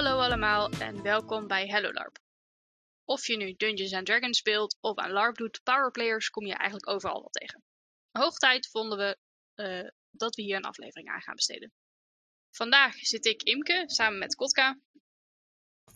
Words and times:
Hallo 0.00 0.20
allemaal 0.20 0.70
en 0.70 1.02
welkom 1.02 1.46
bij 1.46 1.66
Hello 1.66 1.92
LARP. 1.92 2.18
Of 3.04 3.26
je 3.26 3.36
nu 3.36 3.54
Dungeons 3.56 3.92
and 3.92 4.06
Dragons 4.06 4.38
speelt 4.38 4.76
of 4.80 4.96
aan 4.96 5.10
LARP 5.10 5.36
doet, 5.36 5.60
powerplayers 5.62 6.30
kom 6.30 6.46
je 6.46 6.54
eigenlijk 6.54 6.88
overal 6.88 7.20
wel 7.20 7.30
tegen. 7.30 7.62
Hoog 8.10 8.38
tijd 8.38 8.68
vonden 8.70 8.98
we 8.98 9.18
uh, 9.54 9.88
dat 10.10 10.34
we 10.34 10.42
hier 10.42 10.56
een 10.56 10.64
aflevering 10.64 11.08
aan 11.08 11.20
gaan 11.20 11.34
besteden. 11.34 11.72
Vandaag 12.50 12.94
zit 12.94 13.26
ik 13.26 13.42
Imke 13.42 13.82
samen 13.86 14.18
met 14.18 14.34
Kotka. 14.34 14.80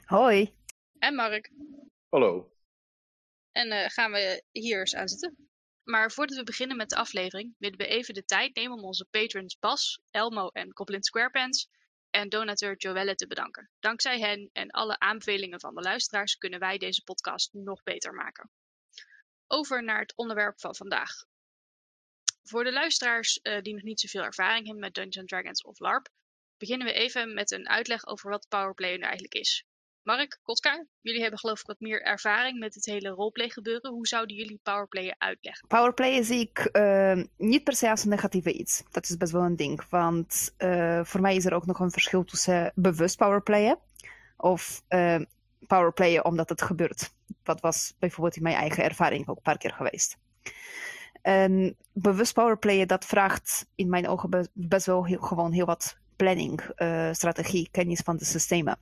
Hoi. 0.05 0.55
En 0.99 1.15
Mark. 1.15 1.53
Hallo. 2.09 2.53
En 3.53 3.73
uh, 3.73 3.89
gaan 3.89 4.13
we 4.13 4.45
hier 4.51 4.79
eens 4.79 4.95
aan 4.95 5.09
zitten. 5.09 5.49
Maar 5.83 6.13
voordat 6.13 6.37
we 6.37 6.45
beginnen 6.45 6.77
met 6.77 6.91
de 6.91 6.97
aflevering, 6.97 7.55
willen 7.59 7.79
we 7.79 7.87
even 7.87 8.15
de 8.15 8.25
tijd 8.25 8.55
nemen 8.55 8.77
om 8.77 8.85
onze 8.85 9.07
patrons 9.11 9.59
Bas, 9.59 10.01
Elmo 10.11 10.49
en 10.49 10.77
Goblin 10.77 11.03
Squarepants 11.03 11.69
en 12.15 12.29
donateur 12.29 12.77
Joelle 12.77 13.15
te 13.15 13.27
bedanken. 13.27 13.71
Dankzij 13.81 14.21
hen 14.21 14.51
en 14.53 14.71
alle 14.71 14.99
aanbevelingen 14.99 15.61
van 15.61 15.75
de 15.75 15.81
luisteraars 15.81 16.37
kunnen 16.37 16.61
wij 16.61 16.79
deze 16.79 17.03
podcast 17.03 17.53
nog 17.53 17.83
beter 17.83 18.13
maken. 18.13 18.51
Over 19.47 19.85
naar 19.85 20.01
het 20.01 20.17
onderwerp 20.17 20.61
van 20.61 20.75
vandaag. 20.75 21.11
Voor 22.43 22.65
de 22.65 22.73
luisteraars 22.73 23.41
uh, 23.43 23.61
die 23.61 23.75
nog 23.75 23.83
niet 23.83 24.01
zoveel 24.01 24.23
ervaring 24.23 24.65
hebben 24.65 24.85
met 24.85 24.95
Dungeons 24.95 25.29
Dragons 25.31 25.63
of 25.63 25.79
LARP, 25.79 26.09
beginnen 26.57 26.87
we 26.87 26.93
even 26.93 27.35
met 27.35 27.51
een 27.51 27.69
uitleg 27.69 28.07
over 28.07 28.31
wat 28.31 28.49
powerplay 28.49 28.97
nu 28.97 29.03
eigenlijk 29.03 29.35
is. 29.35 29.65
Mark, 30.05 30.39
Kotka, 30.43 30.85
jullie 31.01 31.21
hebben 31.21 31.39
geloof 31.39 31.61
ik 31.61 31.67
wat 31.67 31.81
meer 31.81 32.03
ervaring 32.03 32.59
met 32.59 32.75
het 32.75 32.85
hele 32.85 33.09
roleplay 33.09 33.49
gebeuren. 33.49 33.91
Hoe 33.91 34.07
zouden 34.07 34.37
jullie 34.37 34.61
powerplayen 34.63 35.15
uitleggen? 35.19 35.67
Powerplay 35.69 36.23
zie 36.23 36.41
ik 36.41 36.69
uh, 36.73 37.23
niet 37.37 37.65
per 37.65 37.77
se 37.77 37.91
als 37.91 38.05
een 38.05 38.11
negatieve 38.11 38.53
iets. 38.53 38.83
Dat 38.91 39.09
is 39.09 39.17
best 39.17 39.33
wel 39.33 39.43
een 39.43 39.57
ding. 39.57 39.89
Want 39.89 40.55
uh, 40.59 41.05
voor 41.05 41.21
mij 41.21 41.37
is 41.37 41.45
er 41.45 41.55
ook 41.55 41.67
nog 41.67 41.79
een 41.79 41.91
verschil 41.91 42.25
tussen 42.25 42.73
bewust 42.75 43.17
powerplayen 43.17 43.79
of 44.37 44.83
uh, 44.89 45.21
powerplayen 45.67 46.25
omdat 46.25 46.49
het 46.49 46.63
gebeurt. 46.63 47.11
Dat 47.43 47.61
was 47.61 47.95
bijvoorbeeld 47.99 48.37
in 48.37 48.43
mijn 48.43 48.57
eigen 48.57 48.85
ervaring 48.85 49.29
ook 49.29 49.37
een 49.37 49.43
paar 49.43 49.59
keer 49.59 49.73
geweest. 49.73 50.17
En 51.23 51.77
bewust 51.93 52.35
powerplayen, 52.35 52.89
dat 52.89 53.05
vraagt 53.05 53.67
in 53.75 53.89
mijn 53.89 54.09
ogen 54.09 54.49
best 54.53 54.87
wel 54.87 55.03
gewoon 55.03 55.53
heel 55.53 55.67
wat 55.67 55.97
planning, 56.17 56.61
strategie, 57.13 57.69
kennis 57.71 58.01
van 58.01 58.17
de 58.17 58.25
systemen. 58.25 58.79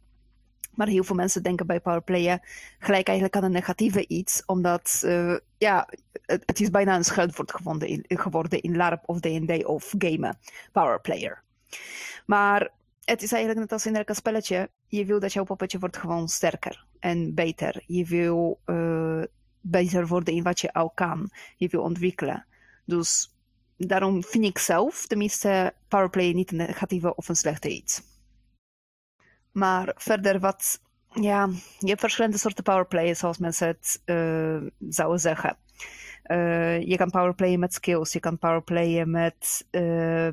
Maar 0.75 0.87
heel 0.87 1.05
veel 1.05 1.17
mensen 1.17 1.43
denken 1.43 1.67
bij 1.67 1.81
powerplayen 1.81 2.41
gelijk 2.79 3.07
eigenlijk 3.07 3.37
aan 3.37 3.45
een 3.45 3.53
negatieve 3.53 4.07
iets, 4.07 4.43
omdat 4.47 5.03
uh, 5.05 5.37
ja, 5.59 5.89
het, 6.27 6.43
het, 6.47 6.61
is 6.61 6.71
bijna 6.71 6.97
een 6.97 7.05
scheldwoord 7.05 7.53
geworden 7.53 7.89
in, 7.89 8.05
geworden 8.07 8.61
in 8.61 8.77
LARP 8.77 9.03
of 9.07 9.21
D&D 9.21 9.65
of 9.65 9.95
gamen, 9.99 10.39
powerplayer. 10.73 11.43
Maar 12.27 12.71
het 13.05 13.23
is 13.23 13.33
eigenlijk 13.33 13.61
net 13.61 13.73
als 13.73 13.87
in 13.87 13.97
elk 13.97 14.15
spelletje, 14.15 14.71
je 14.87 15.05
wil 15.05 15.21
dat 15.21 15.33
jouw 15.33 15.45
poppetje 15.45 15.79
wordt 15.79 15.97
gewoon 15.97 16.29
sterker 16.29 16.85
en 16.99 17.35
beter. 17.35 17.83
Je 17.87 18.05
wil 18.05 18.61
uh, 18.67 19.23
beter 19.61 20.07
worden 20.07 20.35
in 20.35 20.43
wat 20.43 20.61
je 20.61 20.73
al 20.73 20.91
kan. 20.91 21.31
Je 21.57 21.69
wil 21.69 21.83
ontwikkelen. 21.83 22.47
Dus 22.85 23.35
daarom 23.77 24.25
vind 24.25 24.45
ik 24.45 24.59
zelf, 24.59 25.07
tenminste, 25.07 25.75
powerplay 25.89 26.33
niet 26.33 26.51
een 26.51 26.57
negatieve 26.57 27.15
of 27.15 27.29
een 27.29 27.37
slechte 27.37 27.69
iets. 27.69 28.03
Maar 29.53 29.93
verder 29.97 30.41
wat, 30.41 30.81
ja, 31.09 31.49
je 31.79 31.89
hebt 31.89 32.01
verschillende 32.01 32.39
soorten 32.39 32.65
powerplay, 32.65 33.15
zoals 33.15 33.39
mensen 33.39 33.67
het 33.67 34.03
uh, 34.05 34.63
zouden 34.89 35.21
zeggen. 35.21 35.57
Uh, 36.27 36.81
je 36.81 36.97
kan 36.97 37.11
powerplayen 37.11 37.59
met 37.59 37.75
skills, 37.75 38.13
je 38.13 38.21
kan 38.21 38.39
powerplayen 38.39 39.11
met, 39.11 39.67
uh, 39.71 40.29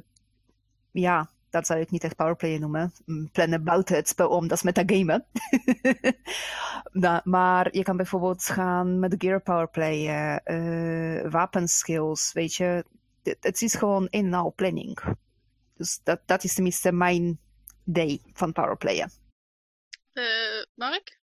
ja, 0.92 1.30
dat 1.50 1.66
zou 1.66 1.80
ik 1.80 1.92
niet 1.92 2.04
echt 2.04 2.16
powerplayen 2.16 2.60
noemen. 2.60 2.94
Plannen 3.32 3.64
buiten 3.64 3.96
het 3.96 4.08
spel 4.08 4.30
om, 4.30 4.48
dat 4.48 4.58
is 4.58 4.64
metagamen. 4.64 5.26
nou, 6.92 7.22
maar 7.24 7.76
je 7.76 7.84
kan 7.84 7.98
bijvoorbeeld 7.98 8.44
gaan 8.44 9.00
met 9.00 9.16
gear 9.18 9.42
powerplayen, 9.42 10.42
wapenskills, 11.32 12.34
weet 12.34 12.56
je. 12.56 12.86
Het, 13.40 13.62
is 13.62 13.76
gewoon 13.76 14.08
in 14.10 14.26
en 14.26 14.34
al 14.34 14.54
planning. 14.56 15.00
Dus 15.78 16.00
dat, 16.04 16.22
dat 16.26 16.44
is 16.44 16.54
tenminste 16.54 16.92
mijn 16.92 17.40
day 17.94 18.20
van 18.34 18.52
powerplayen. 18.52 19.12
Uh, 20.14 20.64
Mark? 20.76 21.20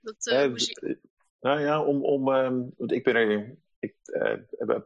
Dat, 0.00 0.26
uh, 0.26 0.44
uh, 0.44 0.96
nou 1.40 1.60
ja, 1.60 1.84
om, 1.84 2.04
om, 2.04 2.28
um, 2.28 2.72
want 2.76 2.92
ik 2.92 3.04
ben 3.04 3.14
er, 3.14 3.56
ik, 3.78 3.94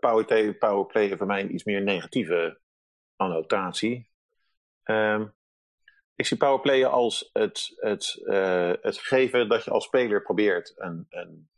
power, 0.01 0.55
powerplay 0.55 1.17
voor 1.17 1.27
mij 1.27 1.47
iets 1.47 1.65
meer 1.65 1.83
negatieve 1.83 2.61
annotatie. 3.17 4.11
Um, 4.85 5.37
ik 6.15 6.27
zie 6.27 6.37
powerplayen 6.37 6.91
als 6.91 7.31
het, 7.33 7.73
het, 7.77 8.23
het 8.83 8.99
geven 8.99 9.49
dat 9.49 9.65
je 9.65 9.71
als 9.71 9.85
speler 9.85 10.23
probeert 10.23 10.73
een, 10.77 11.07
een 11.09 11.49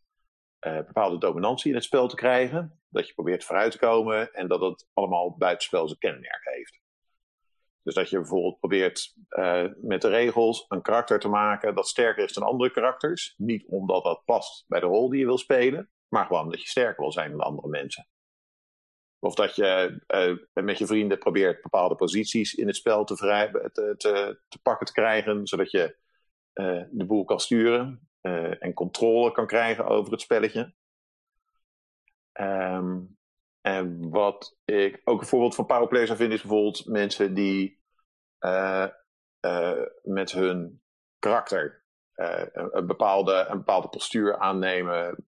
bepaalde 0.60 1.18
dominantie 1.18 1.70
in 1.70 1.74
het 1.74 1.84
spel 1.84 2.08
te 2.08 2.16
krijgen. 2.16 2.80
Dat 2.88 3.06
je 3.08 3.14
probeert 3.14 3.44
vooruit 3.44 3.72
te 3.72 3.78
komen 3.78 4.32
en 4.32 4.48
dat 4.48 4.60
het 4.60 4.88
allemaal 4.92 5.36
buitenspel 5.36 5.88
zijn 5.88 5.98
kenmerk 5.98 6.40
heeft. 6.42 6.79
Dus 7.82 7.94
dat 7.94 8.10
je 8.10 8.16
bijvoorbeeld 8.16 8.58
probeert 8.58 9.14
uh, 9.30 9.66
met 9.76 10.02
de 10.02 10.08
regels 10.08 10.64
een 10.68 10.82
karakter 10.82 11.18
te 11.18 11.28
maken 11.28 11.74
dat 11.74 11.88
sterker 11.88 12.24
is 12.24 12.32
dan 12.32 12.42
andere 12.48 12.70
karakters. 12.70 13.34
Niet 13.36 13.66
omdat 13.66 14.04
dat 14.04 14.22
past 14.24 14.64
bij 14.68 14.80
de 14.80 14.86
rol 14.86 15.08
die 15.08 15.18
je 15.18 15.26
wil 15.26 15.38
spelen, 15.38 15.90
maar 16.08 16.26
gewoon 16.26 16.44
omdat 16.44 16.62
je 16.62 16.68
sterker 16.68 17.00
wil 17.00 17.12
zijn 17.12 17.30
dan 17.30 17.40
andere 17.40 17.68
mensen. 17.68 18.08
Of 19.18 19.34
dat 19.34 19.56
je 19.56 20.00
uh, 20.08 20.64
met 20.64 20.78
je 20.78 20.86
vrienden 20.86 21.18
probeert 21.18 21.62
bepaalde 21.62 21.94
posities 21.94 22.54
in 22.54 22.66
het 22.66 22.76
spel 22.76 23.04
te, 23.04 23.16
vrij, 23.16 23.50
te, 23.50 23.94
te, 23.96 24.40
te 24.48 24.60
pakken 24.62 24.86
te 24.86 24.92
krijgen, 24.92 25.46
zodat 25.46 25.70
je 25.70 25.96
uh, 26.54 26.82
de 26.90 27.04
boel 27.06 27.24
kan 27.24 27.40
sturen 27.40 28.08
en 28.58 28.72
controle 28.74 29.32
kan 29.32 29.46
krijgen 29.46 29.86
over 29.86 30.12
het 30.12 30.20
spelletje. 30.20 30.74
Um, 32.40 33.18
en 33.60 34.10
wat 34.10 34.56
ik 34.64 35.00
ook 35.04 35.20
een 35.20 35.26
voorbeeld 35.26 35.54
van 35.54 35.66
powerplay 35.66 36.06
zou 36.06 36.18
vinden, 36.18 36.36
is 36.36 36.42
bijvoorbeeld 36.42 36.86
mensen 36.86 37.34
die 37.34 37.80
uh, 38.40 38.86
uh, 39.40 39.82
met 40.02 40.32
hun 40.32 40.82
karakter 41.18 41.84
uh, 42.14 42.44
een, 42.52 42.86
bepaalde, 42.86 43.46
een 43.48 43.56
bepaalde 43.56 43.88
postuur 43.88 44.38
aannemen, 44.38 45.26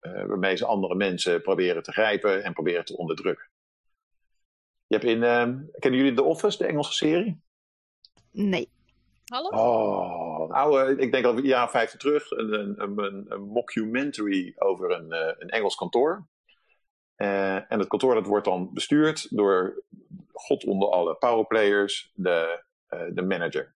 waarmee 0.00 0.56
ze 0.56 0.66
andere 0.66 0.94
mensen 0.94 1.42
proberen 1.42 1.82
te 1.82 1.92
grijpen 1.92 2.44
en 2.44 2.52
proberen 2.52 2.84
te 2.84 2.96
onderdrukken. 2.96 3.50
Je 4.86 4.96
hebt 4.98 5.04
in, 5.04 5.20
kennen 5.78 6.00
jullie 6.00 6.14
The 6.14 6.22
Office, 6.22 6.58
de 6.58 6.66
Engelse 6.66 6.92
serie? 6.92 7.42
Nee. 8.30 8.70
Hallo? 9.24 9.48
Oh, 9.48 10.50
oude, 10.50 10.96
ik 10.96 11.12
denk 11.12 11.24
al 11.24 11.36
een 11.36 11.44
jaar 11.44 11.70
vijftig 11.70 12.00
terug, 12.00 12.30
een, 12.30 12.52
een, 12.52 12.98
een, 12.98 13.24
een 13.28 13.42
mockumentary 13.42 14.52
over 14.56 14.90
een, 14.90 15.12
een 15.38 15.48
Engels 15.48 15.74
kantoor. 15.74 16.30
Uh, 17.22 17.54
en 17.54 17.78
het 17.78 17.88
kantoor 17.88 18.14
dat 18.14 18.26
wordt 18.26 18.44
dan 18.44 18.72
bestuurd 18.72 19.36
door 19.36 19.82
God 20.32 20.64
onder 20.64 20.88
alle 20.88 21.14
powerplayers, 21.14 22.12
de, 22.14 22.62
uh, 22.90 23.00
de 23.14 23.22
manager. 23.22 23.74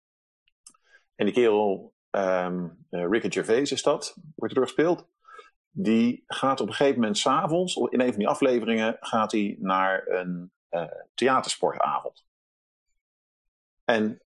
En 1.15 1.25
die 1.25 1.35
kerel, 1.35 1.95
um, 2.11 2.87
uh, 2.91 3.09
Ricky 3.11 3.31
Gervais 3.31 3.73
is 3.73 3.83
dat, 3.83 4.17
wordt 4.35 4.55
erdoor 4.55 4.69
gespeeld. 4.69 5.07
Die 5.71 6.25
gaat 6.27 6.61
op 6.61 6.69
een 6.69 6.75
gegeven 6.75 7.01
moment 7.01 7.19
s'avonds, 7.19 7.77
in 7.77 8.01
een 8.01 8.09
van 8.09 8.19
die 8.19 8.29
afleveringen, 8.29 8.97
gaat 9.01 9.33
hij 9.33 9.57
naar 9.61 10.07
een 10.09 10.53
theatersportavond. 11.15 12.27
En 13.85 14.23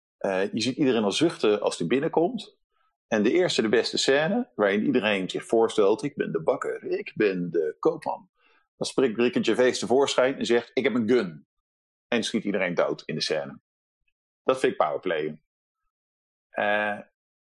je 0.52 0.60
ziet 0.60 0.76
iedereen 0.76 1.04
al 1.04 1.12
zuchten 1.12 1.60
als 1.60 1.78
hij 1.78 1.86
binnenkomt. 1.86 2.58
En 3.08 3.22
de 3.22 3.32
eerste, 3.32 3.62
de 3.62 3.68
beste 3.68 3.98
scène, 3.98 4.48
waarin 4.54 4.84
iedereen 4.84 5.30
zich 5.30 5.44
voorstelt: 5.46 6.02
ik 6.02 6.16
ben 6.16 6.32
de 6.32 6.42
bakker, 6.42 6.84
ik 6.84 7.12
ben 7.14 7.50
de 7.50 7.76
koopman. 7.78 8.28
Dan 8.80 8.88
spreekt 8.88 9.18
Ricky 9.18 9.42
Gervais 9.42 9.78
tevoorschijn 9.78 10.38
en 10.38 10.46
zegt: 10.46 10.70
Ik 10.74 10.84
heb 10.84 10.94
een 10.94 11.08
gun. 11.08 11.46
En 12.08 12.22
schiet 12.22 12.44
iedereen 12.44 12.74
dood 12.74 13.02
in 13.04 13.14
de 13.14 13.20
scène. 13.20 13.60
Dat 14.44 14.60
vind 14.60 14.72
ik 14.72 14.78
powerplay. 14.78 15.40
Uh, 16.52 16.98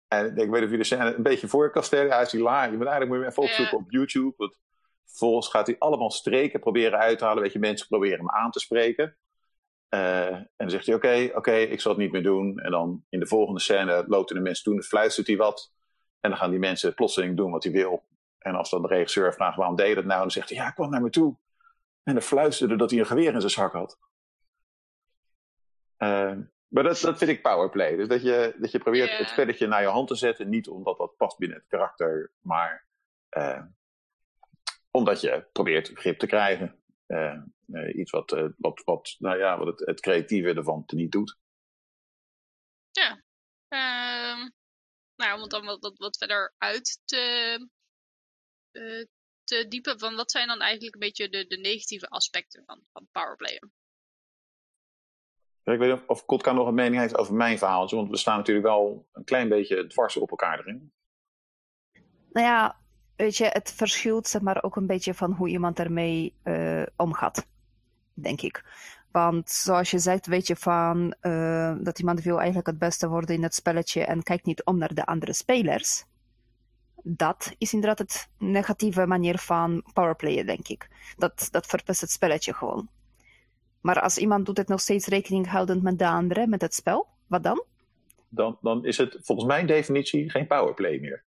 en 0.07 0.37
ik 0.37 0.49
weet 0.49 0.51
niet 0.51 0.63
of 0.63 0.71
je 0.71 0.77
de 0.77 0.83
scène 0.83 1.15
een 1.15 1.23
beetje 1.23 1.47
voor 1.47 1.71
kan 1.71 1.83
stellen. 1.83 2.11
Hij 2.11 2.21
is. 2.21 2.31
Je 2.31 2.37
moet 2.37 2.47
eigenlijk 2.47 3.09
moet 3.09 3.19
je 3.19 3.25
even 3.25 3.43
opzoeken 3.43 3.77
op 3.77 3.91
YouTube. 3.91 4.33
Want 4.37 4.59
vervolgens 5.05 5.47
gaat 5.47 5.67
hij 5.67 5.75
allemaal 5.79 6.11
streken 6.11 6.59
proberen 6.59 6.99
uit 6.99 7.17
te 7.17 7.25
halen. 7.25 7.43
Weet 7.43 7.53
je, 7.53 7.59
mensen 7.59 7.87
proberen 7.87 8.17
hem 8.17 8.29
aan 8.29 8.51
te 8.51 8.59
spreken. 8.59 9.17
Uh, 9.89 10.27
en 10.27 10.51
dan 10.57 10.69
zegt 10.69 10.85
hij: 10.85 10.95
Oké, 10.95 11.05
okay, 11.05 11.25
oké, 11.27 11.37
okay, 11.37 11.63
ik 11.63 11.81
zal 11.81 11.91
het 11.91 12.01
niet 12.01 12.11
meer 12.11 12.23
doen. 12.23 12.59
En 12.59 12.71
dan 12.71 13.05
in 13.09 13.19
de 13.19 13.27
volgende 13.27 13.59
scène 13.59 14.05
loopt 14.07 14.29
hij 14.29 14.37
de 14.37 14.45
mensen 14.45 14.71
doen, 14.71 14.83
fluistert 14.83 15.27
hij 15.27 15.37
wat. 15.37 15.73
En 16.19 16.29
dan 16.29 16.39
gaan 16.39 16.49
die 16.49 16.59
mensen 16.59 16.93
plotseling 16.93 17.37
doen 17.37 17.51
wat 17.51 17.63
hij 17.63 17.73
wil. 17.73 18.03
En 18.45 18.55
als 18.55 18.69
dan 18.69 18.81
de 18.81 18.87
regisseur 18.87 19.33
vraagt 19.33 19.57
waarom 19.57 19.75
deed 19.75 19.87
je 19.87 19.95
dat 19.95 20.05
nou, 20.05 20.19
dan 20.19 20.31
zegt 20.31 20.49
hij 20.49 20.57
ja, 20.57 20.71
kwam 20.71 20.89
naar 20.89 21.01
me 21.01 21.09
toe. 21.09 21.37
En 22.03 22.13
dan 22.13 22.23
fluisterde 22.23 22.75
dat 22.75 22.89
hij 22.89 22.99
een 22.99 23.05
geweer 23.05 23.33
in 23.33 23.39
zijn 23.39 23.51
zak 23.51 23.73
had. 23.73 23.99
Uh, 25.97 26.37
maar 26.67 26.83
dat, 26.83 26.99
dat 26.99 27.17
vind 27.17 27.29
ik 27.29 27.41
powerplay. 27.41 27.95
Dus 27.95 28.07
dat 28.07 28.21
je, 28.21 28.55
dat 28.57 28.71
je 28.71 28.79
probeert 28.79 29.07
yeah. 29.07 29.19
het 29.19 29.29
spelletje 29.29 29.67
naar 29.67 29.81
je 29.81 29.87
hand 29.87 30.07
te 30.07 30.15
zetten. 30.15 30.49
Niet 30.49 30.67
omdat 30.67 30.97
dat 30.97 31.17
past 31.17 31.37
binnen 31.37 31.57
het 31.57 31.67
karakter, 31.67 32.31
maar 32.39 32.87
uh, 33.37 33.63
omdat 34.91 35.21
je 35.21 35.47
probeert 35.51 35.91
grip 35.93 36.19
te 36.19 36.27
krijgen. 36.27 36.79
Uh, 37.07 37.41
iets 37.93 38.11
wat, 38.11 38.51
wat, 38.57 38.81
wat, 38.83 39.15
nou 39.19 39.37
ja, 39.37 39.57
wat 39.57 39.67
het, 39.67 39.79
het 39.79 39.99
creatieve 39.99 40.53
ervan 40.53 40.85
te 40.85 40.95
niet 40.95 41.11
doet. 41.11 41.37
Ja. 42.91 43.09
Um, 44.31 44.53
nou, 45.15 45.35
om 45.35 45.41
het 45.41 45.49
dan 45.49 45.65
wat, 45.65 45.93
wat, 45.97 46.17
verder 46.17 46.53
uit 46.57 47.01
te, 47.05 47.67
te 49.43 49.65
diepen, 49.67 49.99
van 49.99 50.15
wat 50.15 50.31
zijn 50.31 50.47
dan 50.47 50.61
eigenlijk 50.61 50.93
een 50.93 50.99
beetje 50.99 51.29
de, 51.29 51.47
de 51.47 51.57
negatieve 51.57 52.07
aspecten 52.07 52.63
van, 52.65 52.81
van 52.91 53.07
powerplayen? 53.11 53.71
Ik 55.63 55.79
weet 55.79 55.93
niet 55.93 56.07
of 56.07 56.25
Kotka 56.25 56.51
nog 56.51 56.67
een 56.67 56.73
mening 56.73 57.01
heeft 57.01 57.17
over 57.17 57.33
mijn 57.33 57.57
verhaal, 57.57 57.89
want 57.89 58.09
we 58.09 58.17
staan 58.17 58.37
natuurlijk 58.37 58.65
wel 58.65 59.07
een 59.13 59.23
klein 59.23 59.49
beetje 59.49 59.87
dwars 59.87 60.17
op 60.17 60.29
elkaar 60.29 60.59
erin. 60.59 60.93
Nou 62.31 62.45
ja, 62.45 62.79
weet 63.15 63.37
je, 63.37 63.45
het 63.45 63.71
verschilt 63.71 64.27
zeg 64.27 64.41
maar 64.41 64.63
ook 64.63 64.75
een 64.75 64.87
beetje 64.87 65.13
van 65.13 65.31
hoe 65.31 65.49
iemand 65.49 65.79
ermee 65.79 66.35
uh, 66.43 66.83
omgaat, 66.95 67.47
denk 68.13 68.41
ik. 68.41 68.63
Want 69.11 69.49
zoals 69.49 69.91
je 69.91 69.99
zegt, 69.99 70.25
weet 70.25 70.47
je 70.47 70.55
van 70.55 71.15
uh, 71.21 71.75
dat 71.79 71.99
iemand 71.99 72.21
wil 72.21 72.37
eigenlijk 72.37 72.67
het 72.67 72.79
beste 72.79 73.07
worden 73.07 73.35
in 73.35 73.43
het 73.43 73.55
spelletje 73.55 74.03
en 74.05 74.23
kijkt 74.23 74.45
niet 74.45 74.63
om 74.63 74.77
naar 74.77 74.93
de 74.93 75.05
andere 75.05 75.33
spelers. 75.33 76.05
Dat 77.07 77.55
is 77.57 77.73
inderdaad 77.73 77.99
het 77.99 78.29
negatieve 78.37 79.05
manier 79.05 79.37
van 79.37 79.83
powerplayen, 79.93 80.45
denk 80.45 80.67
ik. 80.67 80.89
Dat, 81.17 81.47
dat 81.51 81.65
verpest 81.65 82.01
het 82.01 82.11
spelletje 82.11 82.53
gewoon. 82.53 82.89
Maar 83.81 84.01
als 84.01 84.17
iemand 84.17 84.45
doet 84.45 84.57
het 84.57 84.67
nog 84.67 84.79
steeds 84.79 85.07
rekening 85.07 85.47
houdend 85.47 85.83
met 85.83 85.99
de 85.99 86.07
anderen, 86.07 86.49
met 86.49 86.61
het 86.61 86.73
spel, 86.73 87.07
wat 87.27 87.43
dan? 87.43 87.63
Dan, 88.29 88.57
dan 88.61 88.85
is 88.85 88.97
het 88.97 89.17
volgens 89.21 89.47
mijn 89.47 89.67
definitie 89.67 90.29
geen 90.29 90.47
powerplay 90.47 90.99
meer. 90.99 91.23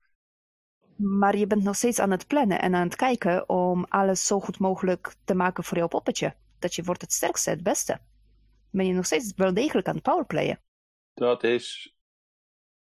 Maar 0.96 1.38
je 1.38 1.48
bent 1.48 1.64
nog 1.64 1.76
steeds 1.76 2.00
aan 2.00 2.12
het 2.12 2.28
plannen 2.28 2.62
en 2.62 2.76
aan 2.76 2.86
het 2.86 2.96
kijken 2.96 3.50
om 3.50 3.86
alles 3.90 4.26
zo 4.26 4.40
goed 4.40 4.60
mogelijk 4.60 5.16
te 5.24 5.36
maken 5.36 5.64
voor 5.64 5.78
jouw 5.78 5.88
poppetje. 5.88 6.36
Dat 6.60 6.76
je 6.76 6.84
wordt 6.84 7.02
het 7.02 7.14
sterkste, 7.14 7.50
het 7.50 7.64
beste. 7.64 8.00
Ben 8.70 8.88
je 8.88 8.94
nog 8.94 9.06
steeds 9.06 9.34
wel 9.36 9.54
degelijk 9.54 9.88
aan 9.88 9.96
het 9.96 10.04
powerplayen. 10.04 10.60
Dat 11.14 11.44
is 11.44 11.95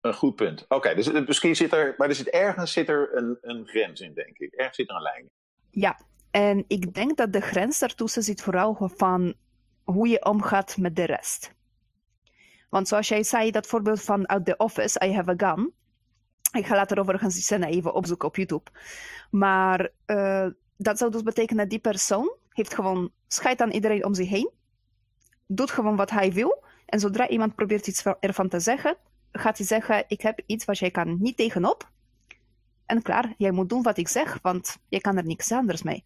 een 0.03 0.13
goed 0.13 0.35
punt. 0.35 0.65
Oké, 0.67 0.95
dus 0.95 1.11
misschien 1.11 1.55
zit 1.55 1.73
er, 1.73 1.93
maar 1.97 2.09
er 2.09 2.15
zit 2.15 2.29
ergens 2.29 2.71
zit 2.71 2.89
er 2.89 3.09
een, 3.15 3.37
een 3.41 3.67
grens 3.67 4.01
in, 4.01 4.13
denk 4.13 4.37
ik. 4.37 4.53
Ergens 4.53 4.75
zit 4.75 4.89
er 4.89 4.95
een 4.95 5.01
lijn. 5.01 5.29
Ja, 5.69 5.99
en 6.31 6.63
ik 6.67 6.93
denk 6.93 7.17
dat 7.17 7.33
de 7.33 7.41
grens 7.41 7.79
daartussen 7.79 8.23
zit 8.23 8.41
vooral 8.41 8.89
van 8.95 9.33
hoe 9.83 10.07
je 10.07 10.25
omgaat 10.25 10.77
met 10.77 10.95
de 10.95 11.05
rest. 11.05 11.53
Want 12.69 12.87
zoals 12.87 13.07
jij 13.07 13.23
zei, 13.23 13.51
dat 13.51 13.67
voorbeeld 13.67 14.01
van 14.01 14.29
uit 14.29 14.45
The 14.45 14.57
Office, 14.57 15.05
I 15.05 15.13
have 15.13 15.29
a 15.29 15.33
gun. 15.37 15.73
Ik 16.51 16.65
ga 16.65 16.75
later 16.75 16.99
overigens 16.99 17.33
die 17.33 17.43
scène 17.43 17.67
even 17.67 17.93
opzoeken 17.93 18.27
op 18.27 18.35
YouTube. 18.35 18.71
Maar 19.31 19.89
uh, 20.07 20.47
dat 20.77 20.97
zou 20.97 21.11
dus 21.11 21.23
betekenen 21.23 21.61
dat 21.61 21.69
die 21.69 21.79
persoon 21.79 22.35
heeft 22.49 22.73
gewoon 22.73 23.11
scheid 23.27 23.61
aan 23.61 23.71
iedereen 23.71 24.05
om 24.05 24.13
zich 24.13 24.29
heen. 24.29 24.51
Doet 25.47 25.71
gewoon 25.71 25.95
wat 25.95 26.09
hij 26.09 26.31
wil. 26.31 26.63
En 26.85 26.99
zodra 26.99 27.27
iemand 27.27 27.55
probeert 27.55 27.87
iets 27.87 28.03
ervan 28.19 28.49
te 28.49 28.59
zeggen, 28.59 28.97
gaat 29.33 29.57
hij 29.57 29.67
zeggen, 29.67 30.03
ik 30.07 30.21
heb 30.21 30.41
iets 30.45 30.65
wat 30.65 30.79
jij 30.79 30.91
kan 30.91 31.17
niet 31.21 31.37
tegenop. 31.37 31.91
En 32.85 33.01
klaar, 33.01 33.33
jij 33.37 33.51
moet 33.51 33.69
doen 33.69 33.83
wat 33.83 33.97
ik 33.97 34.07
zeg, 34.07 34.39
want 34.41 34.77
je 34.89 35.01
kan 35.01 35.17
er 35.17 35.25
niks 35.25 35.51
anders 35.51 35.83
mee. 35.83 36.03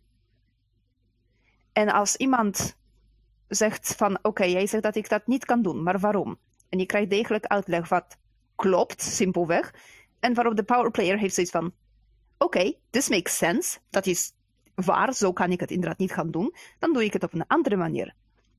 En 1.73 1.89
als 1.89 2.15
iemand 2.15 2.77
zegt 3.47 3.95
van, 3.95 4.19
oké, 4.21 4.43
jij 4.43 4.67
zegt 4.67 4.83
dat 4.83 4.95
ik 4.95 5.09
dat 5.09 5.27
niet 5.27 5.45
kan 5.45 5.61
doen, 5.61 5.83
maar 5.83 5.99
waarom? 5.99 6.37
En 6.69 6.79
je 6.79 6.85
krijgt 6.85 7.09
degelijk 7.09 7.45
uitleg 7.45 7.89
wat 7.89 8.17
klopt, 8.55 9.01
simpelweg. 9.01 9.73
En 10.19 10.33
waarop 10.33 10.55
de 10.55 10.63
powerplayer 10.63 11.17
heeft 11.17 11.33
zoiets 11.33 11.51
van, 11.51 11.73
oké, 12.37 12.73
this 12.89 13.09
makes 13.09 13.37
sense. 13.37 13.79
Dat 13.89 14.05
is 14.05 14.33
waar, 14.75 15.13
zo 15.13 15.33
kan 15.33 15.51
ik 15.51 15.59
het 15.59 15.71
inderdaad 15.71 15.97
niet 15.97 16.13
gaan 16.13 16.31
doen. 16.31 16.55
Dan 16.79 16.93
doe 16.93 17.03
ik 17.03 17.13
het 17.13 17.23
op 17.23 17.33
een 17.33 17.47
andere 17.47 17.75
manier. 17.75 18.13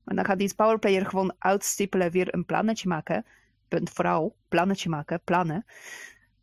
En 0.05 0.17
dan 0.17 0.25
gaat 0.25 0.39
die 0.39 0.55
powerplayer 0.55 1.07
gewoon 1.07 1.35
uitstippelen, 1.39 2.11
weer 2.11 2.35
een 2.35 2.45
plannetje 2.45 2.89
maken. 2.89 3.25
Punt 3.69 3.91
vooral, 3.91 4.37
plannetje 4.49 4.89
maken, 4.89 5.23
plannen. 5.25 5.67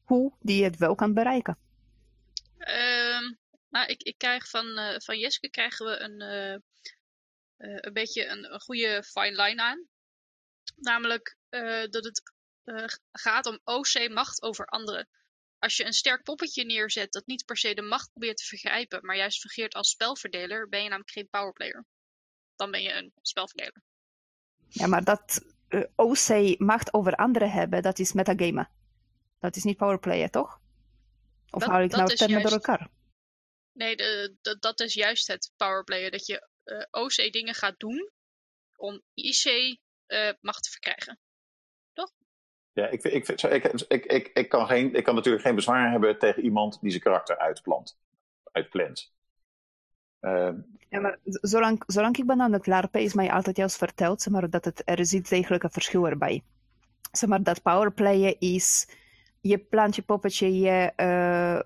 Hoe 0.04 0.33
die 0.39 0.63
het 0.63 0.77
wel 0.77 0.95
kan 0.95 1.13
bereiken. 1.13 1.57
Um, 2.57 3.38
nou, 3.69 3.88
ik, 3.88 4.04
ik 4.04 4.18
krijg 4.18 4.50
van, 4.50 4.66
uh, 4.66 4.95
van 4.98 5.19
Jeske 5.19 5.50
krijgen 5.50 5.86
we 5.86 6.00
een, 6.00 6.22
uh, 6.22 6.51
uh, 7.69 7.77
een 7.81 7.94
beetje 7.94 8.27
een, 8.27 8.54
een, 8.54 8.62
goede 8.62 9.04
fine 9.04 9.44
line 9.44 9.62
aan. 9.62 9.88
Namelijk 10.75 11.38
dat 11.89 12.04
het 12.04 12.22
gaat 13.12 13.45
om 13.45 13.60
OC 13.63 14.10
macht 14.10 14.42
over 14.42 14.66
anderen. 14.66 15.07
Als 15.60 15.77
je 15.77 15.86
een 15.86 15.94
sterk 15.94 16.24
poppetje 16.24 16.66
neerzet 16.66 17.12
dat 17.12 17.25
niet 17.25 17.45
per 17.45 17.57
se 17.57 17.74
de 17.74 17.81
macht 17.81 18.12
probeert 18.12 18.38
te 18.38 18.45
vergrijpen, 18.45 19.06
maar 19.06 19.16
juist 19.16 19.39
fungeert 19.39 19.74
als 19.74 19.89
spelverdeler, 19.89 20.69
ben 20.69 20.80
je 20.83 20.89
namelijk 20.89 21.12
geen 21.12 21.30
powerplayer. 21.30 21.86
Dan 22.56 22.72
ben 22.72 22.81
je 22.81 22.92
een 22.92 23.12
spelverdeler. 23.22 23.81
Ja, 24.69 24.88
maar 24.88 25.04
dat 25.04 25.55
uh, 25.69 25.83
OC 25.95 26.59
macht 26.59 26.94
over 26.94 27.15
anderen 27.15 27.51
hebben, 27.51 27.81
dat 27.81 28.00
is 28.00 28.13
metagamen. 28.13 28.69
Dat 29.39 29.56
is 29.56 29.63
niet 29.63 29.77
powerplayer, 29.77 30.29
toch? 30.29 30.59
Of 31.50 31.62
dat, 31.62 31.69
haal 31.69 31.81
ik 31.81 31.91
nou 31.91 32.15
termen 32.15 32.39
juist... 32.39 32.44
door 32.44 32.53
elkaar? 32.53 32.89
Nee, 33.71 33.95
de, 33.95 34.35
de, 34.41 34.57
dat 34.59 34.79
is 34.79 34.94
juist 34.94 35.27
het 35.27 35.51
powerplayer. 35.57 36.12
Dat 36.12 36.25
je 36.25 36.47
uh, 36.65 36.83
OC 36.91 37.31
dingen 37.31 37.53
gaat 37.53 37.79
doen 37.79 38.09
om 38.75 39.01
IC 39.13 39.45
uh, 40.07 40.31
macht 40.41 40.63
te 40.63 40.69
verkrijgen. 40.69 41.19
Ja, 42.75 42.88
ik, 42.88 43.03
ik, 43.03 43.27
ik, 43.27 43.63
ik, 43.88 44.06
ik, 44.06 44.27
ik, 44.33 44.50
kan 44.50 44.67
geen, 44.67 44.94
ik 44.94 45.03
kan 45.03 45.15
natuurlijk 45.15 45.44
geen 45.44 45.56
bezwaar 45.56 45.91
hebben 45.91 46.19
tegen 46.19 46.44
iemand 46.44 46.81
die 46.81 46.89
zijn 46.89 47.03
karakter 47.03 47.38
uitplant. 47.38 47.97
Uitplant. 48.51 49.13
Uh, 50.21 50.50
ja, 50.89 51.00
maar 51.00 51.17
zolang, 51.23 51.83
zolang 51.88 52.17
ik 52.17 52.25
ben 52.25 52.41
aan 52.41 52.53
het 52.53 52.67
larpen, 52.67 53.01
is 53.01 53.13
mij 53.13 53.31
altijd 53.31 53.57
juist 53.57 53.77
verteld 53.77 54.21
zeg 54.21 54.33
maar, 54.33 54.50
dat 54.50 54.65
het, 54.65 54.81
er 54.85 55.06
zit 55.06 55.29
degelijk 55.29 55.63
een 55.63 55.71
verschil 55.71 56.07
erbij. 56.07 56.44
Zeg 57.12 57.29
maar, 57.29 57.44
dat 57.44 57.62
powerplayen 57.62 58.39
is, 58.39 58.88
je 59.41 59.57
plant 59.57 59.95
je 59.95 60.01
poppetje, 60.01 60.59
je 60.59 60.94
uh, 60.97 61.59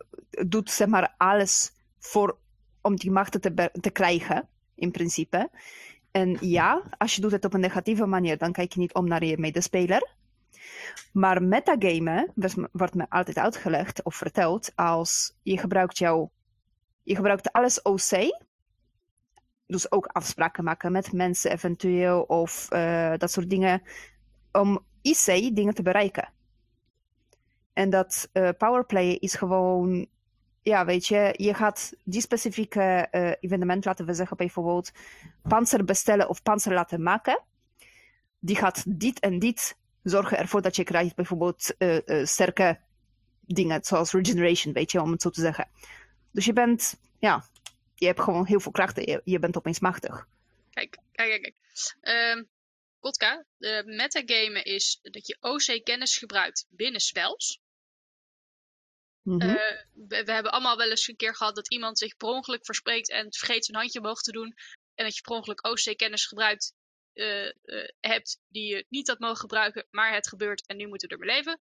doet 0.47 0.71
zeg 0.71 0.87
maar, 0.87 1.13
alles 1.17 1.71
voor, 1.99 2.37
om 2.81 2.95
die 2.95 3.11
macht 3.11 3.41
te, 3.41 3.69
te 3.81 3.89
krijgen, 3.89 4.47
in 4.75 4.91
principe. 4.91 5.49
En 6.11 6.37
ja, 6.39 6.81
als 6.97 7.15
je 7.15 7.21
doet 7.21 7.31
het 7.31 7.45
op 7.45 7.53
een 7.53 7.59
negatieve 7.59 8.05
manier, 8.05 8.37
dan 8.37 8.51
kijk 8.51 8.73
je 8.73 8.79
niet 8.79 8.93
om 8.93 9.07
naar 9.07 9.25
je 9.25 9.37
medespeler. 9.37 10.09
Maar 11.11 11.43
metagamen 11.43 12.33
wordt 12.71 12.95
me 12.95 13.05
altijd 13.09 13.37
uitgelegd 13.37 14.03
of 14.03 14.15
verteld 14.15 14.71
als 14.75 15.35
je 15.41 15.57
gebruikt 15.57 15.97
jouw, 15.97 16.31
je 17.09 17.15
gebruikt 17.15 17.51
alles 17.51 17.81
OC, 17.81 18.37
dus 19.67 19.91
ook 19.91 20.05
afspraken 20.05 20.63
maken 20.63 20.91
met 20.91 21.13
mensen 21.13 21.51
eventueel 21.51 22.21
of 22.21 22.67
uh, 22.71 23.13
dat 23.17 23.31
soort 23.31 23.49
dingen, 23.49 23.81
om 24.51 24.85
IC 25.01 25.55
dingen 25.55 25.73
te 25.73 25.81
bereiken. 25.81 26.33
En 27.73 27.89
dat 27.89 28.29
uh, 28.33 28.49
powerplay 28.57 29.09
is 29.09 29.33
gewoon, 29.33 30.07
ja, 30.61 30.85
weet 30.85 31.07
je, 31.07 31.33
je 31.37 31.53
gaat 31.53 31.93
die 32.03 32.21
specifieke 32.21 33.07
uh, 33.11 33.31
evenement, 33.39 33.85
laten 33.85 34.05
we 34.05 34.13
zeggen 34.13 34.37
bijvoorbeeld, 34.37 34.91
panzer 35.41 35.85
bestellen 35.85 36.29
of 36.29 36.43
panzer 36.43 36.73
laten 36.73 37.03
maken. 37.03 37.43
Die 38.39 38.55
gaat 38.55 38.83
dit 38.87 39.19
en 39.19 39.39
dit 39.39 39.77
zorgen 40.03 40.37
ervoor 40.37 40.61
dat 40.61 40.75
je 40.75 40.83
krijgt 40.83 41.15
bijvoorbeeld 41.15 41.75
uh, 41.77 42.25
sterke 42.25 42.79
dingen, 43.45 43.83
zoals 43.83 44.11
regeneration, 44.11 44.73
weet 44.73 44.91
je, 44.91 45.01
om 45.01 45.11
het 45.11 45.21
zo 45.21 45.29
te 45.29 45.41
zeggen. 45.41 45.67
Dus 46.31 46.45
je 46.45 46.53
bent, 46.53 46.99
ja, 47.19 47.45
je 47.95 48.05
hebt 48.05 48.21
gewoon 48.21 48.45
heel 48.45 48.59
veel 48.59 48.71
krachten. 48.71 49.09
Je, 49.11 49.21
je 49.23 49.39
bent 49.39 49.57
opeens 49.57 49.79
machtig. 49.79 50.27
Kijk, 50.69 50.97
kijk, 51.11 51.41
kijk. 51.41 51.55
Um, 52.37 52.49
Kotka, 52.99 53.45
de 53.57 53.83
metagame 53.85 54.63
is 54.63 54.99
dat 55.01 55.27
je 55.27 55.37
OC-kennis 55.39 56.17
gebruikt 56.17 56.65
binnen 56.69 57.01
spels. 57.01 57.59
Mm 59.21 59.41
-hmm. 59.41 59.49
uh, 59.49 59.55
we, 59.93 60.23
we, 60.23 60.31
hebben 60.31 60.51
allemaal 60.51 60.77
wel 60.77 60.89
eens 60.89 61.07
een 61.07 61.15
keer 61.15 61.35
gehad 61.35 61.55
dat 61.55 61.71
iemand 61.71 61.97
zich 61.97 62.17
per 62.17 62.27
ongeluk 62.27 62.65
verspreekt 62.65 63.09
en 63.09 63.33
vergeet 63.33 63.65
zijn 63.65 63.77
handje 63.77 63.99
omhoog 63.99 64.21
te 64.21 64.31
doen. 64.31 64.53
En 64.95 65.05
dat 65.05 65.15
je 65.15 65.21
per 65.21 65.35
ongeluk 65.35 65.67
OC-kennis 65.67 66.25
gebruikt 66.25 66.73
uh, 67.13 67.45
uh, 67.45 67.89
hebt 67.99 68.39
die 68.47 68.75
je 68.75 68.85
niet 68.89 69.07
had 69.07 69.19
mogen 69.19 69.37
gebruiken, 69.37 69.87
maar 69.89 70.13
het 70.13 70.27
gebeurt 70.27 70.67
en 70.67 70.77
nu 70.77 70.87
moeten 70.87 71.07
we 71.09 71.13
ermee 71.13 71.35
leven. 71.35 71.59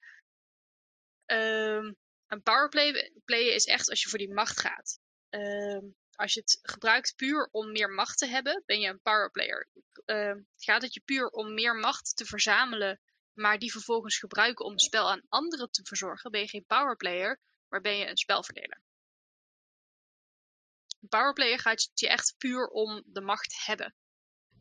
Um, 1.26 1.96
een 2.28 2.42
powerplay 2.42 3.12
playen 3.24 3.54
is 3.54 3.64
echt 3.64 3.90
als 3.90 4.02
je 4.02 4.08
voor 4.08 4.18
die 4.18 4.32
macht 4.32 4.60
gaat. 4.60 4.98
Um, 5.30 5.96
als 6.18 6.34
je 6.34 6.40
het 6.40 6.58
gebruikt 6.62 7.16
puur 7.16 7.48
om 7.50 7.72
meer 7.72 7.90
macht 7.90 8.18
te 8.18 8.26
hebben, 8.26 8.62
ben 8.66 8.80
je 8.80 8.88
een 8.88 9.00
powerplayer. 9.00 9.68
Uh, 10.06 10.34
gaat 10.56 10.82
het 10.82 10.94
je 10.94 11.00
puur 11.00 11.28
om 11.28 11.54
meer 11.54 11.74
macht 11.74 12.16
te 12.16 12.24
verzamelen, 12.24 13.00
maar 13.32 13.58
die 13.58 13.72
vervolgens 13.72 14.18
gebruiken 14.18 14.64
om 14.64 14.72
het 14.72 14.82
spel 14.82 15.10
aan 15.10 15.26
anderen 15.28 15.70
te 15.70 15.84
verzorgen, 15.84 16.30
ben 16.30 16.40
je 16.40 16.48
geen 16.48 16.64
powerplayer, 16.66 17.40
maar 17.68 17.80
ben 17.80 17.96
je 17.96 18.06
een 18.06 18.16
spelverdeler. 18.16 18.82
Een 21.00 21.08
powerplayer 21.08 21.58
gaat 21.58 21.90
je 21.94 22.08
echt 22.08 22.34
puur 22.38 22.66
om 22.66 23.02
de 23.06 23.20
macht 23.20 23.64
hebben. 23.64 23.94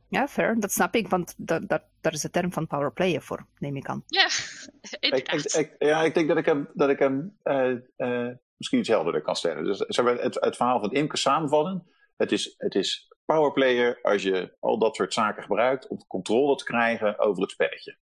Ja, 0.10 0.28
fair. 0.28 0.60
Dat 0.60 0.72
snap 0.72 0.96
ik, 0.96 1.08
want 1.08 1.34
daar, 1.38 1.68
daar, 1.68 1.84
daar 2.02 2.14
is 2.14 2.22
de 2.22 2.30
term 2.30 2.54
van 2.54 2.68
powerplayer 2.68 3.22
voor, 3.22 3.46
neem 3.60 3.76
ik 3.76 3.88
aan. 3.88 4.04
Ja, 4.08 4.26
ik, 5.00 5.32
ik, 5.32 5.76
ja, 5.78 6.04
ik 6.04 6.14
denk 6.14 6.28
dat 6.28 6.38
ik 6.38 6.46
hem, 6.46 6.70
dat 6.74 6.90
ik 6.90 7.00
hem 7.00 7.38
uh, 7.44 7.74
uh, 7.98 8.32
misschien 8.56 8.80
iets 8.80 8.90
helderder 8.90 9.22
kan 9.22 9.36
stellen. 9.36 9.64
Dus 9.64 9.80
het, 9.80 10.36
het 10.42 10.56
verhaal 10.56 10.80
van 10.80 10.92
Imke 10.92 11.18
samenvallen. 11.18 11.88
Het 12.18 12.32
is, 12.32 12.54
het 12.58 12.76
is 12.76 13.16
powerplayer 13.26 14.00
als 14.02 14.24
je 14.24 14.56
al 14.60 14.80
dat 14.80 14.96
soort 14.96 15.14
zaken 15.14 15.42
gebruikt 15.42 15.88
om 15.88 16.08
controle 16.08 16.56
te 16.56 16.64
krijgen 16.64 17.20
over 17.20 17.42
het 17.42 17.52
spelletje. 17.52 17.98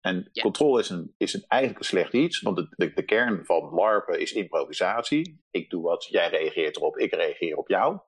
En 0.00 0.28
Ja. 0.32 0.42
controle 0.42 0.80
is, 0.80 0.88
een, 0.88 1.14
is 1.16 1.34
een, 1.34 1.44
eigenlijk 1.48 1.80
een 1.82 1.88
slecht 1.88 2.12
iets, 2.12 2.40
want 2.40 2.56
de, 2.56 2.66
de, 2.76 2.92
de 2.92 3.04
kern 3.04 3.44
van 3.44 3.74
LARPen 3.74 4.20
is 4.20 4.32
improvisatie. 4.32 5.42
Ik 5.50 5.70
doe 5.70 5.82
wat, 5.82 6.04
jij 6.04 6.28
reageert 6.28 6.76
erop, 6.76 6.96
ik 6.96 7.14
reageer 7.14 7.56
op 7.56 7.68
jou. 7.68 7.98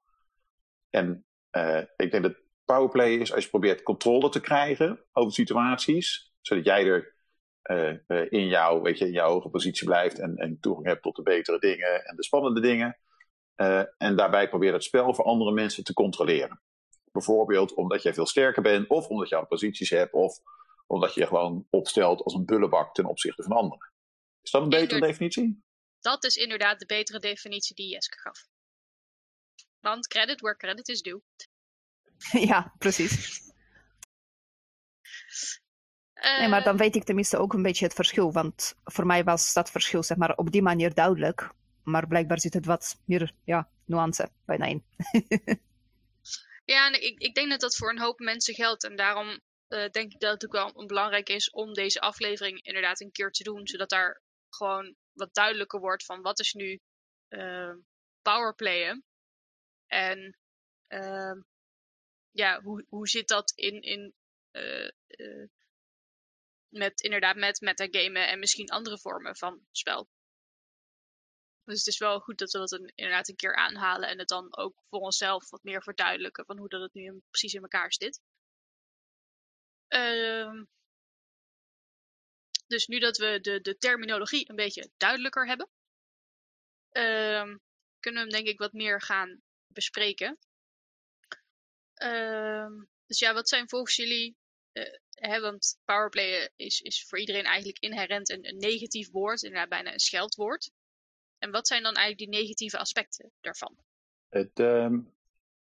En 0.91 1.27
eh, 1.51 1.83
ik 1.97 2.11
denk 2.11 2.23
dat 2.23 2.37
powerplay 2.75 3.13
is 3.15 3.33
als 3.33 3.45
je 3.45 3.51
probeert 3.51 3.83
controle 3.83 4.29
te 4.29 4.41
krijgen 4.41 5.05
over 5.13 5.33
situaties, 5.33 6.33
zodat 6.41 6.65
jij 6.65 6.87
er 6.87 7.17
eh, 7.63 7.91
eh, 7.91 8.27
in, 8.31 8.47
jou, 8.47 8.83
weet 8.83 8.99
je, 8.99 9.05
in 9.05 9.13
jouw 9.13 9.31
hoge 9.31 9.49
positie 9.49 9.87
blijft 9.87 10.19
en, 10.19 10.37
en 10.37 10.61
toegang 10.61 10.87
hebt 10.87 11.03
tot 11.03 11.17
de 11.17 11.23
betere 11.23 11.59
dingen 11.59 12.05
en 12.05 12.17
de 12.17 12.25
spannende 12.25 12.61
dingen. 12.61 12.99
Eh, 13.55 13.83
en 13.99 14.17
daarbij 14.17 14.49
probeer 14.49 14.73
het 14.73 14.85
spel 14.85 15.15
voor 15.15 15.25
andere 15.25 15.53
mensen 15.53 15.85
te 15.85 15.93
controleren. 15.93 16.63
Bijvoorbeeld 17.13 17.75
omdat 17.75 18.03
jij 18.03 18.15
veel 18.15 18.27
sterker 18.27 18.63
bent, 18.63 18.89
of 18.89 19.09
omdat 19.09 19.29
je 19.29 19.37
al 19.37 19.47
posities 19.47 19.91
hebt, 19.91 20.13
of 20.13 20.39
omdat 20.87 21.15
je 21.15 21.21
je 21.21 21.27
gewoon 21.27 21.67
opstelt 21.71 22.23
als 22.23 22.35
een 22.35 22.45
bullebak 22.45 22.95
ten 22.95 23.07
opzichte 23.07 23.43
van 23.43 23.53
anderen. 23.53 23.93
Is 24.43 24.51
dat 24.51 24.63
een 24.63 24.69
betere 24.69 25.01
definitie? 25.01 25.63
Dat 26.01 26.25
is 26.25 26.37
inderdaad 26.37 26.79
de 26.79 26.87
betere 26.87 27.19
definitie 27.19 27.75
die 27.75 27.89
Jeske 27.89 28.19
gaf. 28.19 28.47
Want 29.81 30.07
credit 30.07 30.41
where 30.41 30.57
credit 30.57 30.89
is 30.89 31.03
due. 31.03 31.23
ja, 32.51 32.75
precies. 32.79 33.47
Nee, 36.15 36.49
maar 36.49 36.59
Eh, 36.59 36.65
dan 36.65 36.77
weet 36.77 36.97
ik 36.97 37.05
tenminste 37.05 37.39
ook 37.39 37.53
een 37.53 37.63
beetje 37.63 37.85
het 37.85 37.95
verschil. 37.95 38.33
Want 38.33 38.75
voor 38.85 39.07
mij 39.07 39.25
was 39.25 39.53
dat 39.53 39.71
verschil 39.71 40.03
zeg 40.03 40.17
maar, 40.17 40.37
op 40.37 40.51
die 40.51 40.63
manier 40.63 40.95
duidelijk. 40.95 41.51
Maar 41.83 42.07
blijkbaar 42.07 42.41
zit 42.41 42.55
het 42.55 42.67
wat 42.67 43.01
meer 43.05 43.33
ja, 43.45 43.69
nuance 43.85 44.31
bijna 44.45 44.65
in. 44.65 44.85
Ja, 46.75 46.87
en 46.87 47.03
ik, 47.03 47.19
ik 47.19 47.35
denk 47.35 47.51
dat 47.51 47.61
dat 47.61 47.77
voor 47.77 47.91
een 47.91 48.01
hoop 48.01 48.19
mensen 48.19 48.55
geldt. 48.55 48.85
En 48.85 48.97
daarom 48.97 49.41
eh, 49.69 49.91
denk 49.91 50.13
ik 50.13 50.21
dat 50.21 50.33
het 50.33 50.45
ook 50.45 50.53
wel 50.53 50.87
belangrijk 50.87 51.29
is 51.29 51.51
om 51.51 51.73
deze 51.73 52.01
aflevering 52.01 52.63
inderdaad 52.63 53.01
een 53.01 53.13
keer 53.13 53.31
te 53.31 53.43
doen. 53.43 53.67
Zodat 53.67 53.89
daar 53.89 54.23
gewoon 54.49 54.95
wat 55.13 55.35
duidelijker 55.35 55.81
wordt 55.81 56.05
van 56.05 56.23
wat 56.23 56.41
is 56.41 56.53
nu 56.53 56.81
eh, 57.29 57.75
powerplayen. 58.23 59.05
En 59.87 60.39
eh, 60.87 61.33
ja, 62.39 62.63
hoe, 62.63 62.85
hoe 62.89 63.09
zit 63.09 63.29
dat 63.29 63.53
in, 63.55 63.83
in 63.83 64.15
eh, 64.51 64.89
eh, 65.07 65.49
met 66.69 67.01
inderdaad 67.01 67.37
met 67.37 67.61
metagamen 67.61 68.29
en 68.29 68.39
misschien 68.39 68.69
andere 68.69 68.99
vormen 68.99 69.37
van 69.37 69.67
spel. 69.71 70.09
Dus 71.65 71.79
het 71.79 71.87
is 71.87 71.99
wel 71.99 72.21
goed 72.21 72.39
dat 72.39 72.53
we 72.53 72.59
dat 72.59 72.73
een, 72.73 72.93
inderdaad 72.95 73.29
een 73.29 73.37
keer 73.37 73.55
aanhalen 73.55 74.09
en 74.09 74.19
het 74.19 74.29
dan 74.29 74.57
ook 74.57 74.83
voor 74.89 75.01
onszelf 75.01 75.51
wat 75.51 75.63
meer 75.63 75.83
verduidelijken 75.83 76.45
van 76.45 76.59
hoe 76.59 76.69
dat 76.69 76.81
het 76.81 76.95
nu 76.95 77.23
precies 77.31 77.55
in 77.55 77.63
elkaar 77.63 77.93
zit. 77.93 78.21
Ehm, 79.89 80.65
dus 82.67 82.87
nu 82.87 82.99
dat 82.99 83.17
we 83.17 83.41
de, 83.41 83.61
de 83.61 83.77
terminologie 83.77 84.51
een 84.51 84.57
beetje 84.57 84.91
duidelijker 84.97 85.47
hebben, 85.47 85.69
ehm, 86.91 87.57
kunnen 88.01 88.25
we 88.25 88.29
hem 88.29 88.31
denk 88.31 88.47
ik 88.47 88.59
wat 88.59 88.73
meer 88.73 89.03
gaan 89.03 89.43
bespreken. 89.67 90.39
Ehm, 91.99 92.73
dus 93.07 93.19
ja, 93.19 93.35
wat 93.35 93.49
zijn 93.49 93.69
volgens 93.69 93.97
jullie, 93.97 94.37
eh, 94.73 95.41
want 95.41 95.79
powerplay 95.85 96.51
is, 96.57 96.81
is 96.81 97.05
voor 97.09 97.19
iedereen 97.19 97.45
eigenlijk 97.45 97.79
inherent 97.79 98.31
een, 98.31 98.49
een 98.49 98.57
negatief 98.57 99.11
woord, 99.11 99.43
inderdaad 99.43 99.69
bijna 99.69 99.93
een 99.93 99.99
scheldwoord. 99.99 100.71
En 101.39 101.51
wat 101.51 101.67
zijn 101.67 101.83
dan 101.83 101.95
eigenlijk 101.95 102.31
die 102.31 102.41
negatieve 102.41 102.79
aspecten 102.79 103.33
daarvan? 103.41 103.77
Het, 104.29 104.59
ehm, 104.61 104.99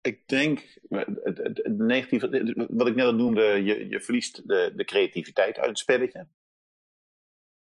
ik 0.00 0.28
denk, 0.28 0.78
het, 0.88 1.38
het, 1.38 1.78
negatieve, 1.78 2.66
wat 2.70 2.88
ik 2.88 2.94
net 2.94 3.06
al 3.06 3.14
noemde, 3.14 3.42
je, 3.42 3.88
je 3.88 4.00
verliest 4.00 4.48
de, 4.48 4.72
de 4.76 4.84
creativiteit 4.84 5.58
uit 5.58 5.68
het 5.68 5.78
spelletje. 5.78 6.28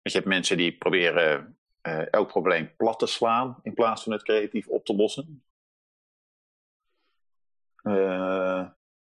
Je 0.01 0.11
hebt 0.11 0.25
mensen 0.25 0.57
die 0.57 0.77
proberen 0.77 1.57
eh, 1.81 2.13
elk 2.13 2.27
probleem 2.27 2.75
plat 2.75 2.99
te 2.99 3.07
slaan 3.07 3.59
in 3.63 3.73
plaats 3.73 4.03
van 4.03 4.11
het 4.11 4.23
creatief 4.23 4.67
op 4.67 4.85
te 4.85 4.95
lossen. 4.95 5.43
Eh, 7.85 8.59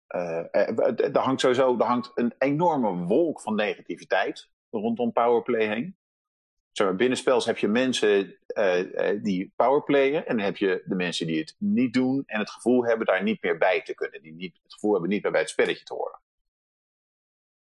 eh, 0.07 0.39
eh, 0.51 1.15
er 1.15 1.19
hangt 1.19 1.41
sowieso 1.41 1.79
er 1.79 1.85
hangt 1.85 2.11
een 2.15 2.33
enorme 2.37 3.05
wolk 3.05 3.41
van 3.41 3.55
negativiteit 3.55 4.49
rondom 4.69 5.11
powerplay 5.11 5.67
heen. 5.67 5.97
Zeg 6.71 6.87
maar, 7.25 7.45
heb 7.45 7.57
je 7.57 7.67
mensen 7.67 8.37
eh, 8.45 9.09
eh, 9.09 9.23
die 9.23 9.53
powerplayen. 9.55 10.27
En 10.27 10.35
dan 10.35 10.45
heb 10.45 10.57
je 10.57 10.83
de 10.85 10.95
mensen 10.95 11.27
die 11.27 11.39
het 11.39 11.55
niet 11.57 11.93
doen. 11.93 12.23
En 12.25 12.39
het 12.39 12.49
gevoel 12.49 12.85
hebben 12.85 13.05
daar 13.05 13.23
niet 13.23 13.41
meer 13.41 13.57
bij 13.57 13.81
te 13.81 13.93
kunnen. 13.93 14.21
Die 14.21 14.33
niet, 14.33 14.59
het 14.63 14.73
gevoel 14.73 14.91
hebben 14.91 15.09
niet 15.09 15.23
meer 15.23 15.31
bij 15.31 15.41
het 15.41 15.49
spelletje 15.49 15.85
te 15.85 15.93
horen. 15.93 16.21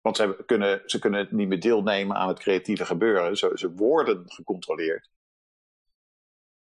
Want 0.00 0.17
ze, 0.17 0.43
kunnen, 0.47 0.83
ze 0.87 0.99
kunnen 0.99 1.29
niet 1.31 1.49
meer 1.49 1.61
deelnemen 1.61 2.17
aan 2.17 2.29
het 2.29 2.38
creatieve 2.38 2.85
gebeuren. 2.85 3.37
Ze, 3.37 3.50
ze 3.55 3.73
worden 3.73 4.31
gecontroleerd. 4.31 5.11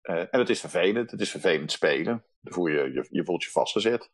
Eh, 0.02 0.20
en 0.20 0.40
het 0.40 0.50
is 0.50 0.60
vervelend. 0.60 1.12
Het 1.12 1.22
is 1.22 1.32
vervelend 1.32 1.72
spelen. 1.72 2.24
Je, 2.42 2.62
je, 2.94 3.08
je 3.10 3.24
voelt 3.26 3.44
je 3.44 3.50
vastgezet. 3.50 4.12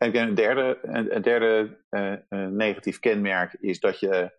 En 0.00 0.16
een 0.16 0.34
derde, 0.34 0.78
een, 0.82 1.14
een 1.16 1.22
derde 1.22 1.78
eh, 1.88 2.12
eh, 2.12 2.48
negatief 2.48 2.98
kenmerk 2.98 3.52
is 3.52 3.80
dat 3.80 4.00
je 4.00 4.38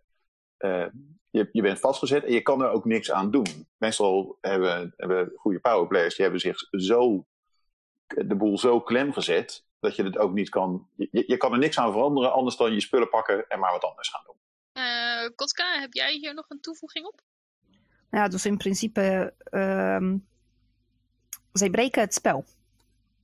eh, 0.57 0.85
je, 1.29 1.49
je 1.51 1.61
bent 1.61 1.79
vastgezet 1.79 2.23
en 2.23 2.33
je 2.33 2.41
kan 2.41 2.61
er 2.61 2.69
ook 2.69 2.85
niks 2.85 3.11
aan 3.11 3.31
doen. 3.31 3.67
Meestal 3.77 4.37
hebben, 4.41 4.93
hebben 4.97 5.31
goede 5.35 5.59
powerplayers, 5.59 6.15
die 6.15 6.23
hebben 6.23 6.41
zich 6.41 6.57
zo, 6.71 7.25
de 8.07 8.35
boel 8.35 8.57
zo 8.57 8.81
klem 8.81 9.13
gezet, 9.13 9.65
dat 9.79 9.95
je 9.95 10.03
het 10.03 10.17
ook 10.17 10.33
niet 10.33 10.49
kan, 10.49 10.87
je, 10.95 11.23
je 11.27 11.37
kan 11.37 11.51
er 11.51 11.57
niks 11.57 11.79
aan 11.79 11.91
veranderen, 11.91 12.33
anders 12.33 12.57
dan 12.57 12.73
je 12.73 12.81
spullen 12.81 13.09
pakken 13.09 13.47
en 13.47 13.59
maar 13.59 13.71
wat 13.71 13.83
anders 13.83 14.09
gaan 14.09 14.23
doen. 14.25 14.35
Eh 14.71 15.29
Kotka, 15.35 15.79
heb 15.79 15.93
jij 15.93 16.13
hier 16.13 16.33
nog 16.33 16.49
een 16.49 16.61
toevoeging 16.61 17.05
op? 17.05 17.21
Ja, 18.11 18.27
dus 18.27 18.45
in 18.45 18.57
principe, 18.57 19.33
ehm, 19.43 20.17
zij 21.53 21.69
breken 21.69 22.01
het 22.01 22.13
spel. 22.13 22.45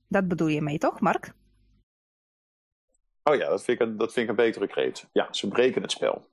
Dat 0.08 0.28
bedoel 0.28 0.48
je 0.48 0.62
mee, 0.62 0.78
toch, 0.78 1.00
Mark? 1.00 1.36
Oh 3.28 3.36
ja, 3.36 3.48
dat 3.48 3.64
vind 3.64 3.80
ik 3.80 3.86
een, 3.86 3.96
dat 3.96 4.12
vind 4.12 4.24
ik 4.24 4.30
een 4.30 4.44
betere 4.44 4.66
kreet. 4.66 5.08
Ja, 5.12 5.28
ze 5.30 5.48
breken 5.48 5.82
het 5.82 5.90
spel. 5.90 6.28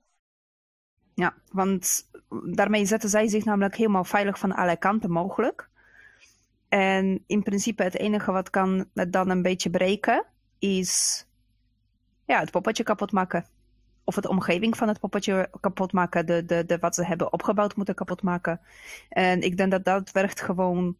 Ja, 1.14 1.34
want 1.52 2.10
daarmee 2.44 2.86
zetten 2.86 3.08
zij 3.08 3.28
zich 3.28 3.44
namelijk 3.44 3.76
helemaal 3.76 4.04
veilig 4.04 4.38
van 4.38 4.52
alle 4.52 4.76
kanten 4.76 5.10
mogelijk. 5.10 5.68
En 6.68 7.24
in 7.26 7.42
principe 7.42 7.82
het 7.82 7.96
enige 7.96 8.32
wat 8.32 8.50
kan 8.50 8.88
het 8.94 9.12
dan 9.12 9.30
een 9.30 9.42
beetje 9.42 9.70
breken, 9.70 10.24
is 10.58 11.26
ja, 12.24 12.40
het 12.40 12.50
poppetje 12.50 12.82
kapot 12.82 13.12
maken. 13.12 13.46
Of 14.04 14.14
de 14.14 14.28
omgeving 14.28 14.76
van 14.76 14.88
het 14.88 15.00
poppetje 15.00 15.50
kapot 15.60 15.92
maken, 15.92 16.26
de, 16.26 16.44
de, 16.44 16.64
de, 16.66 16.78
wat 16.78 16.94
ze 16.94 17.04
hebben 17.04 17.32
opgebouwd 17.32 17.76
moeten 17.76 17.94
kapot 17.94 18.22
maken. 18.22 18.60
En 19.08 19.40
ik 19.40 19.56
denk 19.56 19.70
dat 19.70 19.84
dat 19.84 20.12
werkt 20.12 20.40
gewoon 20.40 20.96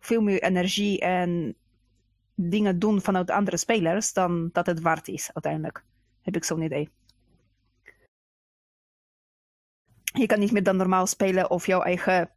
veel 0.00 0.20
meer 0.20 0.42
energie 0.42 1.00
en 1.00 1.54
dingen 2.48 2.78
doen 2.78 3.00
vanuit 3.00 3.30
andere 3.30 3.56
spelers 3.56 4.12
dan 4.12 4.48
dat 4.52 4.66
het 4.66 4.80
waard 4.80 5.08
is 5.08 5.30
uiteindelijk. 5.32 5.84
Heb 6.22 6.36
ik 6.36 6.44
zo'n 6.44 6.62
idee. 6.62 6.90
Je 10.02 10.26
kan 10.26 10.38
niet 10.38 10.52
meer 10.52 10.62
dan 10.62 10.76
normaal 10.76 11.06
spelen 11.06 11.50
of 11.50 11.66
jouw 11.66 11.80
eigen, 11.80 12.30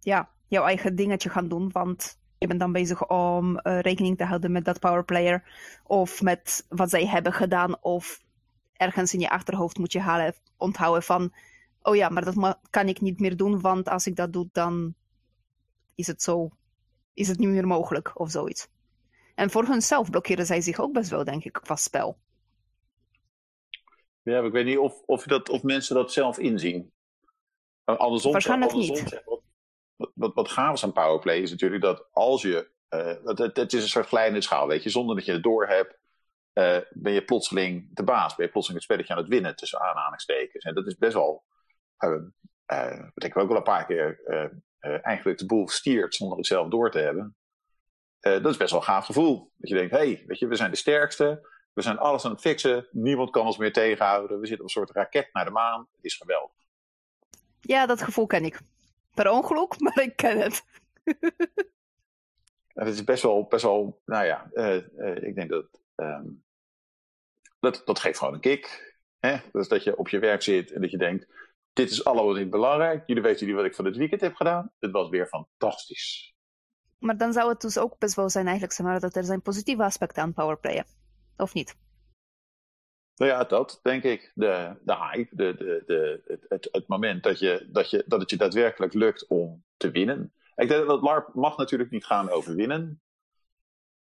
ja, 0.00 0.30
jouw 0.46 0.64
eigen 0.64 0.94
dingetje 0.94 1.30
gaan 1.30 1.48
doen, 1.48 1.70
want 1.72 2.20
je 2.38 2.46
bent 2.46 2.60
dan 2.60 2.72
bezig 2.72 3.08
om 3.08 3.58
eh, 3.58 3.80
rekening 3.80 4.16
te 4.16 4.24
houden 4.24 4.52
met 4.52 4.64
dat 4.64 4.80
powerplayer 4.80 5.44
of 5.84 6.22
met 6.22 6.66
wat 6.68 6.90
zij 6.90 7.06
hebben 7.06 7.32
gedaan 7.32 7.82
of 7.82 8.22
ergens 8.72 9.14
in 9.14 9.20
je 9.20 9.30
achterhoofd 9.30 9.78
moet 9.78 9.92
je 9.92 10.00
halen, 10.00 10.34
onthouden 10.56 11.02
van 11.02 11.32
oh 11.82 11.96
ja, 11.96 12.08
maar 12.08 12.24
dat 12.24 12.58
kan 12.70 12.88
ik 12.88 13.00
niet 13.00 13.20
meer 13.20 13.36
doen, 13.36 13.60
want 13.60 13.88
als 13.88 14.06
ik 14.06 14.16
dat 14.16 14.32
doe, 14.32 14.48
dan 14.52 14.94
is 15.94 16.06
het 16.06 16.22
zo, 16.22 16.50
is 17.14 17.28
het 17.28 17.38
niet 17.38 17.48
meer 17.48 17.66
mogelijk 17.66 18.20
of 18.20 18.30
zoiets. 18.30 18.68
En 19.34 19.50
voor 19.50 19.64
hunzelf 19.64 20.10
blokkeren 20.10 20.46
zij 20.46 20.60
zich 20.60 20.80
ook 20.80 20.92
best 20.92 21.10
wel, 21.10 21.24
denk 21.24 21.44
ik, 21.44 21.52
qua 21.52 21.76
spel. 21.76 22.18
Ja, 24.22 24.40
ik 24.40 24.52
weet 24.52 24.64
niet 24.64 24.78
of, 24.78 25.02
of, 25.06 25.24
dat, 25.24 25.48
of 25.48 25.62
mensen 25.62 25.94
dat 25.94 26.12
zelf 26.12 26.38
inzien. 26.38 26.92
Uh, 27.86 27.96
Andersom, 27.96 28.32
Waarschijnlijk 28.32 28.70
andersom 28.70 28.96
niet. 28.96 29.22
wat, 29.24 29.42
wat, 29.96 30.10
wat, 30.14 30.34
wat 30.34 30.48
gaaf 30.48 30.74
is 30.74 30.84
aan 30.84 30.92
powerplay 30.92 31.38
is 31.38 31.50
natuurlijk 31.50 31.82
dat 31.82 32.08
als 32.12 32.42
je... 32.42 32.70
eh, 32.88 33.14
het, 33.24 33.38
het, 33.38 33.56
het 33.56 33.72
is 33.72 33.82
een 33.82 33.88
soort 33.88 34.06
glijdende 34.06 34.40
schaal, 34.40 34.66
weet 34.66 34.82
je. 34.82 34.90
Zonder 34.90 35.16
dat 35.16 35.24
je 35.24 35.32
het 35.32 35.42
door 35.42 35.66
hebt, 35.66 35.98
eh, 36.52 36.78
ben 36.90 37.12
je 37.12 37.24
plotseling 37.24 37.88
de 37.94 38.04
baas. 38.04 38.34
Ben 38.34 38.46
je 38.46 38.52
plotseling 38.52 38.82
het 38.82 38.90
spelletje 38.90 39.14
aan 39.14 39.20
het 39.20 39.32
winnen 39.32 39.56
tussen 39.56 39.80
aanhalingstekens. 39.80 40.64
En 40.64 40.74
dat 40.74 40.86
is 40.86 40.96
best 40.96 41.14
wel... 41.14 41.44
eh 41.96 42.10
eh, 42.72 43.00
wat 43.14 43.24
ik 43.24 43.36
ook 43.36 43.48
wel 43.48 43.56
een 43.56 43.62
paar 43.62 43.86
keer 43.86 44.20
eh, 44.24 44.44
eh, 44.78 45.06
eigenlijk 45.06 45.38
de 45.38 45.46
boel 45.46 45.68
stiert 45.68 46.14
zonder 46.14 46.36
het 46.36 46.46
zelf 46.46 46.68
door 46.68 46.90
te 46.90 46.98
hebben. 46.98 47.36
Eh, 48.22 48.32
dat 48.32 48.46
is 48.46 48.56
best 48.56 48.70
wel 48.70 48.80
een 48.80 48.86
gaaf 48.86 49.06
gevoel. 49.06 49.50
Dat 49.56 49.68
je 49.68 49.74
denkt, 49.74 49.90
hé, 49.90 49.98
hey, 49.98 50.24
weet 50.26 50.38
je, 50.38 50.46
we 50.46 50.56
zijn 50.56 50.70
de 50.70 50.76
sterkste. 50.76 51.48
We 51.72 51.82
zijn 51.82 51.98
alles 51.98 52.24
aan 52.24 52.30
het 52.30 52.40
fixen. 52.40 52.86
Niemand 52.90 53.30
kan 53.30 53.46
ons 53.46 53.56
meer 53.56 53.72
tegenhouden. 53.72 54.40
We 54.40 54.46
zitten 54.46 54.64
op 54.64 54.74
een 54.74 54.80
soort 54.80 54.90
raket 54.90 55.28
naar 55.32 55.44
de 55.44 55.50
maan. 55.50 55.88
Het 55.96 56.04
is 56.04 56.14
geweldig. 56.14 56.56
Ja, 57.60 57.86
dat 57.86 58.02
gevoel 58.02 58.26
ken 58.26 58.44
ik. 58.44 58.60
Per 59.14 59.30
ongeluk, 59.30 59.78
maar 59.80 60.02
ik 60.02 60.16
ken 60.16 60.40
het. 60.40 60.64
Het 62.72 62.88
is 62.88 63.04
best 63.04 63.22
wel, 63.22 63.46
best 63.48 63.62
wel 63.62 64.00
nou 64.04 64.24
ja, 64.24 64.50
eh, 64.52 64.76
eh, 64.76 65.22
ik 65.22 65.34
denk 65.34 65.50
dat, 65.50 65.66
ehm, 65.94 66.26
dat 67.60 67.82
dat 67.84 67.98
geeft 67.98 68.18
gewoon 68.18 68.34
een 68.34 68.40
kick. 68.40 68.96
Hè? 69.18 69.36
Dus 69.52 69.68
dat 69.68 69.84
je 69.84 69.96
op 69.96 70.08
je 70.08 70.18
werk 70.18 70.42
zit 70.42 70.72
en 70.72 70.80
dat 70.80 70.90
je 70.90 70.98
denkt, 70.98 71.26
dit 71.72 71.90
is 71.90 72.04
allemaal 72.04 72.32
niet 72.32 72.50
belangrijk. 72.50 73.02
Jullie 73.06 73.22
weten 73.22 73.46
niet 73.46 73.54
wat 73.54 73.64
ik 73.64 73.74
van 73.74 73.84
het 73.84 73.96
weekend 73.96 74.20
heb 74.20 74.34
gedaan. 74.34 74.72
Het 74.78 74.90
was 74.90 75.08
weer 75.08 75.26
fantastisch. 75.26 76.34
Maar 77.02 77.16
dan 77.16 77.32
zou 77.32 77.48
het 77.48 77.60
dus 77.60 77.78
ook 77.78 77.98
best 77.98 78.14
wel 78.14 78.30
zijn 78.30 78.44
eigenlijk, 78.44 78.74
zeg 78.74 78.86
maar, 78.86 79.00
dat 79.00 79.16
er 79.16 79.24
zijn 79.24 79.42
positieve 79.42 79.82
aspecten 79.82 80.22
aan 80.22 80.32
powerplayen. 80.32 80.84
Of 81.36 81.54
niet? 81.54 81.76
Nou 83.16 83.30
ja, 83.30 83.44
dat 83.44 83.80
denk 83.82 84.02
ik. 84.02 84.32
De, 84.34 84.76
de 84.84 84.96
hype, 84.96 85.36
de, 85.36 85.54
de, 85.56 85.82
de, 85.86 86.22
het, 86.48 86.68
het, 86.72 86.88
moment 86.88 87.22
dat, 87.22 87.38
je, 87.38 87.68
dat, 87.72 87.90
je, 87.90 88.04
dat 88.06 88.20
het 88.20 88.30
je 88.30 88.36
daadwerkelijk 88.36 88.92
lukt 88.92 89.26
om 89.26 89.64
te 89.76 89.90
winnen. 89.90 90.32
Ik 90.54 90.68
denk 90.68 90.86
dat 90.86 91.02
LARP 91.02 91.34
mag 91.34 91.56
natuurlijk 91.56 91.90
niet 91.90 92.06
gaan 92.06 92.30
over 92.30 92.54
winnen. 92.54 93.02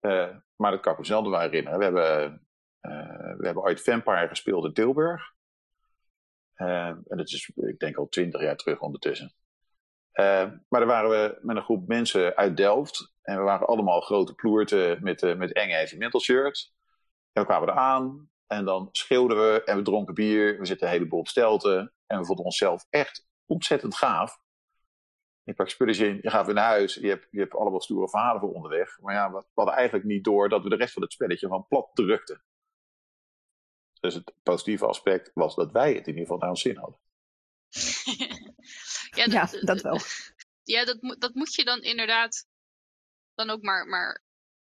Uh, 0.01 0.35
maar 0.55 0.71
dat 0.71 0.79
kan 0.79 0.97
ik 0.97 1.09
me 1.09 1.29
wel 1.29 1.39
herinneren. 1.39 1.79
We 1.79 1.83
hebben, 1.83 2.47
uh, 2.81 3.37
we 3.37 3.45
hebben 3.45 3.63
ooit 3.63 3.81
Vampire 3.81 4.27
gespeeld 4.27 4.65
in 4.65 4.73
Tilburg. 4.73 5.33
Uh, 6.55 6.87
en 6.87 7.17
dat 7.17 7.27
is, 7.27 7.51
ik 7.55 7.79
denk 7.79 7.97
al 7.97 8.07
twintig 8.07 8.41
jaar 8.41 8.55
terug 8.55 8.79
ondertussen. 8.79 9.33
Maar 10.17 10.79
daar 10.79 10.85
waren 10.85 11.09
we 11.09 11.37
met 11.41 11.55
een 11.55 11.63
groep 11.63 11.87
mensen 11.87 12.35
uit 12.35 12.57
Delft. 12.57 13.13
En 13.21 13.37
we 13.37 13.43
waren 13.43 13.67
allemaal 13.67 14.01
grote 14.01 14.35
ploerten 14.35 15.03
met, 15.03 15.37
met 15.37 15.53
enge 15.53 15.73
heavy 15.73 15.97
metal 15.97 16.19
shirts. 16.19 16.75
En 17.31 17.41
we 17.41 17.47
kwamen 17.47 17.69
eraan. 17.69 18.29
En 18.47 18.65
dan 18.65 18.89
schreeuwden 18.91 19.37
we 19.37 19.63
en 19.63 19.77
we 19.77 19.83
dronken 19.83 20.13
bier. 20.13 20.59
We 20.59 20.65
zitten 20.65 20.87
een 20.87 20.93
heleboel 20.93 21.19
op 21.19 21.27
stelten. 21.27 21.93
En 22.05 22.19
we 22.19 22.25
vonden 22.25 22.45
onszelf 22.45 22.85
echt 22.89 23.27
ontzettend 23.45 23.95
gaaf. 23.95 24.39
Je 25.43 25.53
pakt 25.53 25.71
spulletjes 25.71 26.07
in, 26.07 26.19
je 26.21 26.29
gaat 26.29 26.45
weer 26.45 26.55
naar 26.55 26.69
huis. 26.69 26.95
Je 26.95 27.07
hebt, 27.07 27.27
je 27.31 27.39
hebt 27.39 27.55
allemaal 27.55 27.81
stoere 27.81 28.09
verhalen 28.09 28.41
voor 28.41 28.53
onderweg. 28.53 28.99
Maar 29.01 29.13
ja, 29.13 29.31
we, 29.31 29.43
hadden 29.53 29.75
eigenlijk 29.75 30.05
niet 30.05 30.23
door 30.23 30.49
dat 30.49 30.63
we 30.63 30.69
de 30.69 30.75
rest 30.75 30.93
van 30.93 31.01
het 31.01 31.11
spelletje 31.11 31.47
van 31.47 31.67
plat 31.67 31.89
drukten. 31.93 32.43
Dus 33.99 34.13
het 34.13 34.33
positieve 34.43 34.85
aspect 34.85 35.31
was 35.33 35.55
dat 35.55 35.71
wij 35.71 35.93
het 35.93 36.07
in 36.07 36.07
ieder 36.07 36.21
geval 36.21 36.37
naar 36.37 36.49
ons 36.49 36.61
zin 36.61 36.77
hadden. 36.77 36.99
ja, 39.17 39.25
dat, 39.25 39.51
ja, 39.51 39.59
dat 39.59 39.81
wel. 39.81 39.99
Ja, 40.63 40.85
dat, 40.85 41.15
dat 41.19 41.33
moet 41.33 41.53
je 41.53 41.63
dan 41.63 41.81
inderdaad 41.81 42.45
dan 43.35 43.49
ook 43.49 43.61
maar, 43.61 43.85
maar 43.85 44.23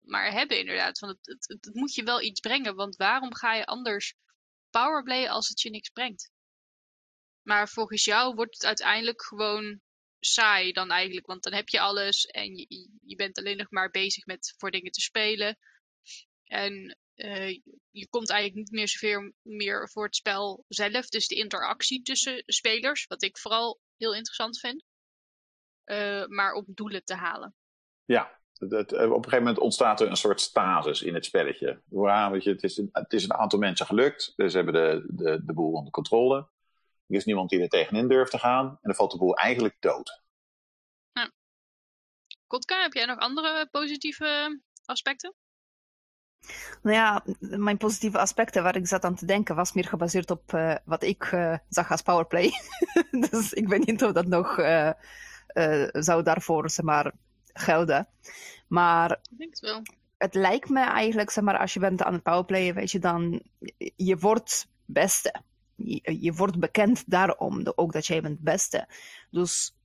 maar 0.07 0.31
hebben 0.31 0.59
inderdaad. 0.59 0.99
Want 0.99 1.17
het, 1.21 1.47
het, 1.47 1.65
het, 1.65 1.75
moet 1.75 1.93
je 1.93 2.03
wel 2.03 2.21
iets 2.21 2.39
brengen. 2.39 2.75
Want 2.75 2.95
waarom 2.95 3.35
ga 3.35 3.53
je 3.53 3.65
anders 3.65 4.15
powerplay 4.69 5.27
als 5.27 5.47
het 5.47 5.61
je 5.61 5.69
niks 5.69 5.89
brengt? 5.89 6.31
Maar 7.41 7.69
volgens 7.69 8.03
jou 8.03 8.35
wordt 8.35 8.53
het 8.53 8.65
uiteindelijk 8.65 9.23
gewoon 9.23 9.81
saai 10.19 10.71
dan 10.71 10.91
eigenlijk. 10.91 11.25
Want 11.25 11.43
dan 11.43 11.53
heb 11.53 11.69
je 11.69 11.79
alles 11.79 12.25
en 12.25 12.55
je, 12.55 12.89
je 13.01 13.15
bent 13.15 13.37
alleen 13.37 13.57
nog 13.57 13.69
maar 13.71 13.89
bezig 13.89 14.25
met 14.25 14.53
voor 14.57 14.71
dingen 14.71 14.91
te 14.91 15.01
spelen. 15.01 15.57
En 16.43 16.97
uh, 17.15 17.49
je 17.91 18.07
komt 18.09 18.29
eigenlijk 18.29 18.59
niet 18.59 18.79
meer 18.79 18.87
zoveel 18.87 19.31
meer 19.41 19.89
voor 19.89 20.05
het 20.05 20.15
spel 20.15 20.65
zelf. 20.67 21.09
Dus 21.09 21.27
de 21.27 21.35
interactie 21.35 22.01
tussen 22.01 22.43
spelers, 22.45 23.05
wat 23.05 23.23
ik 23.23 23.37
vooral 23.37 23.79
heel 23.97 24.13
interessant 24.13 24.59
vind. 24.59 24.83
Uh, 25.85 26.25
maar 26.25 26.53
om 26.53 26.63
doelen 26.67 27.03
te 27.03 27.15
halen. 27.15 27.55
Ja, 28.05 28.39
dat, 28.53 28.93
op 28.93 28.99
een 28.99 29.09
gegeven 29.09 29.37
moment 29.37 29.59
ontstaat 29.59 30.01
er 30.01 30.09
een 30.09 30.15
soort 30.15 30.41
stasis 30.41 31.01
in 31.01 31.13
het 31.13 31.25
spelletje. 31.25 31.81
Weet 32.31 32.43
je, 32.43 32.49
het, 32.49 32.63
is 32.63 32.77
een, 32.77 32.89
het 32.91 33.13
is 33.13 33.23
een 33.23 33.33
aantal 33.33 33.59
mensen 33.59 33.85
gelukt, 33.85 34.33
dus 34.35 34.51
ze 34.51 34.57
hebben 34.57 34.73
de, 34.73 35.05
de, 35.07 35.45
de 35.45 35.53
boel 35.53 35.73
onder 35.73 35.91
controle. 35.91 36.37
Er 37.07 37.15
is 37.15 37.25
niemand 37.25 37.49
die 37.49 37.61
er 37.61 37.69
tegenin 37.69 38.07
durft 38.07 38.31
te 38.31 38.39
gaan 38.39 38.67
en 38.67 38.79
dan 38.81 38.95
valt 38.95 39.11
de 39.11 39.17
boel 39.17 39.35
eigenlijk 39.35 39.75
dood. 39.79 40.21
Ja. 41.11 41.31
Kotka, 42.47 42.81
heb 42.81 42.93
jij 42.93 43.05
nog 43.05 43.17
andere 43.17 43.67
positieve 43.71 44.61
aspecten? 44.85 45.33
Nou 46.81 46.95
ja, 46.95 47.23
mijn 47.39 47.77
positieve 47.77 48.17
aspecten 48.17 48.63
waar 48.63 48.75
ik 48.75 48.87
zat 48.87 49.03
aan 49.03 49.15
te 49.15 49.25
denken 49.25 49.55
was 49.55 49.73
meer 49.73 49.87
gebaseerd 49.87 50.31
op 50.31 50.53
uh, 50.53 50.75
wat 50.83 51.03
ik 51.03 51.31
uh, 51.31 51.57
zag 51.69 51.91
als 51.91 52.01
powerplay. 52.01 52.51
dus 53.29 53.53
ik 53.53 53.67
weet 53.67 53.85
niet 53.85 54.03
of 54.03 54.11
dat 54.11 54.25
nog 54.25 54.59
uh, 54.59 54.91
zou 55.91 56.23
daarvoor 56.23 56.69
zeg 56.69 56.85
maar, 56.85 57.11
gelden. 57.53 58.07
Maar 58.67 59.11
ik 59.11 59.37
denk 59.37 59.49
het, 59.49 59.59
wel. 59.59 59.81
het 60.17 60.33
lijkt 60.33 60.69
me 60.69 60.79
eigenlijk, 60.79 61.29
zeg 61.29 61.43
maar, 61.43 61.57
als 61.57 61.73
je 61.73 61.79
bent 61.79 62.03
aan 62.03 62.13
het 62.13 62.23
powerplayen, 62.23 62.75
weet 62.75 62.91
je, 62.91 62.99
dan 62.99 63.41
je 63.95 64.17
wordt 64.17 64.67
beste. 64.85 65.35
Je, 65.75 66.17
je 66.21 66.33
wordt 66.33 66.59
bekend 66.59 67.03
daarom, 67.07 67.61
ook 67.75 67.93
dat 67.93 68.05
jij 68.07 68.21
bent 68.21 68.39
beste. 68.39 68.87
Dus 69.31 69.75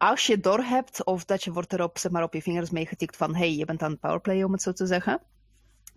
als 0.00 0.26
je 0.26 0.40
doorhebt 0.40 1.04
of 1.04 1.24
dat 1.24 1.44
je 1.44 1.52
wordt 1.52 1.72
erop, 1.72 1.98
zeg 1.98 2.12
maar, 2.12 2.22
op 2.22 2.34
je 2.34 2.42
vingers 2.42 2.70
meegetikt 2.70 3.16
van 3.16 3.34
hey, 3.34 3.54
je 3.54 3.64
bent 3.64 3.82
aan 3.82 3.90
het 3.90 4.00
powerplayen, 4.00 4.46
om 4.46 4.52
het 4.52 4.62
zo 4.62 4.72
te 4.72 4.86
zeggen, 4.86 5.20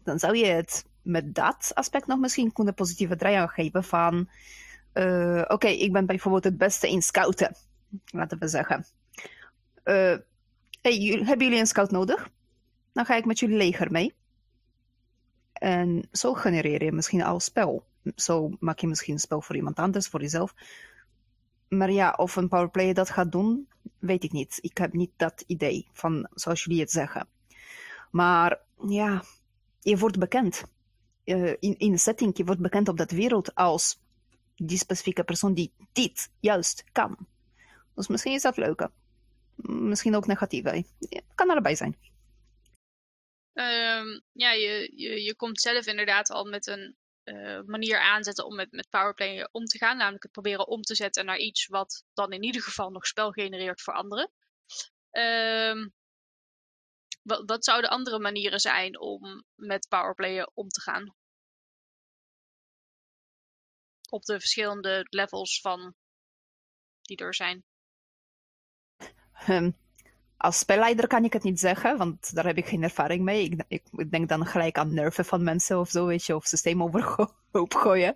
dan 0.04 0.20
zou 0.20 0.38
je 0.38 0.46
het 0.46 0.86
met 1.02 1.36
dat 1.36 1.72
aspect 1.74 2.08
nog 2.08 2.20
misschien 2.20 2.54
kunnen 2.54 2.74
positieve 2.74 3.16
draai 3.16 3.36
aan 3.36 3.50
geven 3.50 3.84
van 3.84 4.30
uh, 4.94 5.42
oké, 5.48 5.68
ik 5.68 5.92
ben 5.92 6.06
bijvoorbeeld 6.06 6.44
het 6.44 6.58
beste 6.58 6.90
in 6.90 7.02
scouten, 7.02 7.56
laten 8.06 8.40
we 8.40 8.48
zeggen 8.48 8.86
uh, 9.84 10.18
hey, 10.82 11.22
hebben 11.24 11.46
jullie 11.46 11.60
een 11.60 11.68
scout 11.68 11.92
nodig? 11.92 12.30
Dan 12.94 13.06
ga 13.06 13.16
ik 13.16 13.26
met 13.26 13.40
jullie 13.40 13.58
leger 13.58 13.92
mee. 13.92 14.14
En 15.54 16.08
zo 16.12 16.34
genereer 16.34 16.84
je 16.84 16.92
misschien 16.92 17.24
al 17.24 17.40
spel. 17.40 17.86
Zo 18.16 18.52
maak 18.60 18.80
je 18.80 18.88
misschien 18.88 19.14
een 19.14 19.20
spel 19.20 19.42
voor 19.42 19.56
iemand 19.56 19.78
anders, 19.78 20.08
voor 20.08 20.22
jezelf. 20.22 20.54
Maar 21.78 21.92
ja, 21.92 22.14
of 22.18 22.36
een 22.36 22.48
powerplayer 22.48 22.94
dat 22.94 23.10
gaat 23.10 23.32
doen, 23.32 23.68
weet 24.00 24.24
ik 24.24 24.32
niet. 24.32 24.58
Ik 24.62 24.78
heb 24.78 24.94
niet 24.94 25.12
dat 25.18 25.44
idee 25.48 25.88
van 25.92 26.28
zoals 26.34 26.64
jullie 26.64 26.80
het 26.80 26.92
zeggen. 26.92 27.28
Maar 28.12 28.60
ja, 28.88 29.24
je 29.80 29.98
wordt 29.98 30.20
bekend. 30.20 30.64
Uh, 31.26 31.54
in, 31.60 31.76
een 31.78 32.00
setting, 32.00 32.38
je 32.38 32.44
wordt 32.44 32.62
bekend 32.62 32.88
op 32.88 32.98
dat 32.98 33.12
wereld 33.12 33.56
als 33.56 34.00
die 34.56 34.78
specifieke 34.78 35.24
persoon 35.24 35.54
die 35.54 35.74
dit 35.92 36.32
juist 36.40 36.84
kan. 36.92 37.18
Dus 37.96 38.08
misschien 38.08 38.34
is 38.34 38.42
dat 38.42 38.58
leuker 38.58 38.92
misschien 39.66 40.16
ook 40.16 40.28
negatief. 40.28 40.64
Ja, 41.00 41.22
kan 41.36 41.50
allebei 41.50 41.76
zijn. 41.76 41.98
Um, 43.54 44.22
ja, 44.32 44.52
je, 44.52 44.92
je, 44.96 45.24
je 45.24 45.36
komt 45.36 45.62
zelf 45.62 45.86
inderdaad 45.86 46.30
al 46.30 46.46
met 46.46 46.68
een 46.68 46.96
uh, 47.24 47.62
manier 47.62 48.00
aanzetten 48.00 48.46
om 48.46 48.56
met, 48.56 48.72
met 48.72 48.90
powerplay 48.90 49.48
om 49.52 49.66
te 49.66 49.78
gaan. 49.78 49.98
Namelijk 49.98 50.24
het 50.24 50.32
proberen 50.32 50.68
om 50.68 50.82
te 50.82 50.96
zetten 50.96 51.26
naar 51.26 51.38
iets 51.38 51.68
wat 51.68 52.04
dan 52.14 52.32
in 52.32 52.44
ieder 52.44 52.62
geval 52.62 52.90
nog 52.90 53.06
spel 53.06 53.32
genereert 53.32 53.82
voor 53.82 53.94
anderen. 53.94 54.32
Um, 55.12 55.94
wat, 57.22 57.44
wat 57.46 57.66
zouden 57.66 57.90
andere 57.90 58.20
manieren 58.20 58.60
zijn 58.60 59.00
om 59.00 59.46
met 59.56 59.88
powerplay 59.90 60.50
om 60.54 60.68
te 60.68 60.82
gaan? 60.82 61.16
Op 64.10 64.24
de 64.24 64.40
verschillende 64.40 65.06
levels 65.10 65.62
van 65.62 65.96
die 67.02 67.18
er 67.18 67.36
zijn. 67.36 67.64
Um, 69.48 69.83
als 70.44 70.58
spelleider 70.58 71.08
kan 71.08 71.24
ik 71.24 71.34
het 71.34 71.44
niet 71.44 71.60
zeggen, 71.60 71.98
want 71.98 72.36
daar 72.36 72.46
heb 72.46 72.58
ik 72.58 72.68
geen 72.68 72.84
ervaring 72.84 73.24
mee. 73.24 73.44
Ik, 73.44 73.84
ik, 73.98 74.12
denk 74.12 74.30
dan 74.30 74.46
gelijk 74.46 74.78
aan 74.78 74.94
nerven 74.94 75.26
van 75.26 75.44
mensen 75.44 75.80
of 75.80 75.90
zo, 75.90 76.06
weet 76.06 76.26
je, 76.26 76.36
of 76.36 76.46
systeem 76.46 76.84
overhoop 76.84 77.74
gooien. 77.84 78.16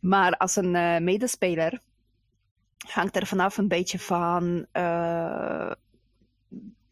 Maar 0.00 0.36
als 0.36 0.56
een 0.56 0.74
uh, 0.74 0.98
medespeler 0.98 1.80
hangt 2.88 3.16
er 3.16 3.26
vanaf 3.26 3.56
een 3.56 3.68
beetje 3.68 3.98
van, 3.98 4.66
uh, 4.72 5.72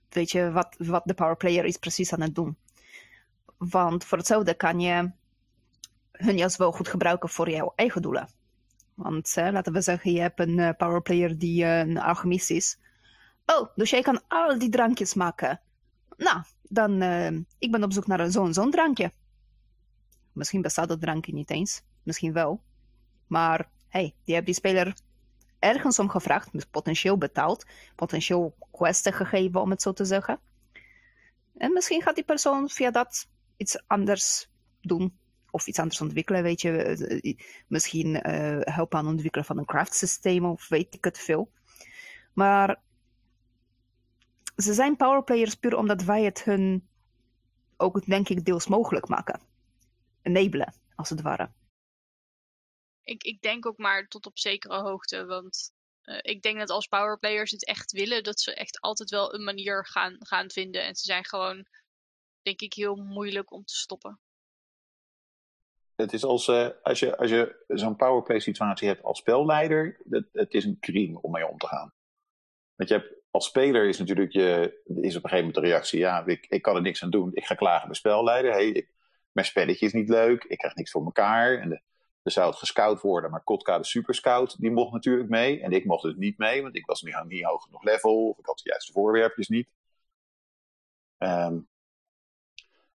weet 0.09 0.31
je, 0.31 0.51
wat, 0.53 0.75
wat 0.79 1.03
de 1.05 1.15
powerplayer 1.15 1.65
is 1.65 1.77
precies 1.77 2.13
aan 2.13 2.21
het 2.21 2.35
doen. 2.35 2.57
Want 3.57 4.05
voor 4.05 4.19
hetzelfde 4.19 4.55
kan 4.55 4.81
je 4.81 5.11
hun 6.13 6.37
juist 6.37 6.57
wel 6.57 6.73
goed 6.73 6.89
gebruiken 6.89 7.29
voor 7.29 7.51
jouw 7.51 7.73
eigen 7.77 8.03
doelen. 8.03 8.29
Want 8.95 9.37
laten 9.37 9.73
we 9.73 9.81
zeggen, 9.81 10.13
je 10.13 10.21
hebt 10.21 10.41
een 10.41 10.77
powerplayer 10.77 11.39
die 11.39 11.65
een 11.65 11.99
alchemist 11.99 12.51
is 12.51 12.79
Oh, 13.47 13.69
dus 13.75 13.91
jij 13.91 14.03
kan 14.03 14.23
al 14.29 14.59
die 14.59 14.69
drankjes 14.69 15.15
maken. 15.15 15.61
Nou, 16.17 16.43
dan, 16.63 17.03
uh, 17.03 17.31
ik 17.59 17.71
ben 17.71 17.83
op 17.83 17.93
zoek 17.93 18.07
naar 18.07 18.31
zo'n 18.31 18.55
zo'n 18.55 18.71
drankje. 18.71 19.13
Misschien 20.33 20.63
bestaat 20.63 20.89
dat 20.89 21.01
drankje 21.01 21.33
niet 21.33 21.51
eens. 21.51 21.83
Misschien 22.03 22.33
wel. 22.33 22.63
Maar, 23.27 23.69
hey, 23.89 24.15
die 24.25 24.35
heeft 24.35 24.47
die 24.47 24.55
speler 24.55 24.95
ergens 25.59 25.99
om 25.99 26.09
gevraagd, 26.09 26.71
potentieel 26.71 27.19
betaald, 27.19 27.67
potentieel 27.97 28.55
questen 28.71 29.13
gegeven, 29.13 29.61
om 29.61 29.71
het 29.71 29.83
zo 29.83 29.93
te 29.93 30.05
zeggen. 30.05 30.41
En 31.57 31.73
misschien 31.73 32.03
gaat 32.03 32.15
die 32.15 32.25
persoon 32.25 32.69
via 32.69 32.91
dat 32.91 33.29
iets 33.57 33.83
anders 33.87 34.51
doen. 34.81 35.21
Of 35.51 35.67
iets 35.67 35.79
anders 35.79 36.01
ontwikkelen, 36.01 36.43
weet 36.43 36.61
je. 36.61 36.83
Eh, 36.83 37.37
misschien 37.67 38.09
uh, 38.09 38.59
helpen 38.61 38.99
aan 38.99 39.05
het 39.05 39.15
ontwikkelen 39.15 39.47
van 39.47 39.59
een 39.59 39.65
craft 39.65 39.95
systeem 39.95 40.45
of 40.45 40.69
weet 40.69 40.95
ik 40.95 41.05
het 41.05 41.19
veel. 41.19 41.51
Maar 42.33 42.81
ze 44.57 44.73
zijn 44.73 44.97
powerplayers 44.97 45.55
puur 45.55 45.77
omdat 45.77 46.03
wij 46.03 46.23
het 46.23 46.45
hun 46.45 46.89
ook, 47.77 48.05
denk 48.05 48.29
ik, 48.29 48.45
deels 48.45 48.67
mogelijk 48.67 49.09
maken. 49.09 49.41
Enablen, 50.23 50.75
als 50.95 51.11
het 51.11 51.23
ware. 51.23 51.51
Ik, 53.03 53.23
ik 53.23 53.43
denk 53.43 53.67
ook 53.67 53.79
maar 53.79 54.09
tot 54.09 54.27
op 54.27 54.39
zekere 54.39 54.81
hoogte, 54.81 55.25
want 55.25 55.73
uh, 56.05 56.19
ik 56.23 56.43
denk 56.43 56.59
dat 56.59 56.71
als 56.71 56.87
powerplayers 56.87 57.51
het 57.51 57.67
echt 57.67 57.93
willen, 57.93 58.23
dat 58.23 58.41
ze 58.41 58.55
echt 58.55 58.81
altijd 58.81 59.11
wel 59.11 59.35
een 59.35 59.45
manier 59.45 59.87
gaan, 59.87 60.17
gaan 60.19 60.51
vinden. 60.51 60.85
En 60.85 60.95
ze 60.95 61.05
zijn 61.05 61.25
gewoon, 61.25 61.67
denk 62.43 62.61
ik, 62.61 62.75
heel 62.75 62.97
moeilijk 62.97 63.53
om 63.53 63.65
te 63.65 63.75
stoppen. 63.75 64.21
het 65.95 66.13
is 66.13 66.25
als, 66.25 66.49
uh, 66.49 66.69
als 66.83 66.99
je, 66.99 67.17
als 67.17 67.31
je 67.31 67.65
zo'n 67.69 67.97
powerplay 67.97 68.41
situatie 68.41 68.89
hebt 68.89 69.03
als 69.03 69.19
spelleider, 69.19 70.01
het, 70.09 70.29
het 70.33 70.55
is 70.55 70.65
een 70.65 70.79
crime 70.81 71.21
om 71.21 71.31
mee 71.31 71.47
om 71.47 71.59
te 71.59 71.67
gaan. 71.67 71.93
Want 72.75 72.89
je 72.89 72.97
hebt, 72.97 73.22
als 73.33 73.47
speler 73.47 73.89
is 73.89 73.99
natuurlijk 73.99 74.33
je, 74.33 74.81
is 74.85 75.17
op 75.17 75.25
een 75.25 75.31
gegeven 75.31 75.37
moment 75.37 75.55
de 75.55 75.61
reactie, 75.61 75.99
ja, 75.99 76.27
ik, 76.27 76.47
ik 76.49 76.63
kan 76.63 76.77
er 76.77 76.83
niks 76.83 77.03
aan 77.03 77.11
doen. 77.11 77.31
Ik 77.33 77.45
ga 77.45 77.55
klagen 77.55 77.87
bij 77.87 77.97
spelleider. 77.97 78.53
Hey, 78.53 78.89
mijn 79.33 79.47
spelletje 79.47 79.87
is 79.87 79.93
niet 79.93 80.09
leuk, 80.09 80.45
ik 80.45 80.59
krijg 80.59 80.75
niks 80.75 80.91
voor 80.91 81.05
elkaar. 81.05 81.59
En 81.59 81.69
de, 81.69 81.81
er 82.23 82.31
zou 82.31 82.47
het 82.51 82.59
gescout 82.59 83.01
worden, 83.01 83.31
maar 83.31 83.45
Kotka, 83.45 83.79
de 83.79 83.85
superscout, 83.85 84.61
die 84.61 84.71
mocht 84.71 84.93
natuurlijk 84.93 85.29
mee. 85.29 85.61
En 85.61 85.73
ik 85.73 85.85
mocht 85.85 86.03
dus 86.03 86.15
niet 86.17 86.39
mee, 86.39 86.63
want 86.63 86.77
ik 86.77 86.87
was 86.87 87.03
niet, 87.03 87.25
niet 87.27 87.45
hoog 87.45 87.63
genoeg 87.63 87.83
level, 87.83 88.29
of 88.29 88.39
ik 88.39 88.47
had 88.47 88.59
de 88.59 88.69
juiste 88.69 88.93
voorwerpjes 88.93 89.49
niet. 89.49 89.69
Um, 91.19 91.69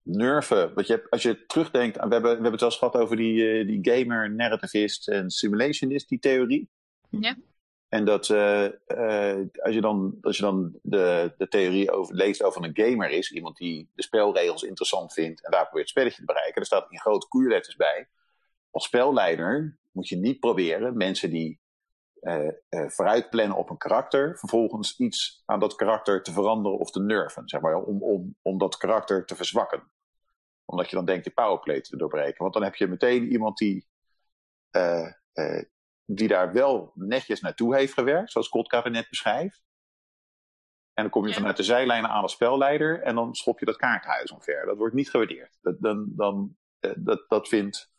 nerven. 0.02 0.72
Je 0.76 0.94
hebt, 0.94 1.10
als 1.10 1.22
je 1.22 1.46
terugdenkt, 1.46 1.96
we, 1.96 2.02
hebben, 2.02 2.22
we 2.22 2.28
hebben 2.28 2.52
het 2.52 2.60
wel 2.60 2.70
eens 2.70 2.80
gehad 2.80 2.96
over 2.96 3.16
die, 3.16 3.64
uh, 3.64 3.68
die 3.68 3.94
gamer, 3.94 4.32
narrativist 4.32 5.08
en 5.08 5.30
simulationist, 5.30 6.10
die 6.10 6.20
theorie. 6.20 6.70
Ja. 7.10 7.36
En 7.96 8.06
dat 8.06 8.30
uh, 8.30 8.68
uh, 8.88 9.46
als 9.62 9.74
je 9.74 9.82
dan, 9.82 10.18
als 10.22 10.38
je 10.38 10.44
dan 10.44 10.80
de, 10.82 11.34
de 11.38 11.48
theorie 11.48 11.92
over, 11.92 12.16
leest 12.16 12.44
over 12.44 12.64
een 12.64 12.76
gamer 12.76 13.10
is, 13.10 13.32
iemand 13.32 13.58
die 13.58 13.90
de 13.94 14.04
spelregels 14.04 14.64
interessant 14.64 15.14
vindt 15.14 15.46
en 15.46 15.52
daar 15.52 15.64
probeert 15.64 15.82
het 15.82 15.90
spelletje 15.90 16.20
te 16.20 16.26
bereiken, 16.26 16.62
er 16.62 16.66
staat 16.66 16.92
in 16.92 17.00
grote 17.00 17.28
koeierletters 17.28 17.76
bij. 17.76 18.10
Als 18.72 18.86
spelleider 18.86 19.78
moet 19.92 20.08
je 20.08 20.18
niet 20.18 20.40
proberen 20.40 20.98
mensen 20.98 21.30
die 21.30 21.60
uh, 22.22 22.50
vooruit 22.70 23.30
plannen 23.30 23.58
op 23.58 23.70
een 23.70 23.78
karakter, 23.78 24.38
vervolgens 24.38 24.98
iets 24.98 25.42
aan 25.46 25.60
dat 25.60 25.76
karakter 25.76 26.24
te 26.24 26.32
veranderen 26.32 26.80
of 26.80 26.92
te 26.92 27.02
nerven, 27.02 27.48
zeg 27.50 27.62
maar, 27.62 27.76
om, 27.76 28.04
om, 28.04 28.36
om 28.42 28.58
dat 28.58 28.78
karakter 28.78 29.26
te 29.26 29.36
verzwakken. 29.36 29.92
Omdat 30.66 30.90
je 30.90 30.96
dan 30.96 31.06
denkt 31.06 31.24
die 31.24 31.34
powerplay 31.34 31.82
te 31.82 31.98
doorbreken. 31.98 32.42
Want 32.42 32.54
dan 32.54 32.64
heb 32.64 32.76
je 32.76 32.88
meteen 32.88 33.32
iemand 33.32 33.58
die, 33.58 33.88
die 36.06 36.28
daar 36.28 36.54
wel 36.54 36.92
netjes 36.96 37.42
naartoe 37.42 37.76
heeft 37.76 37.94
gewerkt, 37.94 38.32
zoals 38.32 38.50
Kotka 38.50 38.90
net 38.90 39.10
beschrijft. 39.10 39.64
En 40.94 41.04
dan 41.04 41.10
kom 41.10 41.28
je 41.28 41.34
vanuit 41.34 41.58
de 41.58 41.64
zijlijnen 41.64 42.10
aan 42.10 42.22
als 42.22 42.32
spelleider 42.32 43.02
en 43.02 43.16
dan 43.16 43.36
schop 43.36 43.60
je 43.60 43.66
dat 43.66 43.76
kaarthuis 43.76 44.32
omver. 44.32 44.66
Dat 44.66 44.78
wordt 44.78 44.96
niet 44.96 45.10
gewaardeerd. 45.10 45.58
Dat, 45.62 45.76
dan, 45.80 46.12
dan, 46.16 46.58
dat, 46.98 47.26
dat 47.28 47.48
vindt 47.48 47.94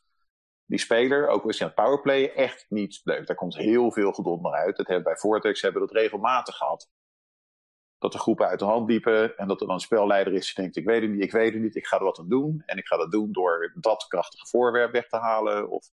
die 0.66 0.78
speler, 0.78 1.28
ook 1.28 1.44
als 1.44 1.58
je 1.58 1.64
aan 1.64 1.72
het 1.74 1.84
powerplay, 1.84 2.32
echt 2.34 2.66
niet 2.68 3.00
leuk. 3.04 3.26
Daar 3.26 3.36
komt 3.36 3.56
heel 3.56 3.92
veel 3.92 4.12
gedonder 4.12 4.52
uit. 4.52 4.76
Dat 4.76 4.86
hebben 4.86 5.04
bij 5.04 5.16
Vortex 5.16 5.62
hebben 5.62 5.80
we 5.80 5.86
dat 5.86 5.96
regelmatig 5.96 6.56
gehad. 6.56 6.90
Dat 7.98 8.12
de 8.12 8.18
groepen 8.18 8.46
uit 8.46 8.58
de 8.58 8.64
hand 8.64 8.88
liepen 8.90 9.36
en 9.36 9.48
dat 9.48 9.60
er 9.60 9.66
dan 9.66 9.74
een 9.74 9.80
spelleider 9.80 10.32
is 10.32 10.46
die 10.46 10.54
denkt: 10.54 10.76
Ik 10.76 10.84
weet 10.84 11.02
het 11.02 11.10
niet, 11.10 11.22
ik 11.22 11.32
weet 11.32 11.52
het 11.52 11.62
niet, 11.62 11.76
ik 11.76 11.86
ga 11.86 11.96
er 11.98 12.04
wat 12.04 12.18
aan 12.18 12.28
doen. 12.28 12.62
En 12.66 12.76
ik 12.76 12.86
ga 12.86 12.96
dat 12.96 13.10
doen 13.10 13.32
door 13.32 13.72
dat 13.74 14.06
krachtige 14.06 14.46
voorwerp 14.46 14.92
weg 14.92 15.08
te 15.08 15.16
halen 15.16 15.68
of 15.68 15.90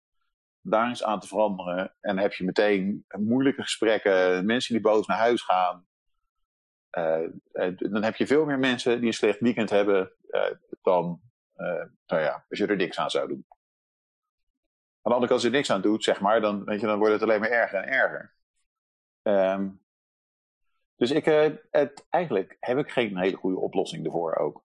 daar 0.61 0.87
eens 0.87 1.03
aan 1.03 1.19
te 1.19 1.27
veranderen. 1.27 1.93
En 2.01 2.17
heb 2.17 2.33
je 2.33 2.43
meteen 2.43 3.05
moeilijke 3.17 3.61
gesprekken, 3.61 4.45
mensen 4.45 4.73
die 4.73 4.83
boos 4.83 5.07
naar 5.07 5.17
huis 5.17 5.41
gaan. 5.41 5.85
Uh, 6.97 7.27
dan 7.75 8.03
heb 8.03 8.15
je 8.15 8.27
veel 8.27 8.45
meer 8.45 8.59
mensen 8.59 8.97
die 8.97 9.07
een 9.07 9.13
slecht 9.13 9.39
weekend 9.39 9.69
hebben 9.69 10.11
uh, 10.29 10.51
dan 10.81 11.21
nou 12.05 12.21
ja, 12.21 12.45
als 12.49 12.59
je 12.59 12.67
er 12.67 12.75
niks 12.75 12.99
aan 12.99 13.09
zou 13.09 13.27
doen. 13.27 13.45
Aan 15.01 15.11
de 15.11 15.17
andere 15.17 15.27
kant, 15.27 15.31
als 15.31 15.41
je 15.41 15.47
er 15.47 15.55
niks 15.55 15.71
aan 15.71 15.81
doet, 15.81 16.03
zeg 16.03 16.19
maar, 16.19 16.41
dan, 16.41 16.63
weet 16.63 16.79
je, 16.79 16.85
dan 16.85 16.97
wordt 16.97 17.13
het 17.13 17.21
alleen 17.21 17.39
maar 17.39 17.49
erger 17.49 17.79
en 17.83 17.89
erger. 17.89 18.33
Um, 19.23 19.81
dus 20.95 21.11
ik, 21.11 21.25
het, 21.71 22.05
eigenlijk 22.09 22.57
heb 22.59 22.77
ik 22.77 22.91
geen 22.91 23.17
hele 23.17 23.35
goede 23.35 23.57
oplossing 23.57 24.05
ervoor 24.05 24.35
ook. 24.35 24.63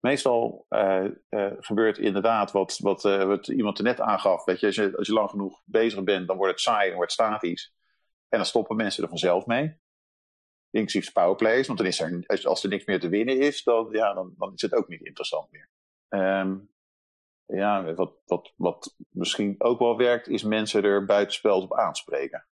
Meestal 0.00 0.66
uh, 0.68 1.04
uh, 1.30 1.52
gebeurt 1.58 1.98
inderdaad 1.98 2.52
wat, 2.52 2.78
wat, 2.78 3.02
wat 3.02 3.48
iemand 3.48 3.78
er 3.78 3.84
net 3.84 4.00
aangaf. 4.00 4.44
Weet 4.44 4.60
je, 4.60 4.66
als, 4.66 4.74
je, 4.74 4.96
als 4.96 5.06
je 5.06 5.12
lang 5.12 5.30
genoeg 5.30 5.62
bezig 5.64 6.04
bent, 6.04 6.26
dan 6.26 6.36
wordt 6.36 6.52
het 6.52 6.60
saai 6.60 6.88
en 6.90 6.96
wordt 6.96 7.16
het 7.16 7.26
statisch. 7.26 7.74
En 8.28 8.38
dan 8.38 8.46
stoppen 8.46 8.76
mensen 8.76 9.02
er 9.02 9.08
vanzelf 9.08 9.46
mee. 9.46 9.78
Inclusief 10.70 11.12
powerplays, 11.12 11.66
want 11.66 11.78
dan 11.78 11.88
is 11.88 12.00
er, 12.00 12.46
als 12.46 12.62
er 12.62 12.68
niks 12.68 12.84
meer 12.84 13.00
te 13.00 13.08
winnen 13.08 13.38
is, 13.38 13.62
dan, 13.62 13.88
ja, 13.92 14.14
dan, 14.14 14.34
dan 14.38 14.52
is 14.54 14.62
het 14.62 14.74
ook 14.74 14.88
niet 14.88 15.02
interessant 15.02 15.50
meer. 15.50 15.68
Um, 16.08 16.70
ja, 17.46 17.94
wat, 17.94 18.12
wat, 18.26 18.52
wat 18.56 18.96
misschien 19.08 19.54
ook 19.58 19.78
wel 19.78 19.96
werkt, 19.96 20.28
is 20.28 20.42
mensen 20.42 20.82
er 20.82 21.04
buitenspel 21.04 21.62
op 21.62 21.74
aanspreken. 21.74 22.46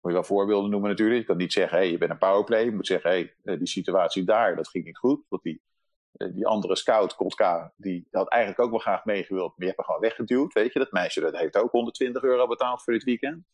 Moet 0.00 0.12
je 0.12 0.18
wel 0.18 0.26
voorbeelden 0.26 0.70
noemen 0.70 0.90
natuurlijk. 0.90 1.20
Je 1.20 1.26
kan 1.26 1.36
niet 1.36 1.52
zeggen, 1.52 1.78
hé, 1.78 1.82
hey, 1.82 1.92
je 1.92 1.98
bent 1.98 2.10
een 2.10 2.18
powerplay. 2.18 2.64
Je 2.64 2.72
moet 2.72 2.86
zeggen, 2.86 3.10
hé, 3.10 3.16
hey, 3.16 3.34
eh, 3.44 3.58
die 3.58 3.68
situatie 3.68 4.24
daar, 4.24 4.56
dat 4.56 4.68
ging 4.68 4.84
niet 4.84 4.98
goed. 4.98 5.24
Want 5.28 5.42
die, 5.42 5.62
eh, 5.64 5.71
die 6.12 6.46
andere 6.46 6.76
scout, 6.76 7.14
Kotka, 7.14 7.72
die 7.76 8.08
had 8.10 8.28
eigenlijk 8.28 8.62
ook 8.62 8.70
wel 8.70 8.78
graag 8.78 9.04
meegewild. 9.04 9.48
Maar 9.48 9.54
je 9.56 9.64
hebt 9.64 9.76
hem 9.76 9.84
gewoon 9.84 10.00
weggeduwd, 10.00 10.52
weet 10.52 10.72
je. 10.72 10.78
Dat 10.78 10.92
meisje 10.92 11.20
dat 11.20 11.38
heeft 11.38 11.56
ook 11.56 11.70
120 11.70 12.22
euro 12.22 12.46
betaald 12.46 12.82
voor 12.82 12.92
dit 12.92 13.04
weekend. 13.04 13.44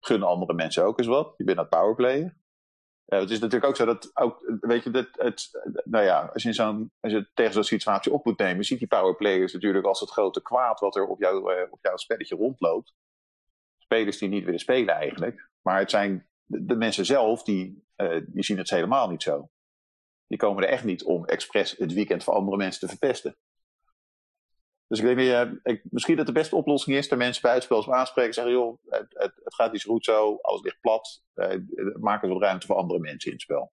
Gun 0.00 0.22
andere 0.22 0.54
mensen 0.54 0.84
ook 0.84 0.98
eens 0.98 1.06
wat. 1.06 1.34
Je 1.36 1.44
bent 1.44 1.58
aan 1.58 1.64
het 1.64 1.74
powerplayen. 1.74 2.42
Uh, 3.06 3.20
het 3.20 3.30
is 3.30 3.38
natuurlijk 3.38 3.70
ook 3.70 3.76
zo 3.76 3.84
dat, 3.84 4.10
ook, 4.14 4.52
weet 4.60 4.84
je, 4.84 4.90
dat 4.90 5.08
het, 5.12 5.62
nou 5.84 6.04
ja, 6.04 6.30
als 6.32 6.42
je, 6.42 6.52
zo'n, 6.52 6.92
als 7.00 7.12
je 7.12 7.30
tegen 7.34 7.52
zo'n 7.52 7.64
situatie 7.64 8.12
op 8.12 8.24
moet 8.24 8.38
nemen, 8.38 8.64
ziet 8.64 8.78
die 8.78 8.88
powerplayers 8.88 9.52
natuurlijk 9.52 9.86
als 9.86 10.00
het 10.00 10.10
grote 10.10 10.42
kwaad 10.42 10.80
wat 10.80 10.96
er 10.96 11.06
op, 11.06 11.20
jou, 11.20 11.54
uh, 11.54 11.62
op 11.70 11.78
jouw 11.82 11.96
spelletje 11.96 12.36
rondloopt. 12.36 12.94
Spelers 13.78 14.18
die 14.18 14.28
niet 14.28 14.44
willen 14.44 14.60
spelen 14.60 14.94
eigenlijk. 14.94 15.50
Maar 15.62 15.78
het 15.78 15.90
zijn 15.90 16.28
de, 16.44 16.76
mensen 16.76 17.06
zelf, 17.06 17.42
die, 17.42 17.84
die 18.26 18.44
zien 18.44 18.58
het 18.58 18.70
helemaal 18.70 19.10
niet 19.10 19.22
zo. 19.22 19.50
Die 20.28 20.38
komen 20.38 20.62
er 20.62 20.68
echt 20.68 20.84
niet 20.84 21.04
om 21.04 21.24
expres 21.24 21.76
het 21.76 21.92
weekend 21.92 22.24
voor 22.24 22.34
andere 22.34 22.56
mensen 22.56 22.80
te 22.80 22.88
verpesten. 22.88 23.36
Dus 24.88 25.00
ik 25.00 25.04
denk 25.04 25.30
dat 25.30 25.58
ik, 25.62 25.82
misschien 25.90 26.16
dat 26.16 26.26
de 26.26 26.32
beste 26.32 26.56
oplossing 26.56 26.96
is 26.96 27.08
dat 27.08 27.18
mensen 27.18 27.42
buitenspels 27.42 27.88
aanspreken 27.88 28.34
zeggen: 28.34 28.52
joh, 28.52 28.78
het, 28.86 29.06
het, 29.08 29.34
het, 29.44 29.54
gaat 29.54 29.72
niet 29.72 29.80
zo 29.80 29.92
goed 29.92 30.04
zo, 30.04 30.38
alles 30.40 30.62
ligt 30.62 30.80
plat. 30.80 31.22
Eh, 31.34 31.56
maak 32.00 32.22
er 32.22 32.28
wat 32.28 32.42
ruimte 32.42 32.66
voor 32.66 32.76
andere 32.76 32.98
mensen 32.98 33.30
in 33.30 33.32
het 33.32 33.42
spel. 33.42 33.72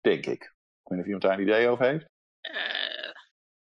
Denk 0.00 0.26
ik. 0.26 0.42
Ik 0.42 0.90
weet 0.90 0.98
niet 0.98 1.00
of 1.00 1.04
iemand 1.04 1.22
daar 1.22 1.32
een 1.32 1.40
idee 1.40 1.68
over 1.68 1.84
heeft. 1.84 2.06
Uh, 2.42 3.12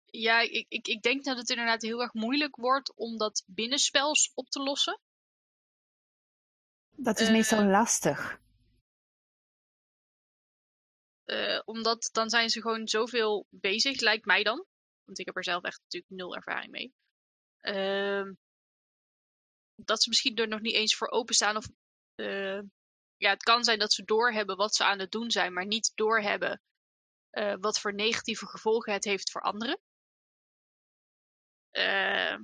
ja, 0.04 0.40
ik, 0.40 0.66
ik, 0.68 0.86
ik 0.86 1.02
denk 1.02 1.24
dat 1.24 1.36
het 1.36 1.50
inderdaad 1.50 1.82
heel 1.82 2.02
erg 2.02 2.12
moeilijk 2.12 2.56
wordt 2.56 2.96
om 2.96 3.16
dat 3.16 3.44
binnenspels 3.46 4.32
op 4.34 4.48
te 4.48 4.62
lossen. 4.62 5.00
Dat 6.90 7.20
is 7.20 7.26
uh, 7.26 7.32
meestal 7.32 7.64
lastig. 7.64 8.40
Uh, 11.30 11.60
omdat 11.64 12.08
dan 12.12 12.28
zijn 12.30 12.50
ze 12.50 12.60
gewoon 12.60 12.88
zoveel 12.88 13.46
bezig, 13.50 14.00
lijkt 14.00 14.24
mij 14.24 14.42
dan. 14.42 14.66
Want 15.04 15.18
ik 15.18 15.26
heb 15.26 15.36
er 15.36 15.44
zelf 15.44 15.62
echt 15.62 15.80
natuurlijk 15.82 16.12
nul 16.12 16.34
ervaring 16.34 16.70
mee. 16.70 16.92
Uh, 17.62 18.32
dat 19.74 20.02
ze 20.02 20.08
misschien 20.08 20.36
er 20.36 20.48
nog 20.48 20.60
niet 20.60 20.74
eens 20.74 20.96
voor 20.96 21.08
openstaan. 21.08 21.56
Of 21.56 21.68
uh, 22.16 22.60
ja, 23.16 23.30
het 23.30 23.42
kan 23.42 23.64
zijn 23.64 23.78
dat 23.78 23.92
ze 23.92 24.04
doorhebben 24.04 24.56
wat 24.56 24.74
ze 24.74 24.84
aan 24.84 24.98
het 24.98 25.10
doen 25.10 25.30
zijn, 25.30 25.52
maar 25.52 25.66
niet 25.66 25.92
doorhebben 25.94 26.62
uh, 27.32 27.54
wat 27.60 27.80
voor 27.80 27.94
negatieve 27.94 28.46
gevolgen 28.46 28.92
het 28.92 29.04
heeft 29.04 29.30
voor 29.30 29.40
anderen. 29.40 29.80
Uh, 31.72 32.36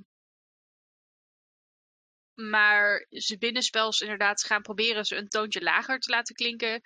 maar 2.34 3.06
ze 3.08 3.38
binnenspels 3.38 4.00
inderdaad 4.00 4.44
gaan 4.44 4.62
proberen 4.62 5.04
ze 5.04 5.16
een 5.16 5.28
toontje 5.28 5.62
lager 5.62 5.98
te 5.98 6.10
laten 6.10 6.34
klinken. 6.34 6.82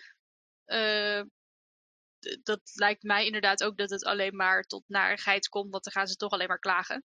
Uh, 0.67 1.23
dat 2.42 2.61
lijkt 2.74 3.02
mij 3.02 3.26
inderdaad 3.26 3.64
ook 3.64 3.76
dat 3.76 3.90
het 3.90 4.04
alleen 4.04 4.37
maar 4.37 4.62
tot 4.62 4.88
narigheid 4.88 5.48
komt, 5.48 5.70
want 5.70 5.85
dan 5.85 5.92
gaan 5.92 6.07
ze 6.07 6.16
toch 6.16 6.33
alleen 6.33 6.48
maar 6.48 6.59
klagen. 6.59 7.04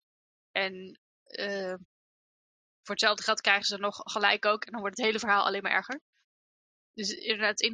En 0.52 1.00
uh, 1.28 1.74
voor 2.82 2.96
hetzelfde 2.96 3.24
geld 3.24 3.42
krijgen 3.42 3.66
ze 3.66 3.78
nog 3.78 4.02
gelijk 4.04 4.46
ook 4.46 4.64
en 4.64 4.72
dan 4.72 4.82
wordt 4.82 4.98
het 4.98 5.06
hele 5.06 5.20
verhaal 5.20 5.46
alleen 5.46 5.62
maar 5.62 5.72
erger. 5.72 6.02
Dus 6.94 7.10
inderdaad, 7.10 7.70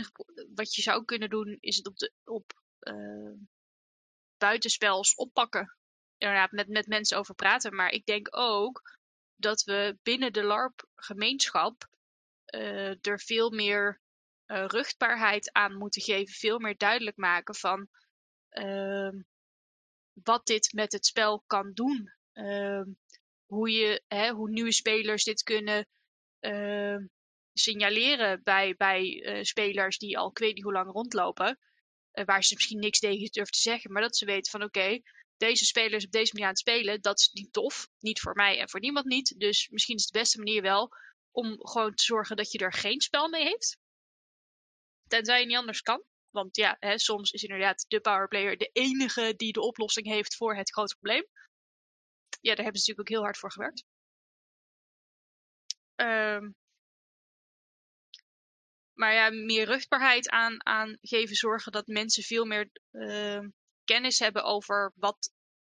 wat 0.54 0.76
je 0.76 0.82
zou 0.82 1.06
kunnen 1.06 1.30
doen 1.30 1.58
is 1.60 1.78
het 1.78 1.88
op, 1.88 1.98
de, 1.98 2.14
op 2.24 2.54
uh, 2.80 3.34
buitenspels 4.38 5.16
oppakken. 5.16 5.76
Inderdaad, 6.18 6.52
met, 6.52 6.68
met 6.68 6.88
mensen 6.88 7.18
over 7.18 7.36
praten. 7.36 7.76
Maar 7.76 7.90
ik 7.92 8.06
denk 8.06 8.28
ook 8.38 8.82
dat 9.36 9.64
we 9.64 9.98
binnen 10.04 10.34
de 10.34 10.44
LARP-gemeenschap 10.44 11.88
uh, 12.56 13.06
er 13.06 13.20
veel 13.20 13.52
meer 13.52 14.02
ruchtbaarheid 14.52 15.52
aan 15.52 15.78
moeten 15.78 16.02
geven, 16.02 16.34
veel 16.34 16.60
meer 16.60 16.78
duidelijk 16.78 17.18
maken 17.18 17.56
van 17.56 17.88
uh, 18.52 19.10
wat 20.14 20.46
dit 20.46 20.74
met 20.74 20.92
het 20.92 21.06
spel 21.06 21.44
kan 21.48 21.72
doen. 21.74 22.14
Uh, 22.34 22.82
hoe, 23.46 23.72
je, 23.72 24.04
hè, 24.08 24.30
hoe 24.32 24.50
nieuwe 24.50 24.72
spelers 24.72 25.24
dit 25.24 25.44
kunnen 25.44 25.88
ehm, 26.40 27.06
signaleren 27.54 28.44
bij, 28.44 28.76
bij 28.76 29.24
eh, 29.24 29.44
spelers 29.44 29.98
die 29.98 30.18
al 30.18 30.30
ik 30.30 30.38
weet 30.38 30.54
niet 30.56 30.64
hoe 30.64 30.74
lang 30.74 30.92
rondlopen. 30.92 31.60
Eh, 32.12 32.26
waar 32.26 32.44
ze 32.44 32.54
misschien 32.54 32.80
niks 32.80 33.00
tegen 33.00 33.32
durven 33.32 33.54
te 33.54 33.62
zeggen, 33.62 33.92
maar 33.92 34.02
dat 34.02 34.18
ze 34.18 34.26
weten 34.26 34.52
van 34.52 34.64
oké, 34.64 35.02
deze 35.38 35.66
spelers 35.66 36.06
op 36.06 36.12
deze 36.12 36.32
manier 36.32 36.48
aan 36.48 36.54
het 36.54 36.62
spelen, 36.62 37.02
dat 37.02 37.20
is 37.20 37.30
niet 37.34 37.54
tof. 37.54 37.88
Niet 38.00 38.20
voor 38.20 38.36
mij 38.36 38.60
en 38.60 38.70
voor 38.70 38.80
niemand 38.80 39.06
niet. 39.06 39.40
Dus 39.40 39.70
misschien 39.70 39.96
is 39.96 40.04
het 40.04 40.14
de 40.14 40.20
beste 40.20 40.38
manier 40.38 40.62
wel 40.62 40.90
om 41.32 41.68
gewoon 41.68 41.94
te 41.94 42.04
zorgen 42.04 42.36
dat 42.36 42.52
je 42.52 42.58
er 42.58 42.74
geen 42.74 43.02
spel 43.02 43.30
mee 43.30 43.44
heeft. 43.44 43.78
Tenzij 45.12 45.40
je 45.40 45.46
niet 45.46 45.58
anders 45.58 45.82
kan. 45.82 46.04
Want 46.30 46.56
ja, 46.56 46.78
hè, 46.80 46.98
soms 47.00 47.32
is 47.32 47.44
inderdaad 47.44 47.86
de 47.88 48.02
powerplayer 48.02 48.58
de 48.58 48.70
enige 48.74 49.34
die 49.36 49.54
de 49.54 49.62
oplossing 49.62 50.08
heeft 50.08 50.36
voor 50.36 50.56
het 50.56 50.72
grote 50.72 50.96
probleem. 51.00 51.26
ja, 52.42 52.56
daar 52.56 52.64
hebben 52.64 52.82
ze 52.82 52.90
natuurlijk 52.90 53.00
ook 53.00 53.16
heel 53.16 53.24
hard 53.24 53.38
voor 53.38 53.52
gewerkt. 53.52 53.84
Ehm, 55.96 56.52
maar 58.94 59.14
ja, 59.14 59.30
meer 59.30 59.66
rugbaarheid 59.66 60.30
aan, 60.30 60.66
aan 60.66 60.98
geven, 61.02 61.36
zorgen 61.36 61.72
dat 61.72 61.88
mensen 61.88 62.24
veel 62.24 62.46
meer 62.46 62.70
ehm, 62.92 63.50
kennis 63.84 64.20
hebben 64.20 64.44
over 64.44 64.92
wat 64.96 65.32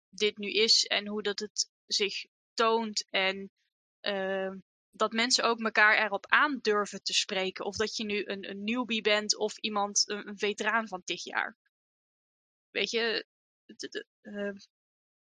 dit 0.08 0.36
nu 0.36 0.50
is 0.50 0.84
en 0.84 1.06
hoe 1.06 1.22
dat 1.22 1.38
het 1.38 1.70
zich 1.86 2.24
toont. 2.54 3.06
En 3.10 3.50
ehm, 4.00 4.58
dat 4.96 5.12
mensen 5.12 5.44
ook 5.44 5.60
elkaar 5.60 6.04
erop 6.04 6.26
aan 6.26 6.58
durven 6.62 7.02
te 7.02 7.12
spreken. 7.12 7.64
Of 7.64 7.76
dat 7.76 7.96
je 7.96 8.04
nu 8.04 8.24
een, 8.24 8.50
een 8.50 8.64
newbie 8.64 9.02
bent 9.02 9.36
of 9.36 9.58
iemand, 9.58 10.02
een, 10.06 10.38
veteraan 10.38 10.88
van 10.88 11.04
tig 11.04 11.24
jaar. 11.24 11.56
Weet 12.70 12.90
je, 12.90 13.26
ehm, 14.20 14.56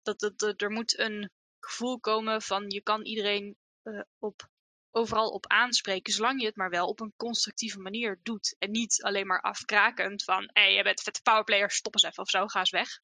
dat, 0.03 0.61
er 0.63 0.71
moet 0.71 0.99
een 0.99 1.31
gevoel 1.61 2.01
komen 2.01 2.43
van 2.43 2.71
je 2.71 2.83
kan 2.83 3.05
iedereen 3.05 3.57
uh, 3.83 4.01
op 4.19 4.51
overal 4.91 5.29
op 5.29 5.47
aanspreken, 5.47 6.13
zolang 6.13 6.41
je 6.41 6.47
het 6.47 6.57
maar 6.57 6.71
wel 6.71 6.89
op 6.89 7.01
een 7.01 7.15
constructieve 7.17 7.79
manier 7.79 8.21
doet. 8.23 8.57
En 8.59 8.71
niet 8.71 9.03
alleen 9.03 9.27
maar 9.27 9.41
afkrakend 9.41 10.25
van, 10.25 10.43
hé, 10.53 10.63
hey, 10.63 10.75
je 10.75 10.83
bent 10.83 11.03
vette 11.03 11.23
powerplayer, 11.23 11.71
stop 11.71 11.95
eens 11.95 12.03
even 12.03 12.23
of 12.23 12.31
zo, 12.31 12.47
ga 12.47 12.59
eens 12.59 12.71
weg. 12.71 13.01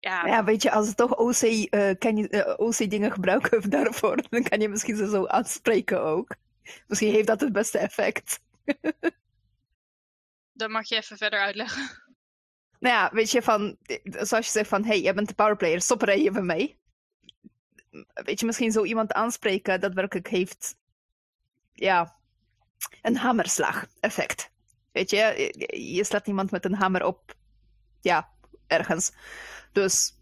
Ja, 0.00 0.26
ja 0.26 0.44
weet 0.44 0.62
je, 0.62 0.70
als 0.70 0.86
het 0.86 0.96
toch 0.96 1.16
OC, 1.16 1.42
uh, 1.42 1.90
kan 1.98 2.16
je, 2.16 2.28
uh, 2.30 2.66
OC 2.66 2.90
dingen 2.90 3.12
gebruiken 3.12 3.70
daarvoor, 3.70 4.22
dan 4.30 4.42
kan 4.42 4.60
je 4.60 4.68
misschien 4.68 4.96
ze 4.96 5.08
zo 5.08 5.26
aanspreken 5.26 6.02
ook. 6.02 6.34
Misschien 6.86 7.12
heeft 7.12 7.26
dat 7.26 7.40
het 7.40 7.52
beste 7.52 7.78
effect. 7.78 8.40
dan 10.60 10.70
mag 10.70 10.88
je 10.88 10.96
even 10.96 11.16
verder 11.16 11.40
uitleggen. 11.40 12.08
Nou 12.78 12.94
ja, 12.94 13.10
weet 13.12 13.30
je, 13.30 13.42
van, 13.42 13.76
zoals 14.02 14.46
je 14.46 14.52
zegt 14.52 14.68
van, 14.68 14.84
hey, 14.84 15.00
jij 15.00 15.14
bent 15.14 15.28
de 15.28 15.34
powerplayer, 15.34 15.80
stop 15.80 16.02
er 16.02 16.08
even 16.08 16.46
mee. 16.46 16.78
Weet 18.12 18.40
je, 18.40 18.46
misschien 18.46 18.72
zo 18.72 18.84
iemand 18.84 19.12
aanspreken 19.12 19.80
dat 19.80 19.94
werkelijk 19.94 20.28
heeft 20.28 20.76
ja, 21.72 22.16
een 23.02 23.16
hamerslag 23.16 23.86
effect. 24.00 24.50
Weet 24.92 25.10
je, 25.10 25.52
je 25.94 26.04
slaat 26.04 26.26
iemand 26.26 26.50
met 26.50 26.64
een 26.64 26.74
hamer 26.74 27.04
op, 27.04 27.34
ja, 28.00 28.32
ergens. 28.66 29.12
Dus 29.72 30.14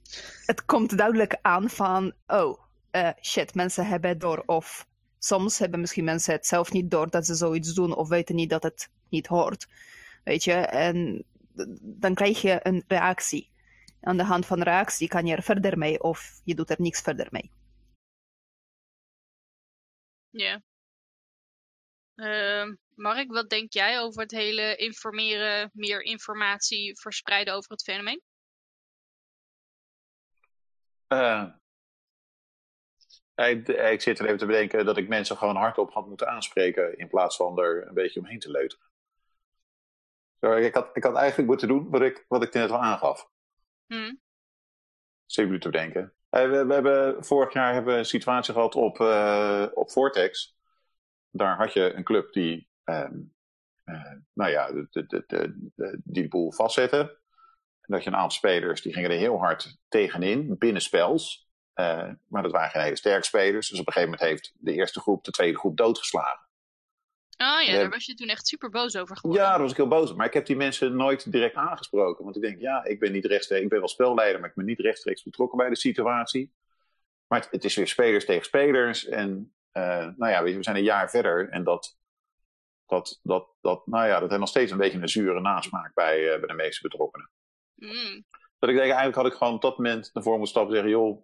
het 0.47 0.65
komt 0.65 0.97
duidelijk 0.97 1.39
aan 1.43 1.71
van, 1.71 2.13
oh, 2.27 2.63
uh, 2.93 3.11
shit, 3.23 3.55
mensen 3.55 3.87
hebben 3.87 4.11
het 4.11 4.21
door. 4.21 4.43
Of 4.47 4.87
soms 5.19 5.59
hebben 5.59 5.81
misschien 5.81 6.05
mensen 6.05 6.33
het 6.33 6.47
zelf 6.47 6.73
niet 6.73 6.91
door 6.91 7.11
dat 7.11 7.27
ze 7.27 7.35
zoiets 7.35 7.75
doen 7.75 7.95
of 7.95 8.09
weten 8.09 8.35
niet 8.35 8.51
dat 8.51 8.63
het 8.63 8.91
niet 9.09 9.27
hoort. 9.27 9.67
Weet 10.25 10.45
je, 10.45 10.53
en 10.53 11.25
dan 11.81 12.15
krijg 12.15 12.41
je 12.41 12.61
een 12.63 12.85
reactie. 12.89 13.51
Aan 14.01 14.17
de 14.17 14.25
hand 14.25 14.47
van 14.47 14.63
reactie 14.63 15.09
kan 15.09 15.27
je 15.27 15.37
er 15.37 15.43
verder 15.43 15.79
mee 15.79 16.03
of 16.03 16.41
je 16.45 16.55
doet 16.55 16.71
er 16.71 16.81
niks 16.81 17.01
verder 17.01 17.27
mee. 17.31 17.51
Ja. 20.31 20.63
Uh, 22.17 22.75
Mark, 22.95 23.33
wat 23.33 23.51
denk 23.51 23.73
jij 23.73 24.01
over 24.01 24.23
het 24.23 24.31
hele 24.31 24.77
informeren, 24.77 25.71
meer 25.73 26.03
informatie 26.03 27.01
verspreiden 27.01 27.55
over 27.55 27.71
het 27.71 27.83
fenomeen? 27.83 28.23
Uh, 31.09 31.45
ik, 33.35 33.69
ik, 33.69 34.01
zit 34.01 34.19
er 34.19 34.25
even 34.25 34.39
te 34.39 34.47
bedenken 34.47 34.85
dat 34.85 34.97
ik 34.97 35.09
mensen 35.09 35.37
gewoon 35.37 35.57
hardop 35.57 35.93
had 35.93 36.07
moeten 36.07 36.29
aanspreken 36.29 36.99
in 36.99 37.09
plaats 37.09 37.37
van 37.37 37.59
er 37.59 37.87
een 37.87 37.95
beetje 37.95 38.21
omheen 38.21 38.39
te 38.39 38.51
leuteren. 38.51 38.87
Zo, 40.41 40.53
ik, 40.53 40.75
had, 40.75 40.91
ik 40.93 41.03
had 41.03 41.17
eigenlijk 41.17 41.49
moeten 41.49 41.69
doen 41.69 41.91
wat 41.91 42.01
ik, 42.01 42.25
wat 42.29 42.43
ik 42.43 42.53
net 42.53 42.71
al 42.71 42.83
aangaf. 42.83 43.31
Hmm. 43.87 44.21
Zit 45.27 45.61
te 45.61 45.71
bedenken. 45.71 46.15
Uh, 46.31 46.51
we, 46.51 46.67
we, 46.67 46.75
hebben, 46.75 47.25
vorig 47.25 47.53
jaar 47.53 47.73
hebben 47.73 47.93
we 47.93 47.99
een 47.99 48.05
situatie 48.05 48.55
gehad 48.55 48.75
op, 48.75 48.99
uh, 48.99 49.67
op 49.75 49.91
Vortex 49.91 50.59
daar 51.31 51.57
had 51.57 51.73
je 51.73 51.93
een 51.93 52.05
club 52.05 52.33
die, 52.33 52.69
uh, 52.85 53.11
nou 54.33 54.51
ja, 54.51 54.73
de, 54.73 54.87
de, 54.91 55.25
de, 55.27 55.71
die 56.05 56.23
de 56.23 56.29
boel 56.29 56.53
vastzette. 56.53 57.19
En 57.89 57.95
dat 57.95 58.03
je 58.03 58.11
een 58.11 58.17
aantal 58.17 58.37
spelers 58.37 58.83
die 58.83 58.93
gingen 58.93 59.11
er 59.11 59.17
heel 59.17 59.39
hard 59.39 59.79
tegenin, 59.89 60.59
binnenspels. 60.59 61.49
Uh, 61.75 62.11
maar 62.27 62.43
dat 62.43 62.53
waren 62.53 62.71
geen 62.71 62.83
hele 62.83 62.97
sterke 62.97 63.27
spelers. 63.27 63.69
Dus 63.69 63.81
op 63.81 63.87
een 63.87 63.93
gegeven 63.93 64.15
moment 64.19 64.31
heeft 64.31 64.53
de 64.59 64.73
eerste 64.73 65.01
groep 65.01 65.25
de 65.25 65.31
tweede 65.31 65.59
groep 65.59 65.77
doodgeslagen. 65.77 66.47
Oh 67.37 67.63
ja, 67.63 67.73
daar 67.73 67.91
was 67.91 68.07
je 68.07 68.15
toen 68.15 68.29
echt 68.29 68.47
super 68.47 68.71
boos 68.71 68.97
over 68.97 69.17
geworden. 69.17 69.45
Ja, 69.45 69.51
daar 69.51 69.61
was 69.61 69.71
ik 69.71 69.77
heel 69.77 69.89
boos 69.89 70.15
Maar 70.15 70.27
ik 70.27 70.33
heb 70.33 70.47
die 70.47 70.57
mensen 70.57 70.97
nooit 70.97 71.33
direct 71.33 71.55
aangesproken. 71.55 72.25
Want 72.25 72.37
ik 72.37 72.43
denk, 72.43 72.61
ja, 72.61 72.85
ik 72.85 73.01
ben 73.01 73.13
niet 73.13 73.25
rechtstreeks, 73.25 73.63
ik 73.63 73.69
ben 73.69 73.79
wel 73.79 73.89
spelleider, 73.89 74.41
maar 74.41 74.49
ik 74.49 74.55
ben 74.55 74.65
niet 74.65 74.81
rechtstreeks 74.81 75.23
betrokken 75.23 75.59
bij 75.59 75.69
de 75.69 75.77
situatie. 75.77 76.53
Maar 77.27 77.41
het, 77.41 77.51
het 77.51 77.65
is 77.65 77.75
weer 77.75 77.89
spelers 77.89 78.25
tegen 78.25 78.45
spelers. 78.45 79.07
En 79.07 79.55
uh, 79.73 79.83
nou 80.17 80.33
ja, 80.33 80.43
weet 80.43 80.51
je, 80.51 80.57
we 80.57 80.63
zijn 80.63 80.77
een 80.77 80.83
jaar 80.83 81.11
verder 81.11 81.49
en 81.49 81.65
dat, 81.65 81.99
dat, 82.87 83.21
dat, 83.23 83.49
dat, 83.61 83.87
nou 83.87 84.07
ja, 84.07 84.21
dat 84.21 84.29
heeft 84.29 84.41
nog 84.41 84.49
steeds 84.49 84.73
een 84.73 84.79
beetje 84.79 85.01
een 85.01 85.09
zure 85.09 85.41
nasmaak 85.41 85.95
bij, 85.95 86.35
uh, 86.35 86.39
bij 86.39 86.49
de 86.49 86.55
meeste 86.55 86.83
betrokkenen. 86.83 87.31
Mm. 87.79 88.25
Dat 88.59 88.71
ik 88.71 88.77
denk, 88.77 88.87
eigenlijk 88.87 89.15
had 89.15 89.27
ik 89.27 89.33
gewoon 89.33 89.55
op 89.55 89.63
dat 89.63 89.79
moment 89.79 90.11
naar 90.13 90.23
voren 90.23 90.39
moeten 90.39 90.57
stappen 90.57 90.77
en 90.77 90.83
zeggen, 90.83 91.01
joh, 91.01 91.23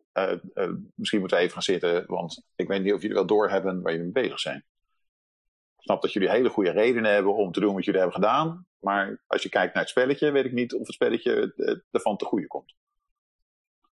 uh, 0.55 0.73
misschien 0.95 1.19
moeten 1.19 1.37
we 1.37 1.43
even 1.43 1.55
gaan 1.55 1.63
zitten, 1.63 2.05
want 2.07 2.47
ik 2.57 2.69
weet 2.69 2.83
niet 2.83 2.93
of 2.93 3.01
jullie 3.01 3.17
wel 3.17 3.27
doorhebben 3.27 3.83
waar 3.83 3.93
jullie 3.93 4.13
mee 4.13 4.23
bezig 4.23 4.41
zijn. 4.41 4.65
Ik 5.77 5.83
snap 5.91 6.03
dat 6.03 6.13
jullie 6.13 6.31
hele 6.31 6.49
goede 6.49 6.71
redenen 6.71 7.13
hebben 7.13 7.35
om 7.35 7.53
te 7.53 7.61
doen 7.61 7.75
wat 7.75 7.85
jullie 7.85 8.01
hebben 8.01 8.21
gedaan, 8.21 8.67
maar 8.79 9.23
als 9.27 9.43
je 9.43 9.49
kijkt 9.49 9.75
naar 9.75 9.83
het 9.83 9.93
spelletje, 9.93 10.31
weet 10.31 10.45
ik 10.45 10.53
niet 10.53 10.75
of 10.75 10.87
het 10.87 10.95
spelletje 10.95 11.55
ervan 11.91 12.17
te 12.17 12.25
goede 12.25 12.47
komt. 12.47 12.75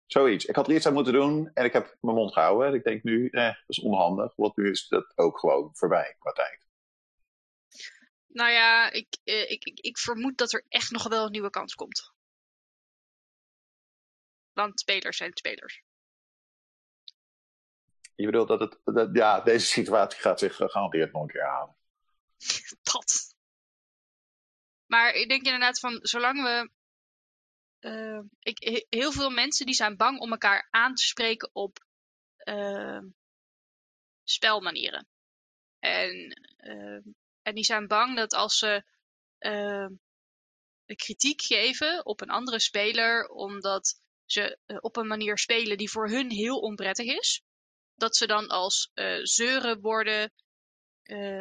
Zoiets. 0.06 0.46
Ik 0.46 0.56
had 0.56 0.68
er 0.68 0.76
iets 0.76 0.86
aan 0.86 0.94
moeten 0.94 1.14
doen 1.14 1.52
en 1.54 1.66
ik 1.66 1.74
heb 1.74 1.98
mijn 2.02 2.16
mond 2.16 2.34
gehouden. 2.34 2.74
ik 2.74 2.84
denk 2.84 3.04
nu, 3.04 3.28
eh, 3.28 3.44
dat 3.44 3.64
is 3.68 3.80
onhandig, 3.80 4.36
want 4.36 4.58
nu 4.58 4.70
is 4.70 4.88
dat 4.88 5.12
ook 5.16 5.40
gewoon 5.40 5.70
voorbij 5.74 6.16
qua 6.20 6.32
tijd. 6.32 6.68
Nou 8.28 8.52
ja, 8.52 8.92
ik, 8.92 9.08
eh, 9.24 9.52
ik, 9.52 9.64
ik, 9.64 9.80
ik 9.80 9.98
vermoed 9.98 10.38
dat 10.38 10.54
er 10.54 10.66
echt 10.68 10.92
nog 10.92 11.08
wel 11.08 11.26
een 11.26 11.32
nieuwe 11.32 11.50
kans 11.50 11.76
komt. 11.76 12.14
Want 14.60 14.80
spelers 14.80 15.18
zijn 15.18 15.32
spelers. 15.38 15.84
Je 18.16 18.26
bedoelt 18.26 18.48
dat 18.48 18.60
het, 18.60 18.80
dat, 18.84 19.10
ja, 19.14 19.42
deze 19.42 19.66
situatie 19.66 20.20
gaat 20.20 20.40
zich 20.40 20.56
gegarandeerd 20.56 21.14
nog 21.14 21.22
een 21.22 21.28
keer 21.28 21.46
halen. 21.46 21.76
dat. 22.92 23.36
Maar 24.86 25.14
ik 25.14 25.30
denk 25.30 25.46
inderdaad 25.46 25.80
van, 25.80 26.00
zolang 26.02 26.42
we 26.44 26.72
uh, 27.80 28.20
ik, 28.40 28.86
heel 28.90 29.12
veel 29.12 29.30
mensen 29.30 29.66
die 29.66 29.76
zijn 29.76 29.98
bang 29.98 30.20
om 30.20 30.32
elkaar 30.32 30.68
aan 30.70 30.96
te 30.96 31.04
spreken 31.04 31.50
op 31.54 31.86
uh, 32.44 33.02
spelmanieren. 34.24 35.08
En, 35.80 36.42
uh, 36.58 37.02
en 37.42 37.56
die 37.56 37.64
zijn 37.64 37.88
bang 37.88 38.16
dat 38.16 38.34
als 38.34 38.58
ze 38.58 38.84
kritiek 40.86 41.42
geven 41.42 42.06
op 42.06 42.22
een 42.22 42.30
andere 42.30 42.60
speler, 42.60 43.28
omdat 43.28 44.08
ze 44.32 44.58
op 44.82 44.98
een 44.98 45.08
manier 45.08 45.38
spelen 45.38 45.78
die 45.78 45.90
voor 45.90 46.10
hun 46.10 46.32
heel 46.32 46.60
onprettig 46.60 47.06
is, 47.06 47.44
dat 47.96 48.16
ze 48.16 48.28
dan 48.28 48.48
als 48.48 48.92
zeuren 49.24 49.82
worden 49.82 50.32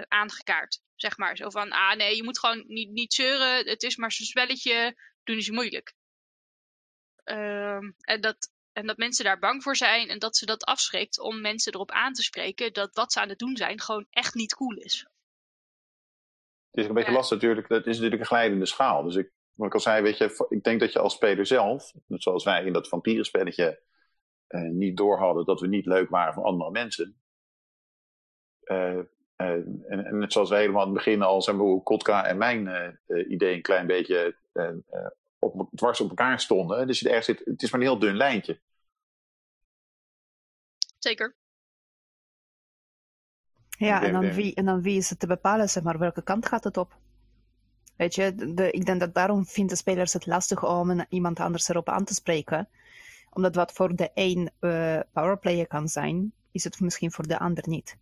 aangekaart. 0.08 0.80
Zeg 0.94 1.16
maar 1.16 1.36
zo 1.36 1.50
van, 1.50 1.70
ah 1.70 1.96
nee, 1.96 2.16
je 2.16 2.24
moet 2.24 2.38
gewoon 2.38 2.64
niet, 2.66 2.90
niet 2.90 3.14
zeuren, 3.14 3.68
het 3.68 3.82
is 3.82 3.96
maar 3.96 4.12
zo'n 4.12 4.26
spelletje, 4.26 4.96
doen 5.24 5.36
is 5.36 5.50
moeilijk. 5.50 5.94
Ehm, 7.24 7.90
en, 8.00 8.20
dat, 8.20 8.50
en 8.72 8.86
dat 8.86 8.96
mensen 8.96 9.24
daar 9.24 9.38
bang 9.38 9.62
voor 9.62 9.76
zijn 9.76 10.08
en 10.08 10.18
dat 10.18 10.36
ze 10.36 10.46
dat 10.46 10.64
afschrikt 10.64 11.20
om 11.20 11.40
mensen 11.40 11.72
erop 11.72 11.90
aan 11.90 12.12
te 12.12 12.22
spreken 12.22 12.72
dat 12.72 12.94
wat 12.94 13.12
ze 13.12 13.20
aan 13.20 13.28
het 13.28 13.38
doen 13.38 13.56
zijn 13.56 13.80
gewoon 13.80 14.06
echt 14.10 14.34
niet 14.34 14.54
cool 14.54 14.76
is. 14.76 15.06
Het 16.70 16.80
is 16.80 16.86
een 16.86 16.94
beetje 16.94 17.12
lastig 17.12 17.36
natuurlijk, 17.36 17.68
dat 17.68 17.86
is 17.86 17.94
natuurlijk 17.94 18.20
een 18.20 18.26
glijdende 18.26 18.66
schaal. 18.66 19.02
Dus 19.02 19.14
ik, 19.14 19.30
wat 19.58 19.66
ik 19.66 19.74
al 19.74 19.80
zei, 19.80 20.02
weet 20.02 20.18
je, 20.18 20.46
ik 20.48 20.62
denk 20.62 20.80
dat 20.80 20.92
je 20.92 20.98
als 20.98 21.14
speler 21.14 21.46
zelf, 21.46 21.94
net 22.06 22.22
zoals 22.22 22.44
wij 22.44 22.64
in 22.64 22.72
dat 22.72 22.88
vampierenspelletje 22.88 23.82
uh, 24.48 24.70
niet 24.70 24.96
door 24.96 25.18
hadden 25.18 25.44
dat 25.44 25.60
we 25.60 25.66
niet 25.66 25.86
leuk 25.86 26.08
waren 26.08 26.34
voor 26.34 26.44
andere 26.44 26.70
mensen. 26.70 27.20
Uh, 28.64 28.98
uh, 29.36 29.50
en, 29.86 30.04
en 30.04 30.18
net 30.18 30.32
zoals 30.32 30.50
wij 30.50 30.60
helemaal 30.60 30.80
aan 30.80 30.88
het 30.88 30.96
begin 30.96 31.22
al, 31.22 31.42
zeg 31.42 31.54
maar, 31.54 31.80
Kotka 31.82 32.26
en 32.26 32.38
mijn 32.38 33.00
idee 33.28 33.54
een 33.54 33.62
klein 33.62 33.86
beetje 33.86 34.36
op, 35.38 35.68
dwars 35.74 36.00
op 36.00 36.08
elkaar 36.08 36.40
stonden. 36.40 36.86
Dus 36.86 36.98
zit, 36.98 37.42
het 37.44 37.62
is 37.62 37.70
maar 37.70 37.80
een 37.80 37.86
heel 37.86 37.98
dun 37.98 38.16
lijntje. 38.16 38.60
Zeker. 40.98 41.36
Ja, 43.68 44.02
en 44.02 44.12
dan, 44.12 44.32
wie, 44.32 44.54
en 44.54 44.64
dan 44.64 44.82
wie 44.82 44.96
is 44.96 45.10
het 45.10 45.20
te 45.20 45.26
bepalen, 45.26 45.68
zeg 45.68 45.82
maar, 45.82 45.98
welke 45.98 46.22
kant 46.22 46.46
gaat 46.46 46.64
het 46.64 46.76
op? 46.76 46.98
Weet 47.98 48.14
je, 48.14 48.24
ik 48.70 48.84
denk 48.86 49.00
dat 49.00 49.14
daarom 49.14 49.46
vinden 49.46 49.76
spelers 49.76 50.12
het 50.12 50.26
lastig 50.26 50.64
om 50.64 51.06
iemand 51.08 51.40
anders 51.40 51.68
erop 51.68 51.88
aan 51.88 52.04
te 52.04 52.14
spreken. 52.14 52.68
Omdat 53.30 53.54
wat 53.54 53.72
voor 53.72 53.96
de 53.96 54.10
een 54.14 54.50
uh, 54.60 55.00
powerplayer 55.12 55.66
kan 55.66 55.88
zijn, 55.88 56.32
is 56.52 56.64
het 56.64 56.80
misschien 56.80 57.12
voor 57.12 57.26
de 57.26 57.38
ander 57.38 57.68
niet. 57.68 57.96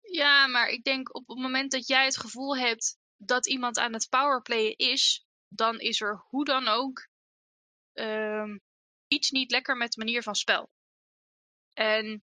Ja, 0.00 0.46
maar 0.46 0.68
ik 0.68 0.84
denk 0.84 1.14
op 1.14 1.28
het 1.28 1.38
moment 1.38 1.70
dat 1.70 1.86
jij 1.86 2.04
het 2.04 2.18
gevoel 2.18 2.56
hebt 2.56 2.98
dat 3.16 3.46
iemand 3.46 3.78
aan 3.78 3.92
het 3.92 4.08
powerplayen 4.08 4.76
is, 4.76 5.26
dan 5.48 5.78
is 5.78 6.00
er 6.00 6.24
hoe 6.28 6.44
dan 6.44 6.68
ook 6.68 7.08
um, 7.92 8.60
iets 9.06 9.30
niet 9.30 9.50
lekker 9.50 9.76
met 9.76 9.92
de 9.92 10.04
manier 10.04 10.22
van 10.22 10.34
spel. 10.34 10.70
En 11.72 12.22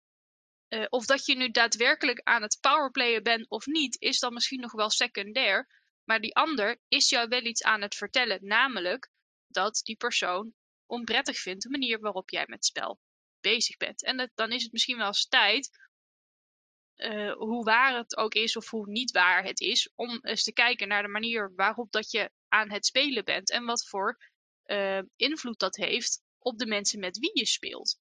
uh, 0.69 0.85
of 0.89 1.05
dat 1.05 1.25
je 1.25 1.35
nu 1.35 1.51
daadwerkelijk 1.51 2.21
aan 2.23 2.41
het 2.41 2.57
powerplayen 2.61 3.23
bent 3.23 3.49
of 3.49 3.65
niet, 3.65 4.01
is 4.01 4.19
dan 4.19 4.33
misschien 4.33 4.59
nog 4.59 4.71
wel 4.71 4.89
secundair. 4.89 5.83
Maar 6.05 6.21
die 6.21 6.35
ander 6.35 6.81
is 6.87 7.09
jou 7.09 7.27
wel 7.27 7.43
iets 7.43 7.63
aan 7.63 7.81
het 7.81 7.95
vertellen, 7.95 8.39
namelijk 8.41 9.09
dat 9.47 9.81
die 9.83 9.95
persoon 9.95 10.53
onprettig 10.85 11.37
vindt 11.37 11.63
de 11.63 11.69
manier 11.69 11.99
waarop 11.99 12.29
jij 12.29 12.45
met 12.47 12.65
spel 12.65 12.99
bezig 13.39 13.77
bent. 13.77 14.03
En 14.03 14.31
dan 14.35 14.51
is 14.51 14.63
het 14.63 14.71
misschien 14.71 14.97
wel 14.97 15.07
eens 15.07 15.27
tijd, 15.27 15.69
uh, 16.95 17.33
hoe 17.33 17.63
waar 17.63 17.97
het 17.97 18.17
ook 18.17 18.33
is 18.33 18.55
of 18.55 18.69
hoe 18.69 18.89
niet 18.89 19.11
waar 19.11 19.43
het 19.43 19.59
is, 19.59 19.89
om 19.95 20.19
eens 20.21 20.43
te 20.43 20.53
kijken 20.53 20.87
naar 20.87 21.01
de 21.01 21.07
manier 21.07 21.53
waarop 21.55 21.91
dat 21.91 22.11
je 22.11 22.31
aan 22.47 22.71
het 22.71 22.85
spelen 22.85 23.25
bent 23.25 23.51
en 23.51 23.65
wat 23.65 23.87
voor 23.87 24.17
uh, 24.65 25.01
invloed 25.15 25.59
dat 25.59 25.75
heeft 25.75 26.21
op 26.39 26.57
de 26.57 26.65
mensen 26.65 26.99
met 26.99 27.17
wie 27.17 27.31
je 27.33 27.45
speelt. 27.45 27.99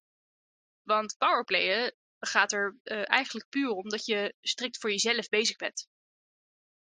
Want 0.81 1.15
powerplayen 1.17 1.95
gaat 2.19 2.51
er 2.51 2.77
uh, 2.83 3.09
eigenlijk 3.09 3.49
puur 3.49 3.69
om 3.69 3.89
dat 3.89 4.05
je 4.05 4.35
strikt 4.41 4.77
voor 4.77 4.89
jezelf 4.89 5.29
bezig 5.29 5.55
bent. 5.55 5.87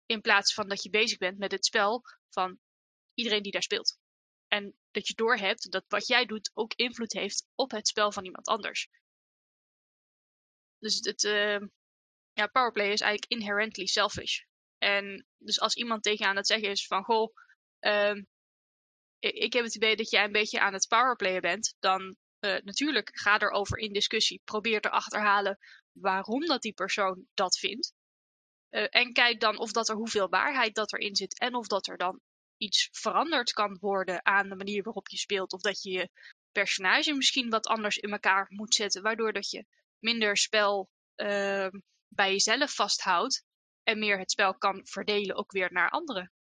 In 0.07 0.21
plaats 0.21 0.55
van 0.55 0.69
dat 0.69 0.83
je 0.83 0.90
bezig 0.90 1.19
bent 1.19 1.38
met 1.38 1.53
het 1.53 1.64
spel 1.64 2.03
van 2.29 2.59
iedereen 3.14 3.43
die 3.43 3.53
daar 3.53 3.62
speelt. 3.62 3.99
En 4.49 4.75
dat 4.90 5.09
je 5.09 5.14
doorhebt 5.14 5.71
dat 5.71 5.85
wat 5.88 6.07
jij 6.07 6.27
doet 6.27 6.51
ook 6.55 6.75
invloed 6.75 7.12
heeft 7.12 7.47
op 7.55 7.71
het 7.71 7.88
spel 7.88 8.12
van 8.12 8.25
iemand 8.25 8.47
anders. 8.47 8.88
Dus 10.79 10.99
het 11.01 11.23
uh, 11.23 11.61
ja, 12.33 12.47
powerplay 12.47 12.93
is 12.93 13.01
eigenlijk 13.01 13.33
inherently 13.33 13.87
selfish. 13.87 14.40
En 14.79 15.27
dus 15.38 15.61
als 15.61 15.75
iemand 15.75 16.03
tegen 16.03 16.27
aan 16.27 16.37
het 16.37 16.47
zeggen 16.47 16.71
is 16.71 16.87
van 16.87 17.05
goh, 17.05 17.35
uh, 17.81 18.23
ik 19.19 19.53
heb 19.53 19.64
het 19.64 19.75
idee 19.75 19.97
dat 19.97 20.11
jij 20.11 20.25
een 20.25 20.33
beetje 20.33 20.61
aan 20.61 20.73
het 20.73 20.88
powerplayen 20.88 21.40
bent, 21.40 21.77
dan 21.79 22.17
uh, 22.40 22.57
natuurlijk 22.62 23.11
ga 23.12 23.40
erover 23.40 23.79
in 23.79 23.93
discussie. 23.93 24.40
Probeer 24.45 24.81
te 24.81 24.90
achterhalen 24.90 25.59
waarom 25.93 26.47
dat 26.47 26.62
die 26.62 26.73
persoon 26.73 27.27
dat 27.35 27.59
vindt. 27.59 27.93
Uh, 28.74 28.87
en 28.90 29.12
kijk 29.12 29.40
dan 29.40 29.58
of 29.58 29.72
dat 29.72 29.88
er 29.88 29.96
hoeveel 29.96 30.28
waarheid 30.28 30.74
dat 30.74 30.92
erin 30.92 31.16
zit 31.16 31.38
en 31.38 31.54
of 31.54 31.66
dat 31.66 31.87
er 31.87 31.96
dan 31.96 32.20
iets 32.56 32.88
veranderd 32.92 33.52
kan 33.52 33.76
worden 33.80 34.26
aan 34.26 34.48
de 34.48 34.54
manier 34.54 34.82
waarop 34.82 35.08
je 35.08 35.16
speelt. 35.16 35.52
Of 35.52 35.60
dat 35.60 35.82
je 35.82 35.90
je 35.90 36.08
personage 36.52 37.14
misschien 37.14 37.50
wat 37.50 37.66
anders 37.66 37.96
in 37.96 38.12
elkaar 38.12 38.46
moet 38.48 38.74
zetten, 38.74 39.02
waardoor 39.02 39.32
dat 39.32 39.50
je 39.50 39.66
minder 39.98 40.37
spel 40.37 40.88
uh, 41.16 41.68
bij 42.08 42.30
jezelf 42.30 42.74
vasthoudt 42.74 43.44
en 43.82 43.98
meer 43.98 44.18
het 44.18 44.30
spel 44.30 44.54
kan 44.54 44.80
verdelen 44.87 45.37
ook 45.37 45.52
weer 45.52 45.72
naar 45.72 45.90
anderen. 45.90 46.32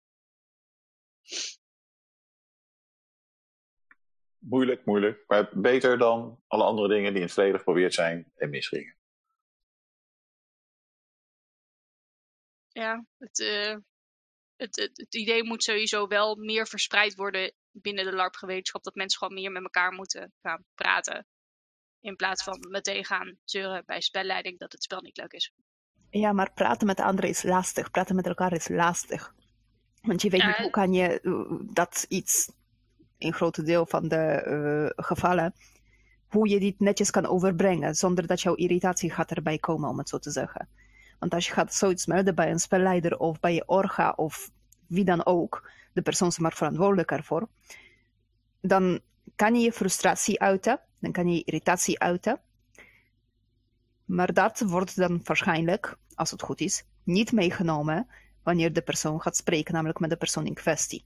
moeilijk, 4.43 4.85
moeilijk. 4.85 5.23
Maar 5.27 5.49
beter 5.53 5.97
dan 5.97 6.39
alle 6.47 6.63
andere 6.63 6.87
dingen 6.87 7.09
die 7.09 7.15
in 7.15 7.25
het 7.25 7.33
verleden 7.33 7.57
geprobeerd 7.57 7.93
zijn 7.93 8.31
en 8.35 8.49
misgingen. 8.49 8.95
Ja, 12.73 13.05
het, 13.17 13.39
uh, 13.39 13.75
het, 14.55 14.75
het, 14.75 14.97
het, 14.97 15.15
idee 15.15 15.43
moet 15.43 15.63
sowieso 15.63 16.07
wel 16.07 16.35
meer 16.35 16.67
verspreid 16.67 17.15
worden 17.15 17.53
binnen 17.71 18.05
de 18.05 18.13
LARP-gemeenschap. 18.13 18.83
Dat 18.83 18.95
mensen 18.95 19.19
gewoon 19.19 19.33
meer 19.33 19.51
met 19.51 19.63
elkaar 19.63 19.91
moeten 19.91 20.33
gaan 20.41 20.65
praten. 20.75 21.27
In 21.99 22.15
plaats 22.15 22.43
van 22.43 22.65
meteen 22.69 23.05
gaan 23.05 23.37
zeuren 23.43 23.83
bij 23.85 24.01
spelleiding 24.01 24.59
dat 24.59 24.71
het 24.71 24.83
spel 24.83 25.01
niet 25.01 25.17
leuk 25.17 25.31
is. 25.31 25.53
Ja, 26.09 26.31
maar 26.31 26.53
praten 26.53 26.87
met 26.87 26.99
anderen 26.99 27.29
is 27.29 27.43
lastig. 27.43 27.91
Praten 27.91 28.15
met 28.15 28.27
elkaar 28.27 28.53
is 28.53 28.67
lastig. 28.67 29.33
Want 30.01 30.21
je 30.21 30.29
weet 30.29 30.41
ja, 30.41 30.47
niet 30.47 30.57
hoe 30.57 30.69
kan 30.69 30.93
je 30.93 31.19
dat 31.73 32.05
iets 32.09 32.51
in 33.17 33.33
grote 33.33 33.63
deel 33.63 33.85
van 33.85 34.07
de 34.07 34.43
uh, 34.95 35.05
gevallen, 35.05 35.53
hoe 36.27 36.49
je 36.49 36.59
dit 36.59 36.79
netjes 36.79 37.11
kan 37.11 37.25
overbrengen, 37.25 37.95
zonder 37.95 38.27
dat 38.27 38.41
jouw 38.41 38.55
irritatie 38.55 39.11
gaat 39.11 39.31
erbij 39.31 39.57
komen, 39.57 39.89
om 39.89 39.97
het 39.97 40.09
zo 40.09 40.17
te 40.17 40.31
zeggen. 40.31 40.69
Want 41.23 41.35
als 41.35 41.47
je 41.47 41.53
gaat 41.53 41.73
zoiets 41.73 42.05
melden 42.05 42.35
bij 42.35 42.51
een 42.51 42.59
spelleider 42.59 43.17
of 43.19 43.39
bij 43.39 43.53
je 43.53 43.67
orga 43.67 44.13
of 44.15 44.51
wie 44.87 45.03
dan 45.03 45.25
ook, 45.25 45.69
de 45.93 46.01
persoon 46.01 46.27
is 46.27 46.37
maar 46.37 46.53
verantwoordelijk 46.53 47.11
ervoor, 47.11 47.47
dan 48.61 48.99
kan 49.35 49.55
je 49.55 49.61
je 49.61 49.71
frustratie 49.71 50.39
uiten, 50.39 50.79
dan 50.99 51.11
kan 51.11 51.27
je 51.27 51.43
irritatie 51.43 51.99
uiten. 51.99 52.39
Maar 54.05 54.33
dat 54.33 54.59
wordt 54.59 54.95
dan 54.95 55.19
waarschijnlijk, 55.23 55.97
als 56.15 56.31
het 56.31 56.41
goed 56.41 56.61
is, 56.61 56.85
niet 57.03 57.31
meegenomen 57.31 58.07
wanneer 58.41 58.73
de 58.73 58.81
persoon 58.81 59.21
gaat 59.21 59.35
spreken, 59.35 59.73
namelijk 59.73 59.99
met 59.99 60.09
de 60.09 60.17
persoon 60.17 60.45
in 60.45 60.53
kwestie. 60.53 61.05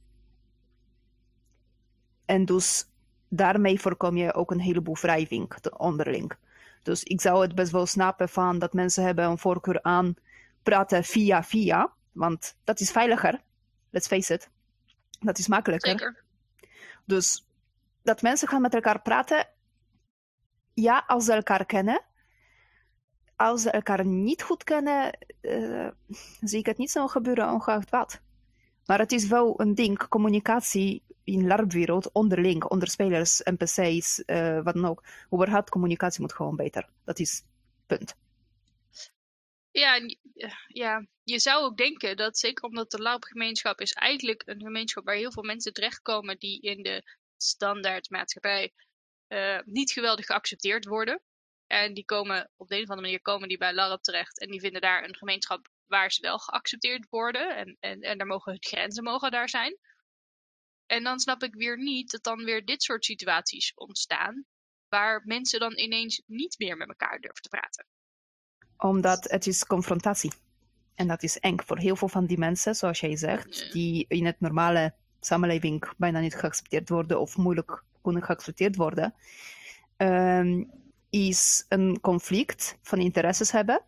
En 2.26 2.46
dus 2.46 2.90
daarmee 3.28 3.80
voorkom 3.80 4.18
je 4.18 4.34
ook 4.34 4.52
een 4.52 4.62
heleboel 4.62 4.98
wrijving 5.02 5.56
onderling. 5.78 6.32
Dus 6.84 7.04
ik 7.04 7.22
zou 7.22 7.42
het 7.42 7.56
best 7.56 7.72
wel 7.72 7.86
snappen 7.86 8.30
van 8.30 8.60
dat 8.60 8.74
mensen 8.74 9.04
hebben 9.04 9.26
een 9.26 9.38
voorkeur 9.38 9.82
aan 9.84 10.16
praten 10.64 11.04
via 11.04 11.44
via. 11.44 11.94
Want 12.12 12.58
dat 12.64 12.80
is 12.80 12.92
veiliger. 12.92 13.42
Let's 13.90 14.08
face 14.08 14.34
it. 14.34 14.50
Dat 15.20 15.38
is 15.38 15.48
makkelijker. 15.48 15.90
Zeker. 15.90 16.24
Dus 17.06 17.48
dat 18.04 18.22
mensen 18.22 18.48
gaan 18.48 18.62
met 18.62 18.74
elkaar 18.74 19.02
praten. 19.02 19.48
Ja, 20.74 21.04
als 21.08 21.26
ze 21.26 21.34
elkaar 21.34 21.66
kennen. 21.66 22.02
Als 23.36 23.62
ze 23.62 23.70
elkaar 23.70 24.06
niet 24.06 24.44
goed 24.44 24.64
kennen, 24.64 25.18
uh, 25.42 25.88
zie 26.40 26.60
ik 26.60 26.66
het 26.66 26.78
niet 26.78 26.92
zo 26.92 27.08
gebeuren, 27.08 27.52
ongeacht 27.52 27.90
wat. 27.90 28.22
Maar 28.86 29.00
het 29.00 29.12
is 29.12 29.28
wel 29.28 29.62
een 29.62 29.76
ding, 29.76 30.08
communicatie 30.08 31.04
in 31.28 31.48
LARP-wereld 31.48 32.12
onderling, 32.12 32.64
onder 32.64 32.88
spelers, 32.88 33.42
NPC's, 33.44 34.24
uh, 34.26 34.64
wat 34.64 34.74
dan 34.74 34.86
ook. 34.86 35.04
Überhaupt 35.34 35.70
communicatie 35.70 36.22
moet 36.22 36.34
gewoon 36.34 36.56
beter. 36.56 36.90
Dat 37.06 37.20
is 37.20 37.44
punt. 37.88 38.16
Ja, 39.72 40.00
ja, 40.68 41.08
je 41.24 41.40
zou 41.40 41.64
ook 41.64 41.78
denken 41.78 42.18
dat 42.18 42.38
zeker 42.38 42.64
omdat 42.64 42.92
de 42.92 43.02
LARP-gemeenschap 43.02 43.82
is 43.82 43.94
eigenlijk 43.94 44.44
een 44.46 44.62
gemeenschap 44.62 45.06
waar 45.06 45.16
heel 45.16 45.32
veel 45.32 45.44
mensen 45.44 45.74
terechtkomen 45.74 46.40
die 46.40 46.62
in 46.62 46.84
de 46.84 47.04
standaardmaatschappij 47.38 48.74
uh, 49.28 49.60
niet 49.66 49.92
geweldig 49.92 50.26
geaccepteerd 50.26 50.86
worden. 50.86 51.22
En 51.68 51.94
die 51.94 52.06
komen 52.06 52.52
op 52.56 52.68
de 52.68 52.76
een 52.76 52.84
of 52.84 52.90
andere 52.90 53.08
manier 53.08 53.22
komen 53.22 53.48
die 53.48 53.58
bij 53.58 53.74
LARP 53.74 54.02
terecht 54.02 54.40
en 54.40 54.52
die 54.52 54.60
vinden 54.60 54.82
daar 54.82 55.04
een 55.04 55.16
gemeenschap 55.16 55.68
waar 55.88 56.12
ze 56.12 56.22
wel 56.22 56.38
geaccepteerd 56.38 57.08
worden 57.10 57.56
en, 57.56 57.78
en, 57.80 58.02
en 58.02 58.18
daar 58.18 58.28
mogen 58.28 58.58
grenzen 58.60 59.04
mogen 59.04 59.32
daar 59.32 59.50
zijn. 59.50 59.78
En 60.88 61.04
dan 61.04 61.20
snap 61.20 61.44
ik 61.44 61.54
weer 61.54 61.78
niet 61.78 62.12
dat 62.12 62.24
dan 62.24 62.44
weer 62.44 62.66
dit 62.66 62.84
soort 62.84 63.06
situaties 63.06 63.74
ontstaan, 63.76 64.46
waar 64.90 65.22
mensen 65.26 65.60
dan 65.60 65.78
ineens 65.78 66.22
niet 66.26 66.56
meer 66.58 66.78
met 66.78 66.88
elkaar 66.88 67.20
durven 67.20 67.42
te 67.42 67.50
praten. 67.50 67.86
Omdat 68.78 69.30
het 69.30 69.48
is 69.48 69.66
confrontatie. 69.66 70.32
En 70.96 71.08
dat 71.08 71.24
is 71.24 71.40
eng 71.40 71.58
voor 71.66 71.78
heel 71.78 71.96
veel 71.96 72.08
van 72.08 72.26
die 72.26 72.38
mensen, 72.38 72.76
zoals 72.76 73.00
jij 73.00 73.16
zegt, 73.16 73.60
ja. 73.60 73.72
die 73.72 74.06
in 74.08 74.26
het 74.26 74.40
normale 74.40 74.94
samenleving 75.20 75.92
bijna 75.98 76.20
niet 76.20 76.36
geaccepteerd 76.36 76.90
worden 76.90 77.20
of 77.20 77.38
moeilijk 77.38 77.84
kunnen 78.02 78.24
geaccepteerd 78.24 78.76
worden. 78.76 79.14
Um, 79.98 80.72
is 81.10 81.66
een 81.70 82.00
conflict 82.02 82.78
van 82.82 83.00
interesses 83.00 83.52
hebben 83.52 83.86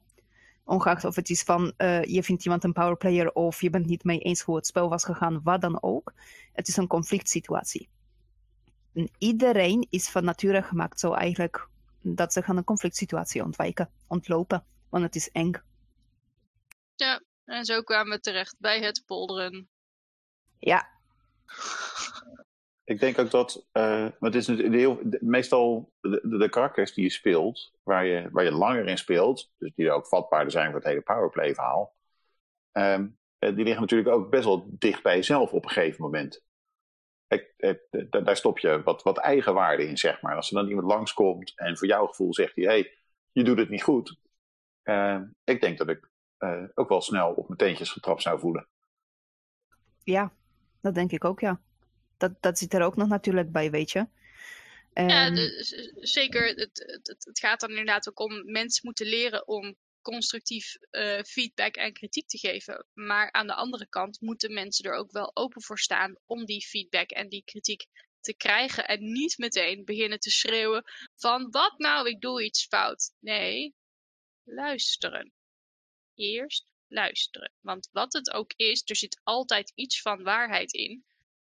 Ongeacht 0.70 1.06
of 1.06 1.16
het 1.16 1.30
is 1.30 1.44
van 1.44 1.74
uh, 1.78 2.04
je 2.04 2.24
vindt 2.24 2.46
iemand 2.46 2.64
een 2.64 2.74
powerplayer 2.74 3.32
of 3.32 3.62
je 3.62 3.70
bent 3.70 3.86
niet 3.86 4.04
mee 4.04 4.20
eens 4.20 4.42
hoe 4.42 4.56
het 4.56 4.68
spel 4.68 4.90
was 4.90 5.04
gegaan, 5.04 5.42
wat 5.44 5.62
dan 5.62 5.84
ook. 5.84 6.14
Het 6.60 6.68
is 6.68 6.78
een 6.78 6.88
conflict 6.88 7.30
situatie. 7.30 7.90
En 8.94 9.10
iedereen 9.18 9.88
is 9.90 10.10
van 10.10 10.24
nature 10.24 10.62
gemaakt 10.62 11.00
zo 11.00 11.14
eigenlijk 11.14 11.68
dat 12.02 12.34
ze 12.34 12.42
gaan 12.42 12.58
een 12.58 12.64
conflict 12.64 12.96
situatie 12.96 13.44
ontwijken, 13.44 13.90
ontlopen, 14.08 14.66
want 14.90 15.04
het 15.04 15.16
is 15.16 15.32
eng. 15.32 15.52
Ja, 16.96 17.22
en 17.46 17.66
zo 17.66 17.82
kwamen 17.82 18.12
we 18.12 18.20
terecht 18.20 18.56
bij 18.58 18.80
het 18.80 19.04
polderen. 19.06 19.70
Ja. 20.58 20.90
Ik 22.84 23.00
denk 23.00 23.20
ook 23.20 23.32
dat, 23.32 23.66
uh, 23.74 24.08
want 24.20 24.34
het 24.34 24.36
is 24.36 24.48
heel, 24.48 25.02
meestal 25.20 25.94
de, 26.00 26.20
de, 26.24 26.38
de, 26.38 26.50
karakters 26.50 26.94
die 26.94 27.04
je 27.04 27.10
speelt, 27.10 27.72
waar 27.84 28.06
je, 28.06 28.30
waar 28.32 28.44
je 28.44 28.52
langer 28.52 28.88
in 28.88 28.98
speelt, 28.98 29.52
dus 29.58 29.72
die 29.76 29.92
ook 29.92 30.08
vatbaarder 30.08 30.52
zijn 30.52 30.66
voor 30.66 30.80
het 30.80 30.88
hele 30.88 31.02
powerplay 31.02 31.54
verhaal, 31.54 31.96
um, 32.72 33.18
die 33.40 33.64
liggen 33.64 33.82
natuurlijk 33.82 34.10
ook 34.10 34.30
best 34.30 34.44
wel 34.44 34.66
dicht 34.70 35.04
bij 35.04 35.16
jezelf 35.16 35.52
op 35.52 35.64
een 35.64 35.70
gegeven 35.70 36.02
moment. 36.02 36.48
Daar 38.10 38.38
stop 38.38 38.60
je 38.60 38.84
wat, 38.84 39.04
wat 39.04 39.18
eigenwaarde 39.18 39.88
in, 39.88 39.98
zeg 39.98 40.22
maar. 40.22 40.36
Als 40.36 40.50
er 40.50 40.56
dan 40.56 40.68
iemand 40.68 40.88
langskomt 40.88 41.54
en 41.56 41.78
voor 41.78 41.88
jouw 41.88 42.06
gevoel 42.06 42.34
zegt 42.34 42.56
hij, 42.56 42.66
hey, 42.66 42.98
je 43.32 43.44
doet 43.44 43.58
het 43.58 43.70
niet 43.70 43.84
goed. 43.84 44.18
Uh, 44.84 45.22
ik 45.44 45.62
denk 45.62 45.78
dat 45.78 45.90
ik 45.90 46.10
uh, 46.40 46.64
ook 46.74 46.90
wel 46.90 47.02
snel 47.02 47.32
op 47.32 47.48
mijn 47.48 47.60
teentjes 47.60 47.92
getrapt 47.92 48.22
zou 48.22 48.40
voelen. 48.40 48.68
Ja, 50.04 50.34
dat 50.82 50.94
denk 50.94 51.12
ik 51.12 51.26
ook, 51.26 51.40
ja 51.40 51.60
dat, 52.20 52.32
dat 52.40 52.58
zit 52.58 52.74
er 52.74 52.82
ook 52.82 52.96
nog 52.96 53.08
natuurlijk 53.08 53.52
bij, 53.52 53.72
weet 53.72 53.92
je. 53.92 54.08
Ja, 54.94 55.30
de, 55.30 55.94
zeker. 56.00 56.48
Het, 56.48 57.00
het, 57.04 57.26
het, 57.26 57.40
gaat 57.40 57.60
dan 57.60 57.70
inderdaad 57.70 58.10
ook 58.10 58.20
om 58.20 58.52
mensen 58.52 58.82
moeten 58.86 59.06
leren 59.06 59.48
om 59.48 59.76
constructief 60.02 60.76
uh, 60.92 61.22
feedback 61.22 61.76
en 61.76 61.94
kritiek 61.94 62.28
te 62.28 62.38
geven. 62.38 62.86
Maar 62.94 63.32
aan 63.32 63.48
de 63.48 63.54
andere 63.54 63.88
kant 63.90 64.22
moeten 64.22 64.54
mensen 64.54 64.86
er 64.86 64.98
ook 64.98 65.12
wel 65.12 65.32
open 65.34 65.62
voor 65.62 65.80
staan 65.80 66.18
om 66.26 66.46
die 66.46 66.66
feedback 66.66 67.10
en 67.10 67.30
die 67.30 67.44
kritiek 67.44 67.86
te 68.22 68.34
krijgen 68.34 68.88
en 68.88 69.12
niet 69.12 69.38
meteen 69.38 69.86
beginnen 69.86 70.20
te 70.20 70.32
schreeuwen 70.32 70.84
van 71.16 71.52
wat 71.52 71.78
nou, 71.78 72.10
ik 72.10 72.22
doe 72.22 72.44
iets 72.44 72.66
fout. 72.66 73.14
Nee, 73.20 73.76
luisteren. 74.44 75.34
Eerst 76.16 76.68
luisteren. 76.88 77.54
Want 77.62 77.90
wat 77.92 78.14
het 78.14 78.32
ook 78.32 78.54
is, 78.56 78.82
er 78.86 78.96
zit 78.96 79.22
altijd 79.24 79.72
iets 79.76 80.02
van 80.02 80.24
waarheid 80.24 80.74
in. 80.74 81.06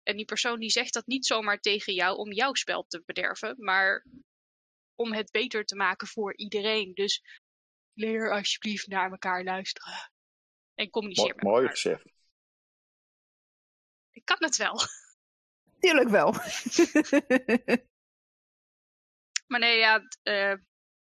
En 0.02 0.16
die 0.16 0.24
persoon 0.24 0.60
die 0.60 0.70
zegt 0.70 0.92
dat 0.92 1.06
niet 1.06 1.26
zomaar 1.26 1.60
tegen 1.60 1.94
jou 1.94 2.16
om 2.16 2.32
jouw 2.32 2.54
spel 2.54 2.84
te 2.88 3.02
bederven, 3.06 3.54
maar 3.58 4.06
om 4.94 5.12
het 5.12 5.30
beter 5.30 5.64
te 5.64 5.76
maken 5.76 6.06
voor 6.06 6.36
iedereen. 6.36 6.94
Dus 6.94 7.22
leer 7.96 8.32
alsjeblieft 8.32 8.86
naar 8.86 9.10
elkaar 9.10 9.44
luisteren. 9.44 10.10
En 10.74 10.90
communiceer 10.90 11.34
met 11.34 11.44
Mooi 11.44 11.60
elkaar. 11.60 11.76
gezegd. 11.76 12.04
Ik 14.10 14.24
kan 14.24 14.36
het 14.40 14.56
wel. 14.56 14.80
Tuurlijk 15.80 16.08
wel. 16.08 16.34
Maar 19.46 19.60
nee, 19.60 19.78
ja, 19.78 20.02
eh, 20.22 20.54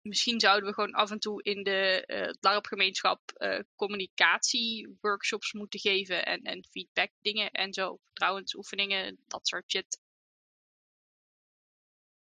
misschien 0.01 0.39
zouden 0.39 0.69
we 0.69 0.73
gewoon 0.73 0.93
af 0.93 1.11
en 1.11 1.19
toe 1.19 1.43
in 1.43 1.63
de 1.63 2.05
eh 2.05 2.33
LARP-gemeenschap 2.39 3.31
eh 3.31 3.59
communicatie-workshops 3.75 5.53
moeten 5.53 5.79
geven 5.79 6.25
en, 6.25 6.41
en 6.41 6.65
feedback 6.71 7.11
dingen 7.19 7.51
en 7.51 7.73
zo. 7.73 7.97
Vertrouwensoefeningen, 8.03 9.23
dat 9.27 9.47
soort 9.47 9.71
shit. 9.71 9.99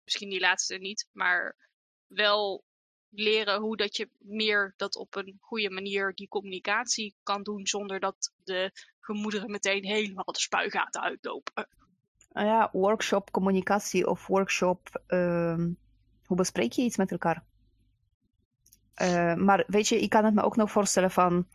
Misschien 0.03 0.29
die 0.29 0.39
laatste 0.39 0.77
niet, 0.77 1.07
maar 1.11 1.55
wel 2.07 2.63
leren 3.17 3.59
hoe 3.61 3.77
dat 3.77 3.97
je 3.97 4.09
meer 4.17 4.73
dat 4.77 4.95
op 4.95 5.15
een 5.15 5.37
goede 5.39 5.69
manier 5.69 6.13
die 6.13 6.27
communicatie 6.27 7.15
kan 7.23 7.43
doen 7.43 7.67
zonder 7.67 7.99
dat 7.99 8.33
de 8.43 8.71
gemoederen 8.99 9.51
meteen 9.51 9.85
helemaal 9.85 10.25
de 10.25 10.39
spuigaten 10.39 11.01
uitlopen. 11.01 11.67
Nou 12.31 12.47
ja, 12.47 12.69
workshop 12.71 13.31
communicatie 13.31 14.07
of 14.07 14.27
workshop 14.27 15.01
ehm, 15.07 15.71
hoe 16.25 16.37
bespreek 16.37 16.71
je 16.71 16.81
iets 16.81 16.97
met 16.97 17.11
elkaar? 17.11 17.43
Eh, 18.93 19.33
maar 19.33 19.63
weet 19.67 19.87
je, 19.87 20.01
ik 20.01 20.09
kan 20.09 20.25
het 20.25 20.33
me 20.33 20.41
ook 20.41 20.55
nog 20.55 20.71
voorstellen 20.71 21.11
van 21.11 21.47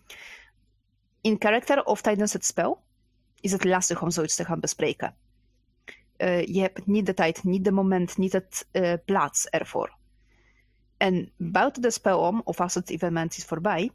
in 1.20 1.36
character 1.38 1.84
of 1.84 2.00
tijdens 2.00 2.32
het 2.32 2.44
spel 2.44 2.82
is 3.40 3.52
het 3.52 3.64
lastig 3.64 4.02
om 4.02 4.10
zoiets 4.10 4.36
te 4.36 4.44
gaan 4.44 4.60
bespreken. 4.60 5.16
Eh, 6.16 6.46
je 6.46 6.60
hebt 6.60 6.86
niet 6.86 7.06
de 7.06 7.14
tijd, 7.14 7.44
niet 7.44 7.64
de 7.64 7.72
moment, 7.72 8.16
niet 8.16 8.32
het 8.32 8.68
eh, 8.70 8.92
plaats 9.04 9.46
ervoor. 9.46 10.00
En 11.03 11.32
buiten 11.36 11.82
het 11.82 11.92
spel 11.92 12.20
om, 12.20 12.40
of 12.44 12.61
als 12.61 12.74
het 12.74 12.90
evenement 12.90 13.36
is 13.36 13.44
voorbij, 13.44 13.90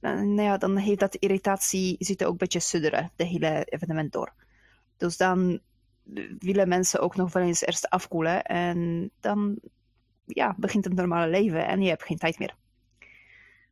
eh, 0.00 0.20
nou 0.20 0.42
ja, 0.42 0.58
dan 0.58 0.76
heeft 0.76 1.00
dat 1.00 1.14
irritatie, 1.14 1.96
zit 1.98 2.24
ook 2.24 2.30
een 2.30 2.36
beetje 2.36 2.60
sudderen, 2.60 3.10
de 3.16 3.24
hele 3.24 3.64
evenement 3.64 4.12
door. 4.12 4.32
Dus 4.96 5.16
dan 5.16 5.60
willen 6.38 6.68
mensen 6.68 7.00
ook 7.00 7.16
nog 7.16 7.32
wel 7.32 7.42
eens 7.42 7.60
eerst 7.60 7.88
afkoelen 7.88 8.44
en 8.44 9.10
dan 9.20 9.58
ja, 10.24 10.54
begint 10.58 10.84
het 10.84 10.94
normale 10.94 11.30
leven 11.30 11.66
en 11.66 11.82
je 11.82 11.88
hebt 11.88 12.04
geen 12.04 12.18
tijd 12.18 12.38
meer. 12.38 12.54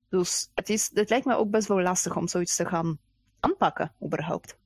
Dus 0.09 0.51
het, 0.55 0.69
is, 0.69 0.91
het 0.95 1.11
lijkt 1.11 1.27
me 1.27 1.35
ook 1.35 1.51
best 1.51 1.69
wel 1.69 1.81
lastig 1.81 2.17
om 2.17 2.29
zoiets 2.29 2.57
te 2.57 2.67
gaan 2.67 2.99
aanpakken, 3.41 3.93
überhaupt. 4.05 4.59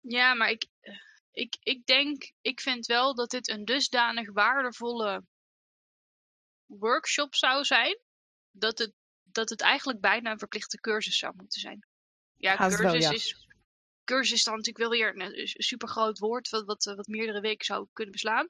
Ja, 0.00 0.34
maar 0.34 0.50
ik, 0.50 0.66
ik, 1.36 1.56
ik 1.60 1.86
denk, 1.86 2.32
ik 2.40 2.60
vind 2.60 2.86
wel 2.86 3.14
dat 3.14 3.30
dit 3.30 3.48
een 3.48 3.64
dusdanig 3.64 4.32
waardevolle 4.32 5.24
workshop 6.66 7.34
zou 7.34 7.64
zijn, 7.64 7.98
dat 8.50 8.78
het, 8.78 8.92
dat 9.22 9.48
het 9.48 9.60
eigenlijk 9.60 10.00
bijna 10.00 10.30
een 10.30 10.38
verplichte 10.38 10.80
cursus 10.80 11.18
zou 11.18 11.32
moeten 11.36 11.60
zijn. 11.60 11.86
Ja, 12.36 12.56
Haast 12.56 12.76
cursus 12.76 13.00
wel, 13.00 13.10
ja. 13.10 13.16
is. 13.16 13.46
Cursus 14.04 14.32
is 14.32 14.44
dan 14.44 14.56
natuurlijk 14.56 14.84
wel 14.84 14.98
weer 14.98 15.20
een 15.20 15.46
super 15.46 15.88
groot 15.88 16.18
woord, 16.18 16.48
wat, 16.48 16.64
wat, 16.64 16.84
wat 16.84 17.06
meerdere 17.06 17.40
weken 17.40 17.64
zou 17.64 17.88
kunnen 17.92 18.12
beslaan. 18.12 18.48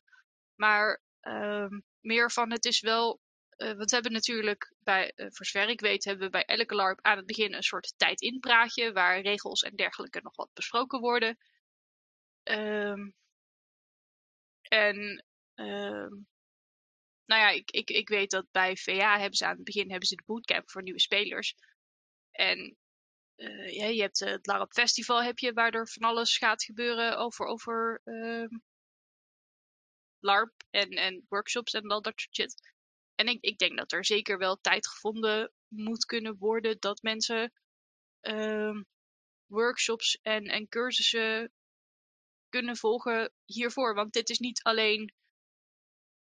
Maar 0.54 1.02
ehm, 1.20 1.80
meer 2.00 2.30
van 2.30 2.50
het 2.50 2.64
is 2.64 2.80
wel. 2.80 3.20
eh, 3.56 3.72
want 3.72 3.88
we 3.90 3.94
hebben 3.94 4.12
natuurlijk 4.12 4.74
bij, 4.78 5.12
eh, 5.14 5.26
voor 5.30 5.46
zover 5.46 5.68
ik 5.68 5.80
weet, 5.80 6.04
hebben 6.04 6.24
we 6.24 6.30
bij 6.30 6.44
elke 6.44 6.74
LARP 6.74 6.98
aan 7.02 7.16
het 7.16 7.26
begin 7.26 7.54
een 7.54 7.62
soort 7.62 7.94
tijd-inpraatje, 7.96 8.92
waar 8.92 9.20
regels 9.20 9.62
en 9.62 9.76
dergelijke 9.76 10.20
nog 10.22 10.36
wat 10.36 10.50
besproken 10.52 11.00
worden. 11.00 11.38
Ehm, 12.46 13.10
en 14.62 15.24
ehm, 15.54 16.14
nou 17.24 17.40
ja, 17.40 17.50
ik, 17.50 17.70
ik, 17.70 17.90
ik 17.90 18.08
weet 18.08 18.30
dat 18.30 18.50
bij 18.50 18.76
VA 18.76 19.18
hebben 19.18 19.36
ze 19.36 19.46
aan 19.46 19.54
het 19.54 19.64
begin 19.64 19.90
hebben 19.90 20.08
ze 20.08 20.16
de 20.16 20.22
bootcamp 20.26 20.70
voor 20.70 20.82
nieuwe 20.82 21.00
spelers. 21.00 21.54
En 22.30 22.76
eh, 23.36 23.74
ja, 23.74 23.86
je 23.86 24.00
hebt 24.00 24.20
eh, 24.22 24.30
het 24.30 24.46
LARP 24.46 24.72
Festival 24.72 25.22
heb 25.22 25.38
je, 25.38 25.52
waar 25.52 25.74
er 25.74 25.88
van 25.88 26.08
alles 26.08 26.36
gaat 26.38 26.64
gebeuren 26.64 27.18
over, 27.18 27.46
over 27.46 28.00
ehm, 28.04 28.58
LARP 30.20 30.52
en, 30.70 30.90
en 30.90 31.24
workshops 31.28 31.72
en 31.72 31.88
al 31.88 32.02
dat 32.02 32.20
soort 32.20 32.34
shit. 32.34 32.72
En 33.14 33.28
ik, 33.28 33.38
ik 33.40 33.58
denk 33.58 33.78
dat 33.78 33.92
er 33.92 34.04
zeker 34.04 34.38
wel 34.38 34.60
tijd 34.60 34.88
gevonden 34.88 35.52
moet 35.68 36.04
kunnen 36.04 36.36
worden 36.38 36.76
dat 36.78 37.02
mensen 37.02 37.52
workshops 39.46 40.18
en, 40.22 40.44
en 40.44 40.68
cursussen 40.68 41.52
kunnen 42.48 42.76
volgen 42.76 43.32
hiervoor. 43.44 43.94
Want 43.94 44.12
dit 44.12 44.30
is 44.30 44.38
niet 44.38 44.62
alleen 44.62 45.12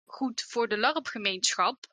goed 0.06 0.42
voor 0.42 0.68
de 0.68 0.78
LARP-gemeenschap, 0.78 1.86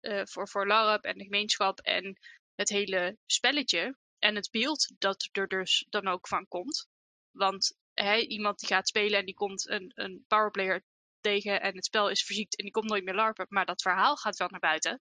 eh, 0.00 0.22
voor, 0.24 0.48
voor 0.48 0.66
LARP 0.66 1.04
en 1.04 1.18
de 1.18 1.24
gemeenschap 1.24 1.80
en 1.80 2.18
het 2.54 2.68
hele 2.68 3.18
spelletje 3.26 3.96
en 4.18 4.34
het 4.34 4.50
beeld 4.50 4.92
dat 4.98 5.28
er 5.32 5.48
dus 5.48 5.86
dan 5.88 6.08
ook 6.08 6.28
van 6.28 6.48
komt. 6.48 6.88
Want 7.30 7.76
hè, 7.94 8.16
iemand 8.16 8.58
die 8.58 8.68
gaat 8.68 8.88
spelen 8.88 9.18
en 9.18 9.24
die 9.24 9.34
komt 9.34 9.68
een, 9.68 9.92
een 9.94 10.24
powerplayer 10.28 10.84
tegen 11.20 11.60
en 11.60 11.74
het 11.74 11.84
spel 11.84 12.10
is 12.10 12.24
verziekt 12.24 12.56
en 12.56 12.64
die 12.64 12.72
komt 12.72 12.88
nooit 12.88 13.04
meer 13.04 13.14
LARPen, 13.14 13.46
maar 13.48 13.66
dat 13.66 13.82
verhaal 13.82 14.16
gaat 14.16 14.36
wel 14.36 14.48
naar 14.48 14.60
buiten. 14.60 15.00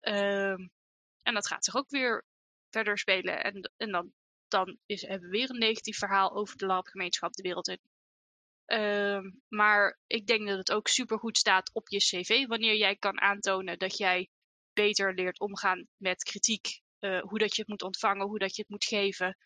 Ehm, 0.00 0.68
en 1.22 1.34
dat 1.34 1.46
gaat 1.46 1.64
zich 1.64 1.76
ook 1.76 1.88
weer 1.88 2.24
verder 2.70 2.98
spelen. 2.98 3.42
En, 3.42 3.72
en 3.76 3.90
dan, 3.90 4.12
dan 4.48 4.78
is, 4.86 5.02
hebben 5.02 5.30
we 5.30 5.36
weer 5.36 5.50
een 5.50 5.58
negatief 5.58 5.98
verhaal 5.98 6.34
over 6.36 6.56
de 6.56 6.66
LARP-gemeenschap 6.66 7.32
de 7.32 7.42
wereld 7.42 7.68
in. 7.68 7.80
Ehm, 8.66 9.30
maar 9.48 9.98
ik 10.06 10.26
denk 10.26 10.48
dat 10.48 10.58
het 10.58 10.72
ook 10.72 10.88
super 10.88 11.18
goed 11.18 11.38
staat 11.38 11.70
op 11.74 11.88
je 11.88 11.98
cv 11.98 12.46
wanneer 12.46 12.76
jij 12.76 12.96
kan 12.96 13.20
aantonen 13.20 13.78
dat 13.78 13.96
jij 13.98 14.28
beter 14.72 15.14
leert 15.14 15.40
omgaan 15.40 15.86
met 15.96 16.22
kritiek. 16.22 16.80
eh, 16.98 17.20
hoe 17.22 17.38
dat 17.38 17.54
je 17.54 17.60
het 17.60 17.70
moet 17.70 17.82
ontvangen, 17.82 18.26
hoe 18.26 18.38
dat 18.38 18.56
je 18.56 18.62
het 18.62 18.70
moet 18.70 18.84
geven. 18.84 19.36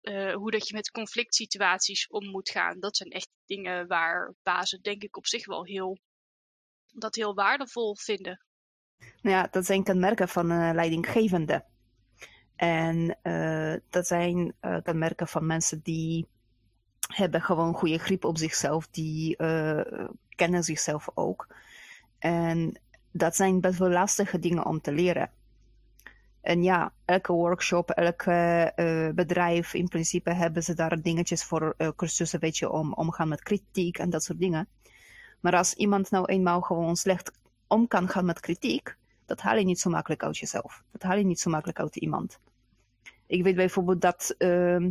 eh, 0.00 0.34
hoe 0.34 0.50
dat 0.50 0.68
je 0.68 0.74
met 0.74 0.90
conflict 0.90 1.34
situaties 1.34 2.06
om 2.08 2.26
moet 2.26 2.50
gaan. 2.50 2.80
Dat 2.80 2.96
zijn 2.96 3.10
echt 3.10 3.28
dingen 3.46 3.86
waar 3.86 4.34
bazen 4.42 4.82
denk 4.82 5.02
ik 5.02 5.16
op 5.16 5.26
zich 5.26 5.46
wel 5.46 5.64
heel, 5.64 5.98
dat 6.92 7.14
heel 7.14 7.34
waardevol 7.34 7.96
vinden. 7.96 8.44
Nou 9.22 9.36
ja, 9.36 9.48
dat 9.50 9.66
zijn 9.66 9.82
kenmerken 9.84 10.28
van 10.28 10.50
een 10.50 10.74
leidinggevende. 10.74 11.64
En 12.60 13.16
eh, 13.22 13.74
dat 13.90 14.06
zijn 14.06 14.52
eh, 14.60 14.76
kenmerken 14.82 15.28
van 15.28 15.46
mensen 15.46 15.80
die 15.82 16.26
hebben 17.00 17.42
gewoon 17.42 17.74
goede 17.74 17.98
grip 17.98 18.24
op 18.24 18.38
zichzelf, 18.38 18.88
die 18.88 19.36
eh, 19.36 20.08
kennen 20.28 20.64
zichzelf 20.64 21.08
ook. 21.14 21.46
En 22.18 22.80
dat 23.12 23.36
zijn 23.36 23.60
best 23.60 23.78
wel 23.78 23.90
lastige 23.90 24.38
dingen 24.38 24.66
om 24.66 24.80
te 24.80 24.92
leren. 24.92 25.30
En 26.40 26.62
ja, 26.62 26.92
elke 27.04 27.32
workshop, 27.32 27.90
elke 27.90 28.32
eh, 28.74 29.08
bedrijf, 29.14 29.74
in 29.74 29.88
principe 29.88 30.32
hebben 30.32 30.62
ze 30.62 30.74
daar 30.74 31.02
dingetjes 31.02 31.44
voor 31.44 31.76
cursussen, 31.96 32.40
weet 32.40 32.56
je, 32.58 32.70
om 32.70 32.92
omgaan 32.92 33.28
met 33.28 33.42
kritiek 33.42 33.98
en 33.98 34.10
dat 34.10 34.24
soort 34.24 34.38
dingen. 34.38 34.68
Maar 35.40 35.56
als 35.56 35.74
iemand 35.74 36.10
nou 36.10 36.24
eenmaal 36.24 36.60
gewoon 36.60 36.96
slecht 36.96 37.32
om 37.66 37.88
kan 37.88 38.08
gaan 38.08 38.24
met 38.24 38.40
kritiek, 38.40 38.96
dat 39.26 39.40
haal 39.40 39.56
je 39.56 39.64
niet 39.64 39.80
zo 39.80 39.90
makkelijk 39.90 40.22
uit 40.22 40.38
jezelf. 40.38 40.82
Dat 40.92 41.02
haal 41.02 41.16
je 41.16 41.24
niet 41.24 41.40
zo 41.40 41.50
makkelijk 41.50 41.80
uit 41.80 41.96
iemand. 41.96 42.38
Ik 43.30 43.42
weet 43.42 43.54
bijvoorbeeld 43.54 44.00
dat 44.00 44.34
ehm, 44.38 44.90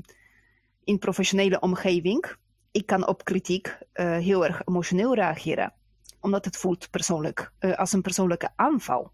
in 0.84 1.00
professionele 1.00 1.60
omgeving, 1.60 2.36
ik 2.72 2.86
kan 2.86 3.08
op 3.08 3.24
kritiek 3.24 3.78
eh, 3.92 4.18
heel 4.18 4.46
erg 4.46 4.62
emotioneel 4.66 5.16
reageren. 5.16 5.74
Omdat 6.20 6.46
het 6.46 6.58
voelt 6.58 6.90
persoonlijk, 6.90 7.52
eh, 7.60 7.78
als 7.78 7.94
een 7.94 8.02
persoonlijke 8.02 8.50
aanval. 8.56 9.12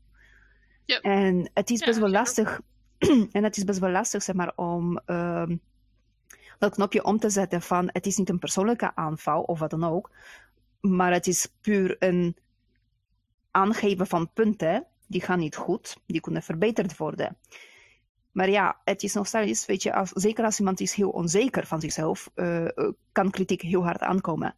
Ja. 0.86 0.99
En 0.99 1.49
het 1.53 1.69
is 1.69 1.80
Ja, 1.80 1.86
best 1.86 1.99
wel 1.99 2.09
lastig, 2.09 2.61
en 3.32 3.43
het 3.43 3.57
is 3.57 3.63
best 3.63 3.80
wel 3.80 3.89
lastig, 3.89 4.23
zeg 4.23 4.36
maar, 4.36 4.51
om 4.55 4.99
ehm, 5.05 5.57
dat 6.59 6.73
knopje 6.73 7.03
om 7.03 7.19
te 7.19 7.30
zetten 7.30 7.61
van 7.61 7.89
het 7.91 8.05
is 8.05 8.17
niet 8.17 8.30
een 8.30 8.39
persoonlijke 8.39 8.95
aanval 8.95 9.41
of 9.41 9.59
wat 9.59 9.69
dan 9.69 9.84
ook, 9.84 10.11
maar 10.82 11.13
het 11.13 11.28
is 11.28 11.47
puur 11.61 11.95
een 11.99 12.38
aangeven 13.51 14.07
van 14.07 14.34
punten 14.34 14.86
die 15.07 15.21
gaan 15.21 15.39
niet 15.39 15.55
goed, 15.55 15.97
die 16.05 16.21
kunnen 16.21 16.43
verbeterd 16.43 16.97
worden. 16.97 17.38
Maar 18.36 18.49
ja, 18.49 18.81
het 18.83 19.03
is 19.03 19.13
nog 19.13 19.27
steeds, 19.27 19.65
weet 19.65 19.83
je, 19.83 19.93
als, 19.93 20.09
zeker 20.09 20.45
als 20.45 20.59
iemand 20.59 20.79
is 20.79 20.93
heel 20.93 21.09
onzeker 21.09 21.65
van 21.65 21.81
zichzelf, 21.81 22.31
eh, 22.33 22.65
eh, 22.65 22.91
kan 23.11 23.31
kritiek 23.31 23.61
heel 23.61 23.83
hard 23.83 23.99
aankomen. 24.01 24.55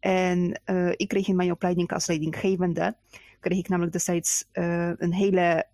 En 0.00 0.60
eh, 0.64 0.88
ik 0.88 1.08
kreeg 1.08 1.28
in 1.28 1.36
mijn 1.36 1.50
opleiding 1.50 1.92
als 1.92 2.06
leidinggevende, 2.06 2.96
kreeg 3.40 3.58
ik 3.58 3.68
namelijk 3.68 3.92
destijds 3.92 4.48
een 4.52 5.12
hele 5.12 5.66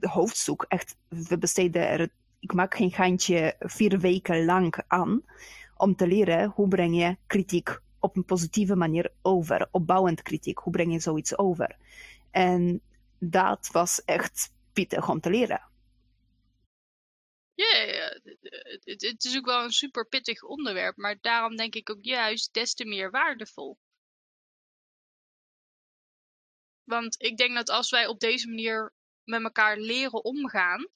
hoofdstuk. 0.00 0.64
Echt, 0.68 0.96
we 1.08 1.38
besteden 1.38 1.88
er, 1.88 2.08
ik 2.40 2.52
maak 2.52 2.74
geen 2.74 2.90
geintje, 2.90 3.54
vier 3.58 3.98
weken 3.98 4.44
lang 4.44 4.74
aan 4.86 5.22
om 5.76 5.96
te 5.96 6.06
leren 6.06 6.52
hoe 6.54 6.68
breng 6.68 6.96
je 6.96 7.16
kritiek 7.26 7.80
op 7.98 8.16
een 8.16 8.24
positieve 8.24 8.76
manier 8.76 9.12
over, 9.22 9.68
opbouwend 9.70 10.22
kritiek, 10.22 10.58
hoe 10.58 10.72
breng 10.72 10.92
je 10.92 11.00
zoiets 11.00 11.38
over. 11.38 11.76
En 12.30 12.80
dat 13.18 13.68
was 13.72 14.02
echt 14.04 14.52
pittig 14.72 15.08
om 15.08 15.20
te 15.20 15.30
leren. 15.30 15.69
Ja, 17.60 18.20
het, 18.84 19.24
is 19.24 19.36
ook 19.36 19.44
wel 19.44 19.64
een 19.64 19.72
super 19.72 20.08
pittig 20.08 20.42
onderwerp, 20.42 20.96
maar 20.96 21.18
daarom 21.20 21.56
denk 21.56 21.74
ik 21.74 21.90
ook 21.90 22.04
juist 22.04 22.52
des 22.52 22.74
te 22.74 22.84
meer 22.84 23.10
waardevol. 23.10 23.78
Want 26.84 27.22
ik 27.22 27.36
denk 27.36 27.54
dat 27.54 27.68
als 27.68 27.90
wij 27.90 28.06
op 28.06 28.20
deze 28.20 28.48
manier 28.48 28.92
met 29.24 29.42
elkaar 29.42 29.78
leren 29.78 30.24
omgaan, 30.24 30.88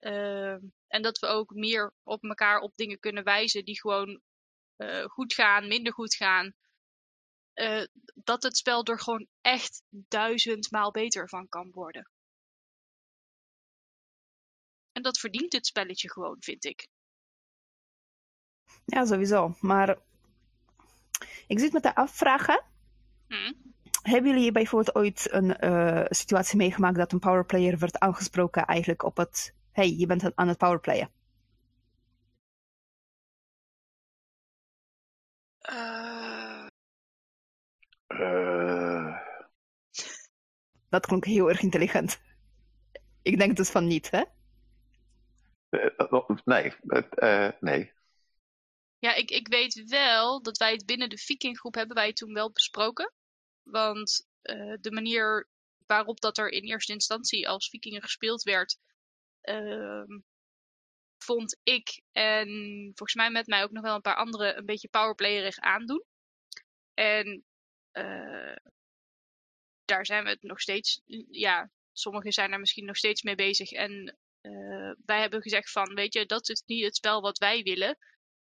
uh, 0.00 0.52
en 0.86 1.02
dat 1.02 1.18
we 1.18 1.26
ook 1.26 1.50
meer 1.50 1.92
op 2.02 2.24
elkaar 2.24 2.60
op 2.60 2.76
dingen 2.76 2.98
kunnen 2.98 3.24
wijzen 3.24 3.64
die 3.64 3.80
gewoon 3.80 4.20
uh, 4.76 5.04
goed 5.04 5.34
gaan, 5.34 5.68
minder 5.68 5.92
goed 5.92 6.14
gaan, 6.14 6.54
uh, 7.54 7.84
dat 8.14 8.42
het 8.42 8.56
spel 8.56 8.84
er 8.84 9.00
gewoon 9.00 9.28
echt 9.40 9.82
duizendmaal 9.90 10.90
beter 10.90 11.28
van 11.28 11.48
kan 11.48 11.70
worden. 11.70 12.10
En 14.92 15.02
dat 15.02 15.18
verdient 15.18 15.52
het 15.52 15.66
spelletje 15.66 16.10
gewoon, 16.10 16.36
vind 16.40 16.64
ik. 16.64 16.88
Ja, 18.84 19.04
sowieso. 19.04 19.54
Maar 19.60 19.98
ik 21.46 21.58
zit 21.58 21.72
met 21.72 21.82
de 21.82 21.94
afvragen. 21.94 22.64
Hmm? 23.28 23.74
Hebben 24.02 24.34
jullie 24.34 24.52
bijvoorbeeld 24.52 24.96
ooit 24.96 25.32
een 25.32 25.64
uh, 25.64 26.04
situatie 26.08 26.56
meegemaakt 26.56 26.96
dat 26.96 27.12
een 27.12 27.18
powerplayer 27.18 27.78
werd 27.78 27.98
aangesproken 27.98 28.64
eigenlijk 28.64 29.02
op 29.02 29.16
het 29.16 29.54
hey, 29.72 29.94
je 29.96 30.06
bent 30.06 30.36
aan 30.36 30.48
het 30.48 30.58
powerplayen? 30.58 31.10
Uh... 35.70 36.66
Uh... 38.08 39.16
Dat 40.88 41.06
klonk 41.06 41.24
heel 41.24 41.48
erg 41.48 41.60
intelligent. 41.60 42.20
Ik 43.22 43.38
denk 43.38 43.56
dus 43.56 43.70
van 43.70 43.86
niet, 43.86 44.10
hè? 44.10 44.22
Nee, 46.44 46.72
nee. 47.60 47.92
Ja, 48.98 49.14
ik, 49.14 49.30
ik 49.30 49.48
weet 49.48 49.84
wel 49.84 50.42
dat 50.42 50.58
wij 50.58 50.72
het 50.72 50.86
binnen 50.86 51.08
de 51.08 51.18
Vikinggroep 51.18 51.74
hebben 51.74 51.96
wij 51.96 52.12
toen 52.12 52.32
wel 52.32 52.52
besproken. 52.52 53.12
Want 53.62 54.26
uh, 54.42 54.74
de 54.80 54.92
manier 54.92 55.48
waarop 55.86 56.20
dat 56.20 56.38
er 56.38 56.48
in 56.48 56.62
eerste 56.62 56.92
instantie 56.92 57.48
als 57.48 57.68
vikingen 57.68 58.02
gespeeld 58.02 58.42
werd, 58.42 58.78
uh, 59.42 60.04
vond 61.18 61.58
ik 61.62 62.02
en 62.12 62.48
volgens 62.94 63.14
mij 63.14 63.30
met 63.30 63.46
mij 63.46 63.62
ook 63.62 63.70
nog 63.70 63.82
wel 63.82 63.94
een 63.94 64.00
paar 64.00 64.16
anderen 64.16 64.58
een 64.58 64.66
beetje 64.66 64.88
powerplayerig 64.88 65.58
aandoen. 65.58 66.04
En 66.94 67.44
daar 69.84 70.06
zijn 70.06 70.24
we 70.24 70.30
het 70.30 70.42
nog 70.42 70.60
steeds, 70.60 71.00
ja, 71.30 71.70
sommigen 71.92 72.32
zijn 72.32 72.52
er 72.52 72.60
misschien 72.60 72.84
nog 72.84 72.96
steeds 72.96 73.22
mee 73.22 73.34
bezig. 73.34 73.70
En 73.70 74.16
uh, 74.42 74.92
wij 75.04 75.20
hebben 75.20 75.42
gezegd 75.42 75.70
van, 75.70 75.94
weet 75.94 76.12
je, 76.12 76.26
dat 76.26 76.48
is 76.48 76.62
niet 76.66 76.84
het 76.84 76.96
spel 76.96 77.20
wat 77.20 77.38
wij 77.38 77.62
willen. 77.62 77.98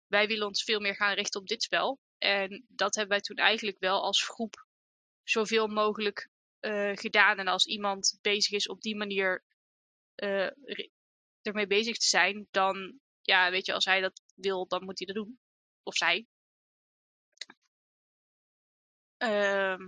Wij 0.07 0.27
willen 0.27 0.47
ons 0.47 0.63
veel 0.63 0.79
meer 0.79 0.95
gaan 0.95 1.13
richten 1.13 1.41
op 1.41 1.47
dit 1.47 1.63
spel. 1.63 1.99
En 2.17 2.65
dat 2.67 2.95
hebben 2.95 3.17
wij 3.17 3.21
toen 3.21 3.37
eigenlijk 3.37 3.79
wel 3.79 4.03
als 4.03 4.23
groep 4.23 4.67
zoveel 5.23 5.67
mogelijk 5.67 6.29
uh, 6.61 6.95
gedaan. 6.95 7.37
En 7.37 7.47
als 7.47 7.65
iemand 7.65 8.17
bezig 8.21 8.51
is 8.51 8.67
op 8.67 8.81
die 8.81 8.95
manier 8.95 9.43
uh, 10.15 10.49
ermee 11.41 11.67
bezig 11.67 11.97
te 11.97 12.07
zijn, 12.07 12.47
dan, 12.51 12.99
ja, 13.21 13.51
weet 13.51 13.65
je, 13.65 13.73
als 13.73 13.85
hij 13.85 14.01
dat 14.01 14.21
wil, 14.35 14.67
dan 14.67 14.83
moet 14.83 14.97
hij 14.97 15.07
dat 15.07 15.15
doen. 15.15 15.39
Of 15.83 15.95
zij. 15.95 16.27
Uh, 19.17 19.87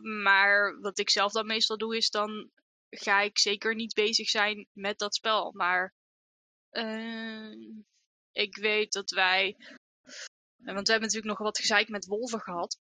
maar 0.00 0.80
wat 0.80 0.98
ik 0.98 1.10
zelf 1.10 1.32
dan 1.32 1.46
meestal 1.46 1.78
doe, 1.78 1.96
is 1.96 2.10
dan 2.10 2.50
ga 2.90 3.20
ik 3.20 3.38
zeker 3.38 3.74
niet 3.74 3.94
bezig 3.94 4.28
zijn 4.28 4.68
met 4.72 4.98
dat 4.98 5.14
spel. 5.14 5.52
Maar 5.52 5.94
uh, 6.70 7.52
ik 8.32 8.56
weet 8.56 8.92
dat 8.92 9.10
wij. 9.10 9.56
Want 10.56 10.86
we 10.86 10.92
hebben 10.92 11.08
natuurlijk 11.08 11.38
nog 11.38 11.38
wat 11.38 11.58
gezeik 11.58 11.88
met 11.88 12.06
wolven 12.06 12.40
gehad. 12.40 12.78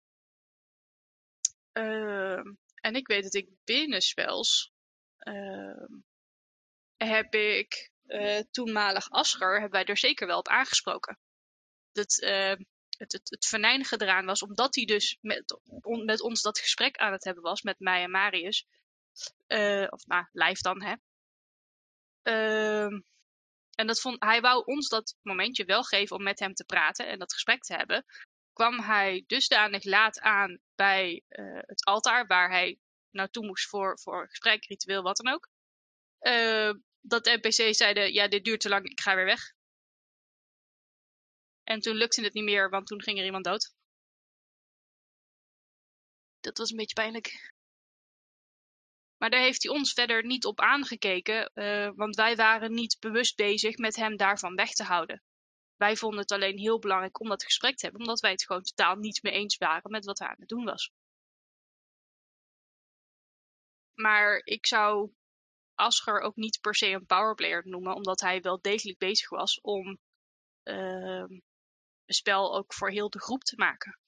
Uh, 1.74 2.46
en 2.76 2.96
ik 2.96 3.08
weet 3.08 3.24
dat 3.24 3.34
ik 3.34 3.50
binnenspels 3.64 4.72
uh, 5.20 5.86
heb 6.98 7.34
ik 7.34 7.92
uh, 8.06 8.40
toenmalig 8.52 9.10
Asger, 9.10 9.52
hebben 9.52 9.72
wij 9.72 9.86
er 9.86 9.98
zeker 9.98 10.28
wel 10.28 10.38
op 10.38 10.48
aangesproken. 10.48 11.20
Dat 11.92 12.16
het, 12.98 13.12
het, 13.12 13.30
het 13.30 14.02
eraan 14.02 14.26
was, 14.26 14.42
omdat 14.42 14.76
hij 14.76 14.86
dus 14.86 15.18
met, 15.22 15.60
met 16.06 16.22
ons 16.22 16.42
dat 16.42 16.60
gesprek 16.60 16.98
aan 16.98 17.12
het 17.12 17.24
hebben 17.24 17.44
was, 17.44 17.62
met 17.62 17.80
mij 17.80 18.04
en 18.04 18.12
Marius. 18.12 18.66
Uh, 19.48 19.88
of 19.90 20.06
nou, 20.06 20.26
live 20.32 20.62
dan, 20.62 20.84
hè. 20.84 20.96
Uh, 22.24 23.00
en 23.76 23.88
dat 23.88 24.02
vond, 24.02 24.24
hij 24.24 24.42
wou 24.42 24.64
ons 24.66 24.90
dat 24.90 25.16
momentje 25.22 25.66
wel 25.66 25.84
geven 25.84 26.16
om 26.16 26.24
met 26.24 26.40
hem 26.40 26.54
te 26.54 26.66
praten 26.66 27.08
en 27.08 27.20
dat 27.20 27.34
gesprek 27.34 27.64
te 27.64 27.76
hebben 27.76 28.06
kwam 28.56 28.80
hij 28.80 29.24
dusdanig 29.28 29.84
laat 29.84 30.20
aan 30.20 30.60
bij 30.76 31.24
uh, 31.30 31.60
het 31.62 31.86
altaar 31.86 32.28
waar 32.28 32.50
hij 32.50 32.80
naartoe 33.10 33.46
moest 33.46 33.68
voor, 33.68 34.00
voor 34.00 34.28
gesprek, 34.30 34.66
ritueel, 34.66 35.02
wat 35.02 35.18
dan 35.18 35.34
ook. 35.34 35.50
Uh, 36.22 36.74
dat 37.02 37.24
de 37.24 37.40
NPC's 37.42 37.78
zeiden, 37.78 38.14
ja, 38.14 38.28
dit 38.28 38.44
duurt 38.44 38.60
te 38.60 38.70
lang, 38.70 38.86
ik 38.86 39.02
ga 39.02 39.16
weer 39.16 39.26
weg. 39.26 39.54
En 41.64 41.80
toen 41.80 41.96
lukte 41.96 42.22
het 42.22 42.34
niet 42.34 42.44
meer, 42.44 42.70
want 42.70 42.88
toen 42.88 43.02
ging 43.02 43.20
er 43.20 43.26
iemand 43.26 43.44
dood. 43.44 43.74
Dat 46.40 46.58
was 46.58 46.70
een 46.70 46.78
beetje 46.78 46.94
pijnlijk. 46.94 47.54
Maar 49.26 49.34
daar 49.34 49.44
heeft 49.44 49.64
hij 49.64 49.72
ons 49.72 49.94
verder 49.94 50.26
niet 50.26 50.46
op 50.46 50.60
aangekeken, 50.60 51.52
uh, 51.54 51.92
want 51.96 52.16
wij 52.16 52.36
waren 52.36 52.74
niet 52.74 52.98
bewust 53.00 53.36
bezig 53.36 53.78
met 53.78 53.96
hem 53.96 54.18
daarvan 54.18 54.56
weg 54.56 54.72
te 54.72 54.84
houden. 54.84 55.22
Wij 55.76 55.96
vonden 55.96 56.20
het 56.20 56.32
alleen 56.32 56.58
heel 56.58 56.80
belangrijk 56.80 57.20
om 57.20 57.30
dat 57.30 57.44
gesprek 57.44 57.76
te 57.76 57.86
hebben, 57.86 58.02
omdat 58.02 58.20
wij 58.20 58.32
het 58.32 58.46
gewoon 58.46 58.62
totaal 58.62 58.96
niet 58.96 59.24
mee 59.24 59.34
eens 59.34 59.58
waren 59.58 59.92
met 59.92 60.06
wat 60.06 60.20
hij 60.20 60.28
aan 60.28 60.40
het 60.40 60.48
doen 60.48 60.66
was. 60.66 60.92
Maar 63.94 64.42
ik 64.44 64.66
zou 64.66 65.14
Asger 65.76 66.20
ook 66.20 66.36
niet 66.36 66.62
per 66.62 66.76
se 66.76 66.88
een 66.88 67.06
powerplayer 67.06 67.68
noemen, 67.68 67.96
omdat 67.96 68.20
hij 68.20 68.42
wel 68.42 68.62
degelijk 68.62 68.98
bezig 68.98 69.30
was 69.30 69.62
om 69.62 69.98
uh, 70.64 71.26
een 72.06 72.14
spel 72.14 72.56
ook 72.56 72.74
voor 72.74 72.90
heel 72.90 73.10
de 73.10 73.22
groep 73.22 73.44
te 73.44 73.56
maken. 73.56 74.00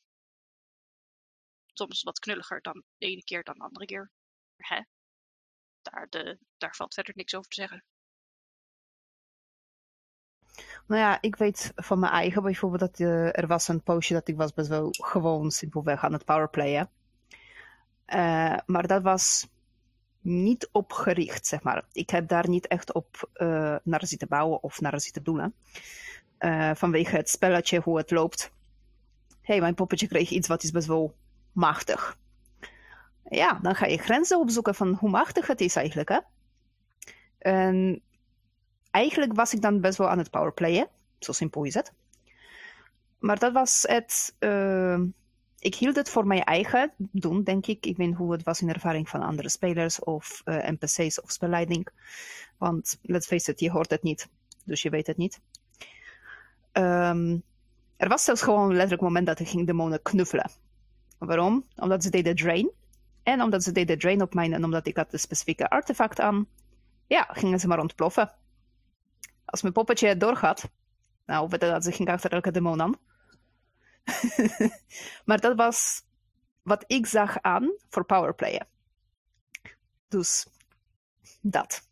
Soms 1.74 2.04
wat 2.04 2.20
knulliger 2.20 2.62
dan 2.62 2.84
de 2.98 3.06
ene 3.06 3.24
keer 3.24 3.44
dan 3.44 3.58
de 3.58 3.64
andere 3.64 3.86
keer. 3.86 4.12
Hè? 4.58 4.82
Daar, 5.92 6.08
de, 6.10 6.38
daar 6.58 6.76
valt 6.76 6.94
verder 6.94 7.14
niks 7.16 7.36
over 7.36 7.50
te 7.50 7.62
zeggen. 7.62 7.84
Nou 10.88 11.02
ja, 11.02 11.22
ik 11.22 11.36
weet 11.36 11.72
van 11.76 12.00
mijn 12.00 12.12
eigen 12.12 12.44
bijvoorbeeld 12.44 12.82
dat 12.82 13.00
uh, 13.00 13.38
er 13.38 13.48
was 13.48 13.68
een 13.68 13.84
poosje 13.84 14.14
dat 14.14 14.28
ik 14.28 14.36
was 14.36 14.54
best 14.54 14.70
wel 14.70 14.88
gewoon 14.92 15.52
simpelweg 15.52 16.04
aan 16.04 16.14
het 16.14 16.26
powerplayen. 16.26 16.90
Uh, 18.08 18.58
maar 18.66 18.88
dat 18.88 19.02
was 19.02 19.48
niet 20.22 20.70
opgericht, 20.72 21.48
zeg 21.48 21.62
maar. 21.62 21.86
Ik 21.92 22.10
heb 22.10 22.28
daar 22.28 22.50
niet 22.50 22.68
echt 22.68 22.94
op 22.94 23.30
uh, 23.34 23.76
naar 23.84 24.08
zitten 24.08 24.28
bouwen 24.28 24.64
of 24.64 24.82
naar 24.82 25.02
zitten 25.02 25.24
doen. 25.24 25.54
vanwege 26.74 27.16
het 27.16 27.30
spelletje, 27.30 27.80
hoe 27.80 27.98
het 27.98 28.12
loopt. 28.12 28.52
hey, 29.42 29.60
mijn 29.60 29.76
poppetje 29.76 30.08
kreeg 30.08 30.30
iets 30.30 30.48
wat 30.48 30.64
is 30.64 30.72
best 30.72 30.88
wel 30.88 31.16
machtig. 31.52 32.18
Ja, 33.30 33.60
dan 33.62 33.76
ga 33.76 33.86
je 33.86 33.98
grenzen 33.98 34.40
opzoeken 34.40 34.76
van 34.76 34.94
hoe 34.94 35.10
machtig 35.10 35.48
het 35.48 35.62
is 35.62 35.76
eigenlijk, 35.76 36.10
hè. 36.10 36.20
En 37.38 38.02
eigenlijk 38.92 39.34
was 39.34 39.54
ik 39.54 39.62
dan 39.62 39.82
best 39.82 39.98
wel 39.98 40.10
aan 40.10 40.18
het 40.18 40.30
powerplayen. 40.30 40.88
Zo 41.20 41.32
simpel 41.32 41.64
is 41.64 41.74
het. 41.74 41.94
Maar 43.20 43.40
dat 43.40 43.54
was 43.54 43.86
het. 43.88 44.36
Uh, 44.40 45.00
ik 45.60 45.76
hield 45.76 45.96
het 45.96 46.10
voor 46.10 46.28
mijn 46.28 46.44
eigen 46.44 46.92
doen, 46.98 47.44
denk 47.44 47.68
ik. 47.68 47.86
Ik 47.86 47.98
weet 47.98 48.16
hoe 48.16 48.32
het 48.32 48.44
was 48.44 48.62
in 48.62 48.70
ervaring 48.70 49.10
van 49.10 49.22
andere 49.22 49.50
spelers 49.50 50.00
of 50.00 50.42
uh, 50.46 50.56
NPC's 50.56 51.22
of 51.22 51.32
spelleiding. 51.32 51.88
Want 52.58 53.00
let's 53.02 53.28
face 53.28 53.52
it, 53.52 53.60
je 53.60 53.72
hoort 53.72 53.90
het 53.90 54.04
niet. 54.04 54.30
Dus 54.64 54.82
je 54.82 54.90
weet 54.90 55.08
het 55.08 55.18
niet. 55.18 55.40
Um, 56.74 57.44
er 57.98 58.10
was 58.10 58.24
zelfs 58.24 58.42
gewoon 58.42 58.62
een 58.62 58.76
letterlijk 58.76 59.02
moment 59.02 59.26
dat 59.26 59.40
ik 59.40 59.48
ging 59.48 59.66
demonen 59.66 60.02
knuffelen. 60.02 60.52
Waarom? 61.18 61.66
Omdat 61.76 62.04
ze 62.04 62.10
deden 62.10 62.36
drain. 62.36 62.72
En 63.28 63.42
omdat 63.42 63.64
ze 63.64 63.72
deden 63.72 64.00
drain 64.00 64.22
op 64.22 64.34
mij 64.34 64.52
en 64.52 64.64
omdat 64.64 64.88
ik 64.88 64.98
had 64.98 65.12
de 65.12 65.18
specifieke 65.18 65.70
artefact 65.70 66.20
aan, 66.20 66.48
ja, 67.08 67.28
gingen 67.32 67.60
ze 67.60 67.68
maar 67.68 67.80
ontploffen 67.80 68.34
als 69.46 69.62
mijn 69.62 69.74
poppetje 69.74 70.18
doorgaat, 70.18 70.70
nou, 71.26 71.58
dat, 71.58 71.84
ze 71.84 71.92
ging 71.92 72.10
achter 72.10 72.32
elke 72.32 72.52
demon 72.52 72.82
aan. 72.82 72.96
maar 75.26 75.40
dat 75.40 75.56
was 75.56 76.04
wat 76.62 76.84
ik 76.88 77.06
zag 77.06 77.42
aan 77.42 77.72
voor 77.90 78.06
powerplayen. 78.06 78.68
Dus 80.08 80.48
dat. 81.42 81.88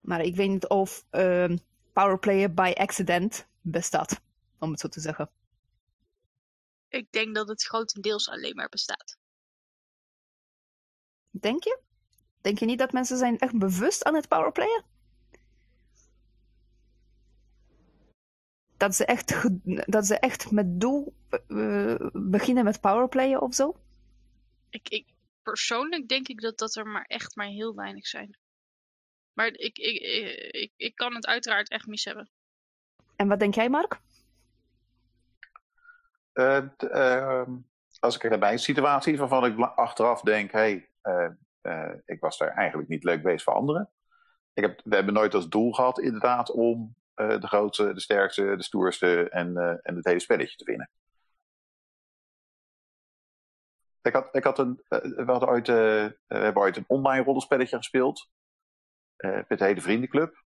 Maar 0.00 0.20
ik 0.20 0.36
weet 0.36 0.48
niet 0.48 0.68
of 0.68 1.04
uh, 1.10 1.56
powerplayen 1.92 2.54
by 2.54 2.72
accident 2.76 3.46
bestaat, 3.60 4.20
om 4.58 4.70
het 4.70 4.80
zo 4.80 4.88
te 4.88 5.00
zeggen. 5.00 5.30
Ik 6.96 7.12
denk 7.12 7.34
dat 7.34 7.48
het 7.48 7.64
grotendeels 7.64 8.28
alleen 8.28 8.54
maar 8.54 8.68
bestaat. 8.68 9.16
Denk 11.30 11.64
je? 11.64 11.78
Denk 12.40 12.58
je 12.58 12.66
niet 12.66 12.78
dat 12.78 12.92
mensen 12.92 13.16
zijn 13.16 13.38
echt 13.38 13.58
bewust 13.58 14.04
aan 14.04 14.14
het 14.14 14.28
powerplayen? 14.28 14.84
Dat 18.76 18.94
ze 18.94 19.04
echt, 19.04 19.34
dat 19.92 20.06
ze 20.06 20.18
echt 20.18 20.50
met 20.50 20.80
doel 20.80 21.14
uh, 21.48 21.94
beginnen 22.12 22.64
met 22.64 22.80
powerplayen 22.80 23.40
of 23.40 23.54
zo? 23.54 23.76
Ik, 24.70 24.88
ik, 24.88 25.06
persoonlijk 25.42 26.08
denk 26.08 26.28
ik 26.28 26.40
dat 26.40 26.58
dat 26.58 26.76
er 26.76 26.86
maar 26.86 27.04
echt 27.04 27.36
maar 27.36 27.46
heel 27.46 27.74
weinig 27.74 28.06
zijn. 28.06 28.38
Maar 29.32 29.46
ik, 29.46 29.78
ik, 29.78 30.00
ik, 30.52 30.72
ik, 30.76 30.94
kan 30.94 31.14
het 31.14 31.26
uiteraard 31.26 31.70
echt 31.70 31.86
mis 31.86 32.04
hebben. 32.04 32.30
En 33.16 33.28
wat 33.28 33.38
denk 33.38 33.54
jij, 33.54 33.68
Mark? 33.68 34.00
Uh, 36.36 36.62
uh, 36.78 37.42
als 37.98 38.16
ik 38.16 38.24
er 38.24 38.38
bij 38.38 38.52
een 38.52 38.58
situatie 38.58 39.18
waarvan 39.18 39.44
ik 39.44 39.58
achteraf 39.58 40.20
denk, 40.20 40.52
hey, 40.52 40.90
uh, 41.02 41.92
ik 42.04 42.20
was 42.20 42.38
daar 42.38 42.48
eigenlijk 42.48 42.88
niet 42.88 43.04
leuk 43.04 43.22
bezig 43.22 43.42
voor 43.42 43.52
anderen. 43.52 43.90
Ik 44.52 44.62
heb, 44.62 44.80
we 44.84 44.94
hebben 44.94 45.14
nooit 45.14 45.34
als 45.34 45.48
doel 45.48 45.72
gehad, 45.72 45.98
inderdaad, 45.98 46.50
om 46.50 46.94
de 47.14 47.46
grootste, 47.46 47.92
de 47.92 48.00
sterkste, 48.00 48.56
de 48.56 48.62
stoerste 48.62 49.28
en, 49.28 49.56
en 49.82 49.96
het 49.96 50.04
hele 50.04 50.20
spelletje 50.20 50.56
te 50.56 50.64
winnen. 50.64 50.90
Ik 54.02 54.12
had, 54.12 54.34
ik 54.34 54.44
had 54.44 54.58
een, 54.58 54.82
we, 54.88 55.24
hadden 55.26 55.48
ooit, 55.48 55.66
we 55.66 56.16
hebben 56.26 56.62
ooit 56.62 56.76
een 56.76 56.84
online 56.86 57.24
rollenspelletje 57.24 57.76
gespeeld. 57.76 58.30
met 59.16 59.58
de 59.58 59.64
hele 59.64 59.80
vriendenclub. 59.80 60.44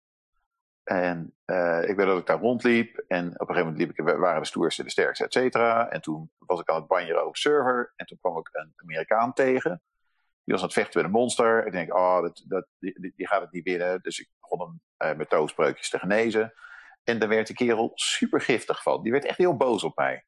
En 0.91 1.35
uh, 1.47 1.89
ik 1.89 1.97
weet 1.97 2.07
dat 2.07 2.19
ik 2.19 2.27
daar 2.27 2.41
rondliep. 2.41 3.05
En 3.09 3.27
op 3.27 3.49
een 3.49 3.55
gegeven 3.55 3.73
moment 3.73 3.79
liep 3.79 3.91
ik, 3.91 4.19
waren 4.19 4.41
de 4.41 4.47
stoerste, 4.47 4.83
de 4.83 4.91
sterkste, 4.91 5.25
et 5.25 5.33
cetera. 5.33 5.89
En 5.89 6.01
toen 6.01 6.31
was 6.39 6.61
ik 6.61 6.69
aan 6.69 6.77
het 6.77 6.87
banjeren 6.87 7.27
op 7.27 7.37
server. 7.37 7.93
En 7.97 8.07
toen 8.07 8.19
kwam 8.21 8.39
ik 8.39 8.49
een 8.53 8.73
Amerikaan 8.77 9.33
tegen. 9.33 9.83
Die 10.45 10.55
was 10.55 10.61
aan 10.61 10.65
het 10.65 10.73
vechten 10.73 11.01
met 11.01 11.11
een 11.11 11.17
monster. 11.17 11.67
Ik 11.67 11.73
denk, 11.73 11.95
oh, 11.95 12.21
dat, 12.21 12.45
dat, 12.47 12.67
die, 12.79 13.13
die 13.17 13.29
gaat 13.29 13.41
het 13.41 13.53
niet 13.53 13.65
winnen. 13.65 14.03
Dus 14.03 14.19
ik 14.19 14.29
begon 14.41 14.61
hem 14.61 15.11
uh, 15.11 15.17
met 15.17 15.31
toospreukjes 15.31 15.91
te 15.91 15.99
genezen. 15.99 16.53
En 17.05 17.19
daar 17.19 17.29
werd 17.29 17.47
de 17.47 17.55
kerel 17.55 17.91
super 17.95 18.41
giftig 18.41 18.83
van. 18.83 19.03
Die 19.03 19.13
werd 19.13 19.25
echt 19.25 19.39
heel 19.39 19.57
boos 19.57 19.85
op 19.85 19.97
mij. 19.97 20.25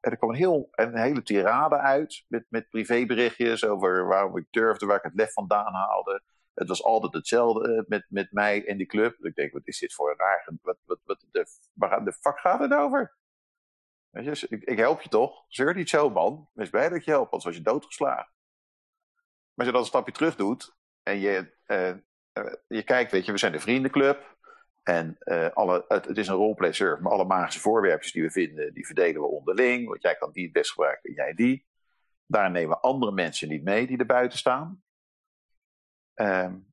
En 0.00 0.10
er 0.10 0.16
kwam 0.16 0.30
een, 0.30 0.36
heel, 0.36 0.68
een 0.70 0.98
hele 0.98 1.22
tirade 1.22 1.78
uit. 1.78 2.24
Met, 2.28 2.44
met 2.48 2.68
privéberichtjes 2.68 3.66
over 3.66 4.06
waarom 4.06 4.36
ik 4.36 4.46
durfde, 4.50 4.86
waar 4.86 4.96
ik 4.96 5.02
het 5.02 5.14
lef 5.14 5.32
vandaan 5.32 5.74
haalde. 5.74 6.22
Het 6.60 6.68
was 6.68 6.84
altijd 6.84 7.12
hetzelfde 7.12 7.74
eh, 7.74 7.82
met, 7.86 8.06
met 8.08 8.32
mij 8.32 8.66
en 8.66 8.76
die 8.76 8.86
club. 8.86 9.24
Ik 9.24 9.34
denk, 9.34 9.52
wat 9.52 9.66
is 9.66 9.78
dit 9.78 9.94
voor 9.94 10.10
een 10.10 10.16
raar? 10.16 10.48
Wat, 10.62 10.78
wat, 10.84 10.98
wat 11.04 11.24
de, 11.30 11.46
waar 11.74 12.04
de 12.04 12.12
fuck 12.12 12.38
gaat 12.38 12.60
het 12.60 12.72
over? 12.72 13.16
Weet 14.10 14.40
je, 14.40 14.46
ik, 14.48 14.62
ik 14.64 14.78
help 14.78 15.00
je 15.00 15.08
toch? 15.08 15.44
Zeur 15.48 15.74
niet 15.74 15.88
zo, 15.88 16.10
man. 16.10 16.48
Wees 16.52 16.70
blij 16.70 16.88
dat 16.88 17.04
je 17.04 17.10
helpt, 17.10 17.30
anders 17.30 17.44
was 17.44 17.56
je 17.56 17.62
doodgeslagen. 17.62 18.32
Maar 19.54 19.54
als 19.54 19.66
je 19.66 19.72
dan 19.72 19.80
een 19.80 19.86
stapje 19.86 20.12
terug 20.12 20.36
doet 20.36 20.76
en 21.02 21.18
je, 21.18 21.56
uh, 21.66 21.88
uh, 22.44 22.54
je 22.68 22.82
kijkt, 22.82 23.12
weet 23.12 23.24
je, 23.24 23.32
we 23.32 23.38
zijn 23.38 23.52
de 23.52 23.60
vriendenclub. 23.60 24.38
En 24.82 25.18
alle, 25.54 25.84
het, 25.88 26.16
is 26.16 26.28
een 26.28 26.34
roleplay 26.34 26.72
server, 26.72 27.02
maar 27.02 27.12
alle 27.12 27.24
magische 27.24 27.60
voorwerpjes 27.60 28.12
die 28.12 28.22
we 28.22 28.30
vinden, 28.30 28.74
die 28.74 28.86
verdelen 28.86 29.20
we 29.20 29.26
onderling. 29.26 29.88
Want 29.88 30.02
jij 30.02 30.16
kan 30.16 30.32
die 30.32 30.44
het 30.44 30.52
best 30.52 30.70
gebruiken 30.70 31.08
en 31.10 31.14
jij 31.14 31.34
die. 31.34 31.66
Daar 32.26 32.50
nemen 32.50 32.76
we 32.76 32.80
andere 32.80 33.12
mensen 33.12 33.48
niet 33.48 33.64
mee 33.64 33.86
die 33.86 33.98
er 33.98 34.06
buiten 34.06 34.38
staan. 34.38 34.82
Um, 36.20 36.68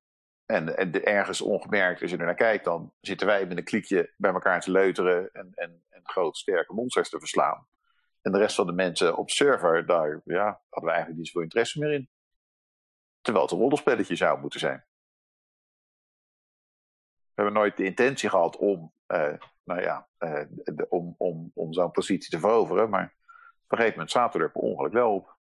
en, 0.46 0.78
en 0.78 1.04
ergens 1.04 1.42
ongemerkt, 1.42 2.02
als 2.02 2.12
je 2.12 2.18
er 2.18 2.26
naar 2.26 2.36
kijkt, 2.36 2.66
dan 2.66 2.94
zitten 3.00 3.28
wij 3.28 3.46
met 3.46 3.58
een 3.58 3.64
kliekje 3.64 4.14
bij 4.18 4.32
elkaar 4.32 4.62
te 4.62 4.72
leuteren 4.72 5.30
en, 5.34 5.52
en, 5.54 5.84
en 5.90 6.02
grote 6.04 6.40
sterke 6.40 6.74
monsters 6.74 7.10
te 7.10 7.20
verslaan. 7.20 7.68
En 8.22 8.32
de 8.32 8.38
rest 8.38 8.56
van 8.56 8.66
de 8.66 8.74
mensen 8.74 9.18
op 9.18 9.30
server, 9.30 9.86
daar 9.86 10.22
ja, 10.24 10.62
hadden 10.70 10.90
we 10.90 10.90
eigenlijk 10.90 11.18
niet 11.18 11.28
zoveel 11.28 11.42
interesse 11.42 11.80
meer 11.80 11.94
in. 11.94 12.10
Terwijl 13.22 13.46
het 13.46 13.54
een 13.54 13.62
rollenspelletje 13.62 14.16
zou 14.16 14.40
moeten 14.40 14.60
zijn. 14.60 14.86
We 17.16 17.44
hebben 17.44 17.54
nooit 17.54 17.78
de 17.78 17.84
intentie 17.84 18.30
gehad 18.30 18.58
om, 18.58 18.94
uh, 19.08 19.34
nou 19.64 19.82
ja, 19.82 20.08
uh, 20.20 20.44
de, 20.50 20.90
om, 20.90 21.16
om, 21.18 21.52
om 21.54 21.74
zo'n 21.74 21.92
positie 21.92 22.30
te 22.30 22.40
veroveren, 22.40 22.90
maar 22.90 23.16
op 23.64 23.72
een 23.72 23.78
gegeven 23.78 23.92
moment 23.92 24.12
zaten 24.12 24.40
we 24.40 24.46
er 24.46 24.52
per 24.52 24.62
ongeluk 24.62 24.94
wel 24.94 25.14
op. 25.14 25.38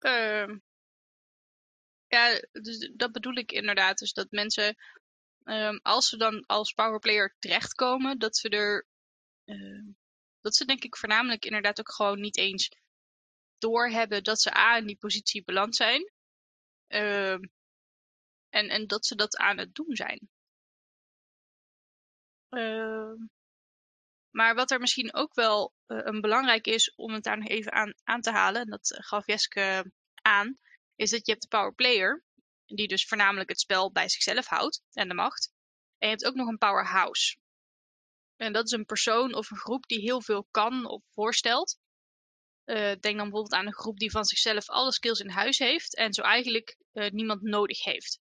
Uh, 0.00 0.56
ja, 2.08 2.40
dus 2.52 2.90
dat 2.94 3.12
bedoel 3.12 3.34
ik 3.34 3.52
inderdaad. 3.52 3.98
Dus 3.98 4.12
dat 4.12 4.30
mensen, 4.30 4.76
um, 5.44 5.78
als 5.82 6.08
ze 6.08 6.16
dan 6.16 6.46
als 6.46 6.72
powerplayer 6.72 7.36
terechtkomen, 7.38 8.18
dat 8.18 8.36
ze 8.36 8.48
er, 8.48 8.86
uh, 9.44 9.94
dat 10.40 10.54
ze 10.54 10.64
denk 10.64 10.84
ik 10.84 10.96
voornamelijk 10.96 11.44
inderdaad 11.44 11.80
ook 11.80 11.92
gewoon 11.92 12.20
niet 12.20 12.36
eens 12.36 12.68
doorhebben 13.58 14.24
dat 14.24 14.40
ze 14.40 14.56
A 14.56 14.76
in 14.76 14.86
die 14.86 14.96
positie 14.96 15.44
beland 15.44 15.76
zijn. 15.76 16.12
Uh, 16.88 17.32
en, 18.48 18.68
en 18.68 18.86
dat 18.86 19.06
ze 19.06 19.14
dat 19.14 19.36
aan 19.36 19.58
het 19.58 19.74
doen 19.74 19.96
zijn. 19.96 20.28
Maar 24.30 24.54
wat 24.54 24.70
er 24.70 24.80
misschien 24.80 25.14
ook 25.14 25.34
wel 25.34 25.74
uh, 25.86 26.00
een 26.02 26.20
belangrijk 26.20 26.66
is 26.66 26.94
om 26.94 27.12
het 27.12 27.22
daar 27.22 27.38
nog 27.38 27.48
even 27.48 27.72
aan, 27.72 27.94
aan 28.04 28.20
te 28.20 28.30
halen, 28.30 28.62
en 28.62 28.70
dat 28.70 28.98
gaf 29.00 29.26
Jeske 29.26 29.92
aan, 30.22 30.58
is 30.96 31.10
dat 31.10 31.26
je 31.26 31.32
hebt 31.32 31.42
de 31.42 31.56
power 31.56 31.74
player, 31.74 32.24
die 32.66 32.88
dus 32.88 33.06
voornamelijk 33.06 33.48
het 33.48 33.60
spel 33.60 33.92
bij 33.92 34.08
zichzelf 34.08 34.46
houdt 34.46 34.82
en 34.92 35.08
de 35.08 35.14
macht. 35.14 35.52
En 35.98 36.08
je 36.08 36.14
hebt 36.14 36.24
ook 36.24 36.34
nog 36.34 36.48
een 36.48 36.58
powerhouse. 36.58 37.36
En 38.36 38.52
dat 38.52 38.64
is 38.64 38.70
een 38.70 38.84
persoon 38.84 39.34
of 39.34 39.50
een 39.50 39.56
groep 39.56 39.86
die 39.86 40.00
heel 40.00 40.22
veel 40.22 40.46
kan 40.50 40.86
of 40.86 41.02
voorstelt. 41.10 41.78
Uh, 42.64 42.76
denk 42.76 43.02
dan 43.02 43.16
bijvoorbeeld 43.16 43.52
aan 43.52 43.66
een 43.66 43.74
groep 43.74 43.98
die 43.98 44.10
van 44.10 44.24
zichzelf 44.24 44.68
alle 44.68 44.92
skills 44.92 45.20
in 45.20 45.28
huis 45.28 45.58
heeft 45.58 45.96
en 45.96 46.12
zo 46.12 46.22
eigenlijk 46.22 46.76
uh, 46.92 47.10
niemand 47.10 47.42
nodig 47.42 47.84
heeft. 47.84 48.20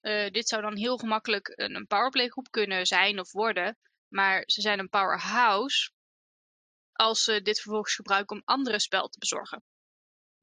Uh, 0.00 0.30
dit 0.30 0.48
zou 0.48 0.62
dan 0.62 0.76
heel 0.76 0.96
gemakkelijk 0.96 1.52
een, 1.54 1.74
een 1.74 1.86
powerplay 1.86 2.28
groep 2.28 2.50
kunnen 2.50 2.86
zijn 2.86 3.20
of 3.20 3.32
worden, 3.32 3.78
maar 4.08 4.42
ze 4.46 4.60
zijn 4.60 4.78
een 4.78 4.88
powerhouse 4.88 5.90
als 6.92 7.22
ze 7.22 7.42
dit 7.42 7.60
vervolgens 7.60 7.94
gebruiken 7.94 8.36
om 8.36 8.42
andere 8.44 8.80
spel 8.80 9.08
te 9.08 9.18
bezorgen. 9.18 9.62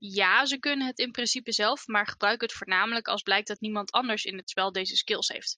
Ja, 0.06 0.46
ze 0.46 0.60
kunnen 0.60 0.88
het 0.88 1.00
in 1.00 1.12
principe 1.12 1.52
zelf, 1.52 1.88
maar 1.88 2.08
gebruiken 2.08 2.48
het 2.48 2.58
voornamelijk 2.58 3.08
als 3.08 3.22
blijkt 3.22 3.48
dat 3.48 3.60
niemand 3.60 3.92
anders 3.92 4.24
in 4.24 4.38
het 4.38 4.50
spel 4.50 4.72
deze 4.72 4.96
skills 4.96 5.28
heeft. 5.28 5.58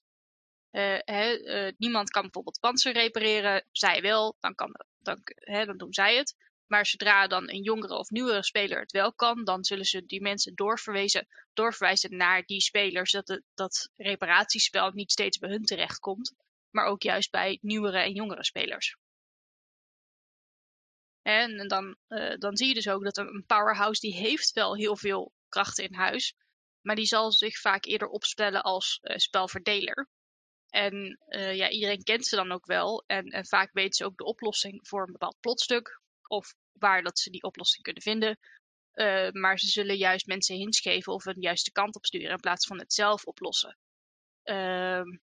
Hè, 0.70 1.39
uh, 1.39 1.72
niemand 1.78 2.10
kan 2.10 2.22
bijvoorbeeld 2.22 2.60
panzer 2.60 2.93
repareren, 2.93 3.68
zij 3.72 4.02
wel, 4.02 4.38
dan, 4.39 4.56
kan, 4.56 4.72
dan, 5.00 5.22
dan 5.66 5.78
doen 5.78 5.93
zij 5.93 6.16
het. 6.16 6.36
Maar 6.66 6.86
zodra 6.86 7.28
dan 7.28 7.50
een 7.50 7.62
jongere 7.62 7.98
of 7.98 8.10
nieuwere 8.10 8.43
speler 8.43 8.80
het 8.80 8.91
wel 8.91 9.14
kan, 9.14 9.43
dan 9.43 9.64
zullen 9.64 9.86
ze 9.86 10.06
die 10.06 10.22
mensen 10.22 10.56
doorverwezen, 10.56 11.28
doorverwijzen 11.54 12.18
naar 12.18 12.43
die 12.46 12.62
spelers, 12.62 13.10
zodat 13.10 13.28
het, 13.28 13.43
dat 13.54 13.89
reparatiespel 13.96 14.91
niet 14.91 15.12
steeds 15.12 15.38
bij 15.38 15.50
hun 15.50 15.66
terechtkomt, 15.66 16.34
maar 16.70 16.86
ook 16.86 17.02
juist 17.02 17.32
bij 17.32 17.58
nieuwere 17.62 18.00
en 18.00 18.14
jongere 18.14 18.43
spelers. 18.43 18.98
En 21.26 21.67
dan, 21.67 21.95
uh, 22.09 22.36
dan 22.38 22.57
zie 22.57 22.67
je 22.67 22.73
dus 22.73 22.89
ook 22.89 23.03
dat 23.03 23.17
een 23.17 23.43
powerhouse 23.47 24.01
die 24.01 24.15
heeft 24.15 24.51
wel 24.51 24.76
heel 24.76 24.97
veel 24.97 25.34
krachten 25.49 25.84
in 25.84 25.93
huis. 25.93 26.36
Maar 26.82 26.95
die 26.95 27.05
zal 27.05 27.32
zich 27.32 27.59
vaak 27.59 27.86
eerder 27.86 28.07
opstellen 28.07 28.61
als 28.61 28.99
uh, 29.01 29.17
spelverdeler. 29.17 30.09
En 30.69 31.19
uh, 31.28 31.55
ja, 31.55 31.69
iedereen 31.69 32.03
kent 32.03 32.26
ze 32.26 32.36
dan 32.36 32.51
ook 32.51 32.65
wel. 32.65 33.03
En, 33.07 33.26
en, 33.26 33.45
vaak 33.45 33.69
weten 33.73 33.93
ze 33.93 34.05
ook 34.05 34.17
de 34.17 34.23
oplossing 34.23 34.88
voor 34.88 35.01
een 35.05 35.11
bepaald 35.11 35.39
plotstuk. 35.39 36.01
Of 36.28 36.55
waar 36.71 37.03
dat 37.03 37.19
ze 37.19 37.30
die 37.30 37.43
oplossing 37.43 37.84
kunnen 37.84 38.01
vinden. 38.01 38.39
maar 39.32 39.59
ze 39.59 39.67
zullen 39.67 39.97
juist 39.97 40.28
mensen 40.28 40.55
hints 40.55 40.80
geven 40.80 41.13
of 41.13 41.26
een 41.26 41.41
juiste 41.41 41.71
kant 41.71 41.95
op 41.95 42.05
sturen 42.05 42.30
in 42.30 42.39
plaats 42.39 42.67
van 42.67 42.80
het 42.80 42.93
zelf 42.93 43.26
oplossen. 43.26 43.78
Ehm, 44.43 45.17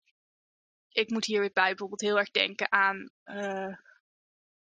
ik 0.90 1.10
moet 1.10 1.26
hier 1.26 1.40
weer 1.40 1.54
bij 1.54 1.70
bijvoorbeeld 1.70 2.02
heel 2.02 2.20
erg 2.20 2.32
denken 2.32 2.72
aan 2.72 3.10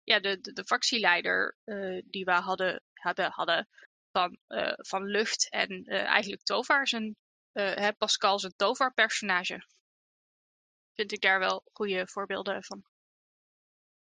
ja, 0.10 0.20
de, 0.20 0.40
de, 0.42 0.54
de 0.54 0.64
fractieleider 0.64 1.58
uh, 1.66 2.02
die 2.06 2.26
we 2.26 2.32
hadden, 2.32 2.84
hebben, 2.94 3.32
hadden 3.32 3.68
van, 4.12 4.38
uh, 4.48 4.74
van 4.76 5.04
Lucht 5.04 5.50
en 5.50 5.72
uh, 5.72 6.04
eigenlijk 6.04 6.44
Tovar, 6.44 6.88
zijn, 6.88 7.16
Pascal 7.98 8.40
zijn 8.40 8.54
Tovar-personage. 8.56 9.66
Vind 10.94 11.12
ik 11.12 11.22
daar 11.22 11.40
wel 11.40 11.64
goede 11.72 12.08
voorbeelden 12.08 12.64
van. 12.64 12.84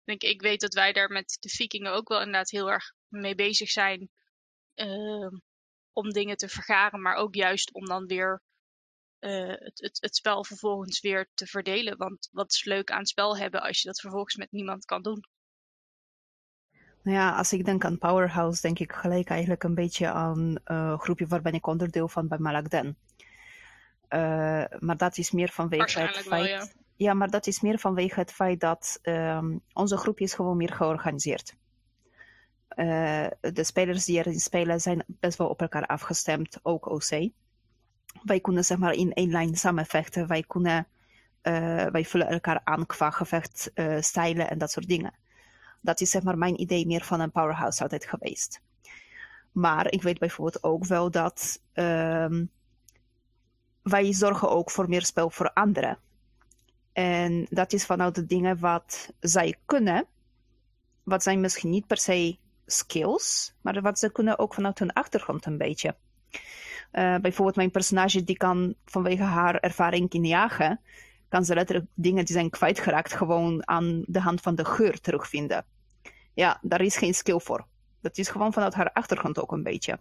Ik, 0.04 0.22
ik 0.22 0.40
weet 0.40 0.60
dat 0.60 0.74
wij 0.74 0.92
daar 0.92 1.08
met 1.08 1.36
de 1.40 1.48
Vikingen 1.48 1.92
ook 1.92 2.08
wel 2.08 2.18
inderdaad 2.18 2.50
heel 2.50 2.70
erg 2.70 2.92
mee 3.08 3.34
bezig 3.34 3.70
zijn 3.70 4.10
ehm, 4.74 5.36
om 5.92 6.10
dingen 6.10 6.36
te 6.36 6.48
vergaren, 6.48 7.02
maar 7.02 7.14
ook 7.14 7.34
juist 7.34 7.72
om 7.72 7.86
dan 7.86 8.06
weer 8.06 8.42
het, 9.18 9.80
het, 9.80 9.98
het 10.00 10.16
spel 10.16 10.44
vervolgens 10.44 11.00
weer 11.00 11.30
te 11.34 11.46
verdelen. 11.46 11.96
Want 11.96 12.28
wat 12.32 12.52
is 12.52 12.64
leuk 12.64 12.90
aan 12.90 12.98
het 12.98 13.08
spel 13.08 13.36
hebben 13.36 13.62
als 13.62 13.80
je 13.82 13.88
dat 13.88 14.00
vervolgens 14.00 14.36
met 14.36 14.52
niemand 14.52 14.84
kan 14.84 15.02
doen? 15.02 15.24
Nou 17.06 17.18
ja, 17.18 17.36
als 17.36 17.52
ik 17.52 17.64
denk 17.64 17.84
aan 17.84 17.98
Powerhouse, 17.98 18.60
denk 18.60 18.78
ik 18.78 18.92
gelijk 18.92 19.28
eigenlijk 19.28 19.62
een 19.62 19.74
beetje 19.74 20.10
aan 20.10 20.38
een 20.38 20.60
uh, 20.76 20.98
groepje 20.98 21.26
waar 21.26 21.42
ben 21.42 21.52
ik 21.52 21.66
onderdeel 21.66 22.08
van 22.08 22.28
bij 22.28 22.38
Malakden. 22.38 22.96
Uh, 24.08 24.64
maar 24.78 24.96
dat 24.96 25.18
is 25.18 25.30
meer 25.30 25.48
vanwege 25.48 26.00
het 26.00 26.10
feit. 26.10 26.28
Wel, 26.28 26.44
ja. 26.44 26.66
ja. 26.96 27.14
maar 27.14 27.30
dat 27.30 27.46
is 27.46 27.60
meer 27.60 27.78
vanwege 27.78 28.20
het 28.20 28.32
feit 28.32 28.60
dat 28.60 28.98
um, 29.02 29.60
onze 29.72 29.96
groep 29.96 30.20
is 30.20 30.34
gewoon 30.34 30.56
meer 30.56 30.72
georganiseerd. 30.72 31.56
Uh, 32.76 33.26
de 33.40 33.64
spelers 33.64 34.04
die 34.04 34.18
erin 34.18 34.40
spelen 34.40 34.80
zijn 34.80 35.04
best 35.06 35.38
wel 35.38 35.48
op 35.48 35.60
elkaar 35.60 35.86
afgestemd, 35.86 36.58
ook 36.62 36.86
OC. 36.86 37.30
Wij 38.22 38.40
kunnen 38.40 38.64
zeg 38.64 38.78
maar 38.78 38.92
in 38.92 39.12
één 39.12 39.30
lijn 39.30 39.56
samenvechten. 39.56 40.26
Wij 40.26 40.44
kunnen, 40.46 40.86
wij 41.92 42.04
vullen 42.04 42.28
elkaar 42.28 42.60
aan 42.64 42.86
qua 42.86 43.10
gevechtstijlen 43.10 44.50
en 44.50 44.58
dat 44.58 44.70
soort 44.70 44.88
dingen. 44.88 45.24
Dat 45.86 46.00
is 46.00 46.10
zeg 46.10 46.22
maar 46.22 46.38
mijn 46.38 46.60
idee 46.60 46.86
meer 46.86 47.04
van 47.04 47.20
een 47.20 47.30
powerhouse 47.30 47.82
altijd 47.82 48.06
geweest. 48.06 48.60
Maar 49.52 49.92
ik 49.92 50.02
weet 50.02 50.18
bijvoorbeeld 50.18 50.62
ook 50.62 50.84
wel 50.86 51.10
dat 51.10 51.62
um, 51.74 52.50
wij 53.82 54.12
zorgen 54.12 54.50
ook 54.50 54.70
voor 54.70 54.88
meer 54.88 55.04
spel 55.04 55.30
voor 55.30 55.52
anderen. 55.52 55.98
En 56.92 57.46
dat 57.50 57.72
is 57.72 57.86
vanuit 57.86 58.14
de 58.14 58.26
dingen 58.26 58.58
wat 58.58 59.12
zij 59.20 59.54
kunnen. 59.64 60.06
Wat 61.02 61.22
zijn 61.22 61.40
misschien 61.40 61.70
niet 61.70 61.86
per 61.86 61.98
se 61.98 62.36
skills, 62.66 63.54
maar 63.60 63.82
wat 63.82 63.98
ze 63.98 64.12
kunnen 64.12 64.38
ook 64.38 64.54
vanuit 64.54 64.78
hun 64.78 64.92
achtergrond 64.92 65.46
een 65.46 65.58
beetje. 65.58 65.96
Uh, 66.92 67.16
bijvoorbeeld 67.16 67.56
mijn 67.56 67.70
personage 67.70 68.24
die 68.24 68.36
kan 68.36 68.74
vanwege 68.84 69.22
haar 69.22 69.54
ervaring 69.54 70.12
in 70.12 70.24
jagen, 70.24 70.80
kan 71.28 71.44
ze 71.44 71.54
letterlijk 71.54 71.86
dingen 71.94 72.24
die 72.24 72.34
zijn 72.34 72.50
kwijtgeraakt 72.50 73.12
gewoon 73.12 73.68
aan 73.68 74.04
de 74.06 74.20
hand 74.20 74.40
van 74.40 74.54
de 74.54 74.64
geur 74.64 75.00
terugvinden. 75.00 75.64
Ja, 76.36 76.58
daar 76.62 76.80
is 76.80 76.96
geen 76.96 77.14
skill 77.14 77.38
voor. 77.38 77.66
Dat 78.00 78.18
is 78.18 78.28
gewoon 78.28 78.52
vanuit 78.52 78.74
haar 78.74 78.92
achtergrond 78.92 79.40
ook 79.40 79.52
een 79.52 79.62
beetje. 79.62 80.00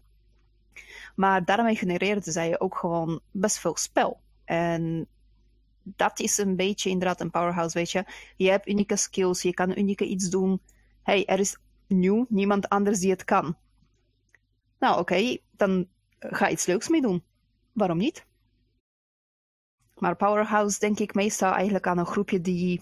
Maar 1.15 1.45
daarmee 1.45 1.75
genereerde 1.75 2.31
zij 2.31 2.59
ook 2.59 2.77
gewoon 2.77 3.21
best 3.31 3.59
veel 3.59 3.77
spel. 3.77 4.21
En 4.45 5.07
dat 5.83 6.19
is 6.19 6.37
een 6.37 6.55
beetje 6.55 6.89
inderdaad 6.89 7.21
een 7.21 7.31
powerhouse, 7.31 7.77
weet 7.77 7.91
je. 7.91 8.05
Je 8.35 8.49
hebt 8.49 8.67
unieke 8.67 8.95
skills, 8.95 9.41
je 9.41 9.53
kan 9.53 9.77
unieke 9.77 10.05
iets 10.05 10.29
doen. 10.29 10.61
hey, 11.03 11.25
er 11.25 11.39
is 11.39 11.57
nieuw, 11.87 12.25
niemand 12.29 12.69
anders 12.69 12.99
die 12.99 13.11
het 13.11 13.23
kan. 13.23 13.57
Nou, 14.79 14.99
oké, 14.99 15.37
dan 15.51 15.87
ga 16.19 16.49
iets 16.49 16.65
leuks 16.65 16.87
mee 16.87 17.01
doen. 17.01 17.23
Waarom 17.71 17.97
niet? 17.97 18.25
Maar 19.93 20.15
powerhouse 20.15 20.79
denk 20.79 20.99
ik 20.99 21.13
meestal 21.13 21.51
eigenlijk 21.51 21.87
aan 21.87 21.97
een 21.97 22.05
groepje 22.05 22.41
die 22.41 22.81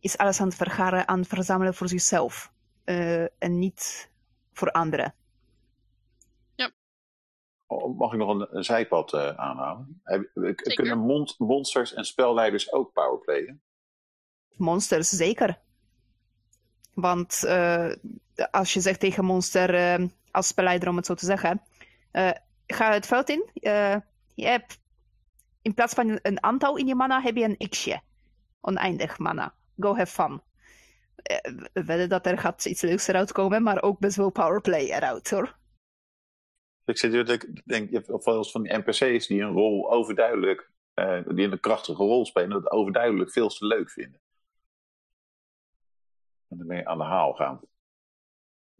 is 0.00 0.18
alles 0.18 0.40
aan 0.40 0.46
het 0.46 0.56
vergaren, 0.56 1.08
aan 1.08 1.18
het 1.18 1.28
verzamelen 1.28 1.74
voor 1.74 1.88
zichzelf. 1.88 2.52
Uh, 2.84 3.22
en 3.22 3.58
niet 3.58 4.10
voor 4.52 4.70
anderen. 4.70 5.14
Ja. 6.54 6.70
Oh, 7.66 7.98
mag 7.98 8.12
ik 8.12 8.18
nog 8.18 8.28
een, 8.28 8.56
een 8.56 8.64
zijpad 8.64 9.12
uh, 9.12 9.28
aanhalen? 9.28 10.02
Kunnen 10.74 10.98
mon 10.98 11.28
monsters 11.38 11.94
en 11.94 12.04
spelleiders 12.04 12.72
ook 12.72 12.92
powerplayen? 12.92 13.62
Monsters, 14.56 15.08
zeker. 15.08 15.58
Want 16.94 17.42
uh, 17.44 17.92
als 18.50 18.72
je 18.72 18.80
zegt 18.80 19.00
tegen 19.00 19.24
monster, 19.24 20.00
uh, 20.00 20.08
als 20.30 20.46
spelleider 20.46 20.88
om 20.88 20.96
het 20.96 21.06
zo 21.06 21.14
te 21.14 21.26
zeggen, 21.26 21.62
ga 22.66 22.92
het 22.92 23.06
veld 23.06 23.28
in. 23.28 23.50
je 24.34 24.46
hebt, 24.46 24.80
in 25.62 25.74
plaats 25.74 25.94
van 25.94 26.18
een 26.22 26.42
aantal 26.42 26.76
in 26.76 26.86
je 26.86 26.94
mana, 26.94 27.20
heb 27.20 27.36
je 27.36 27.56
een 27.58 27.68
xje. 27.68 28.00
Oneindig 28.60 29.18
mana. 29.18 29.54
Go 29.78 29.96
have 29.96 30.12
fun. 30.12 30.42
We 31.72 31.84
wedden 31.84 32.08
dat 32.08 32.26
er 32.26 32.38
gaat 32.38 32.64
iets 32.64 32.82
leuks 32.82 33.06
eruit 33.06 33.32
komen, 33.32 33.62
maar 33.62 33.82
ook 33.82 33.98
best 33.98 34.16
wel 34.16 34.30
powerplay 34.30 34.84
eruit 34.84 35.30
hoor. 35.30 35.56
Ik 36.84 36.98
zit 36.98 37.12
hier, 37.12 37.30
ik 37.30 37.66
denk, 37.66 37.90
je 37.90 37.96
hebt 37.96 38.24
wel 38.24 38.36
eens 38.36 38.50
van 38.50 38.62
die 38.62 38.78
NPC's 38.78 39.26
die 39.26 39.40
een 39.40 39.52
rol 39.52 39.90
overduidelijk, 39.90 40.70
uh, 40.94 41.28
die 41.28 41.50
een 41.50 41.60
krachtige 41.60 42.02
rol 42.02 42.26
spelen, 42.26 42.50
dat 42.50 42.70
overduidelijk 42.70 43.32
veel 43.32 43.48
te 43.48 43.66
leuk 43.66 43.90
vinden. 43.90 44.20
En 46.48 46.58
ermee 46.58 46.88
aan 46.88 46.98
de 46.98 47.04
haal 47.04 47.32
gaan. 47.32 47.60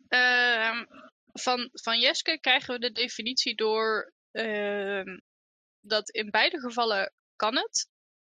Uh, 0.09 0.84
van, 1.32 1.68
van 1.72 2.01
Jeske 2.01 2.38
krijgen 2.40 2.74
we 2.74 2.80
de 2.80 2.92
definitie 2.92 3.55
door 3.55 4.12
uh, 4.32 5.16
dat 5.80 6.11
in 6.11 6.30
beide 6.30 6.61
gevallen 6.61 7.12
kan 7.36 7.57
het. 7.57 7.90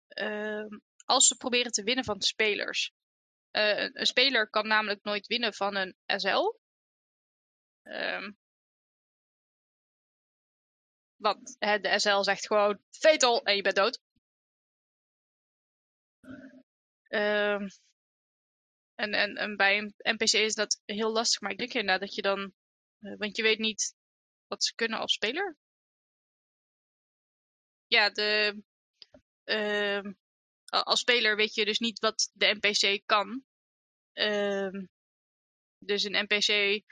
Ehm, 0.08 0.78
als 1.04 1.26
ze 1.26 1.36
proberen 1.36 1.72
te 1.72 1.82
winnen 1.82 2.04
van 2.04 2.18
de 2.18 2.24
spelers. 2.24 2.92
Uh, 3.52 3.88
een 3.92 4.06
speler 4.06 4.50
kan 4.50 4.66
namelijk 4.66 5.02
nooit 5.02 5.26
winnen 5.26 5.54
van 5.54 5.76
een 5.76 5.96
SL. 6.06 6.60
Um, 7.82 8.36
want 11.16 11.56
hè, 11.58 11.80
de 11.80 11.98
SL 11.98 12.22
zegt 12.22 12.46
gewoon 12.46 12.82
fatal 12.90 13.44
en 13.44 13.56
je 13.56 13.62
bent 13.62 13.76
dood. 13.76 14.00
Um, 17.08 17.68
en, 18.94 19.36
en, 19.36 19.56
bij 19.56 19.78
een 19.78 19.94
NPC 19.96 20.32
is 20.32 20.54
dat 20.54 20.80
heel 20.84 21.12
lastig, 21.12 21.40
maar 21.40 21.50
ik 21.50 21.58
denk 21.58 21.72
inderdaad 21.72 22.00
dat 22.00 22.14
je 22.14 22.22
dan... 22.22 22.54
Uh, 23.00 23.18
want 23.18 23.36
je 23.36 23.42
weet 23.42 23.58
niet 23.58 23.94
wat 24.46 24.64
ze 24.64 24.74
kunnen 24.74 24.98
als 24.98 25.12
speler. 25.12 25.56
Ja, 27.86 28.10
de... 28.10 28.62
Uh, 29.44 30.12
als 30.80 31.00
speler 31.00 31.36
weet 31.36 31.54
je 31.54 31.64
dus 31.64 31.78
niet 31.78 31.98
wat 31.98 32.30
de 32.32 32.58
NPC 32.60 33.02
kan. 33.06 33.44
Uh, 34.14 34.84
dus 35.78 36.04
een 36.04 36.26
NPC 36.28 36.82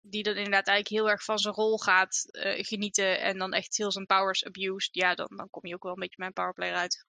die 0.00 0.22
dan 0.22 0.36
inderdaad 0.36 0.66
eigenlijk 0.66 0.88
heel 0.88 1.10
erg 1.10 1.24
van 1.24 1.38
zijn 1.38 1.54
rol 1.54 1.78
gaat 1.78 2.28
uh, 2.30 2.64
genieten 2.64 3.20
en 3.20 3.38
dan 3.38 3.52
echt 3.52 3.76
heel 3.76 3.92
zijn 3.92 4.06
powers 4.06 4.44
abused, 4.44 4.94
ja, 4.94 5.14
dan, 5.14 5.36
dan 5.36 5.50
kom 5.50 5.66
je 5.66 5.74
ook 5.74 5.82
wel 5.82 5.92
een 5.92 5.98
beetje 5.98 6.16
mijn 6.18 6.32
powerplay 6.32 6.72
uit. 6.72 7.06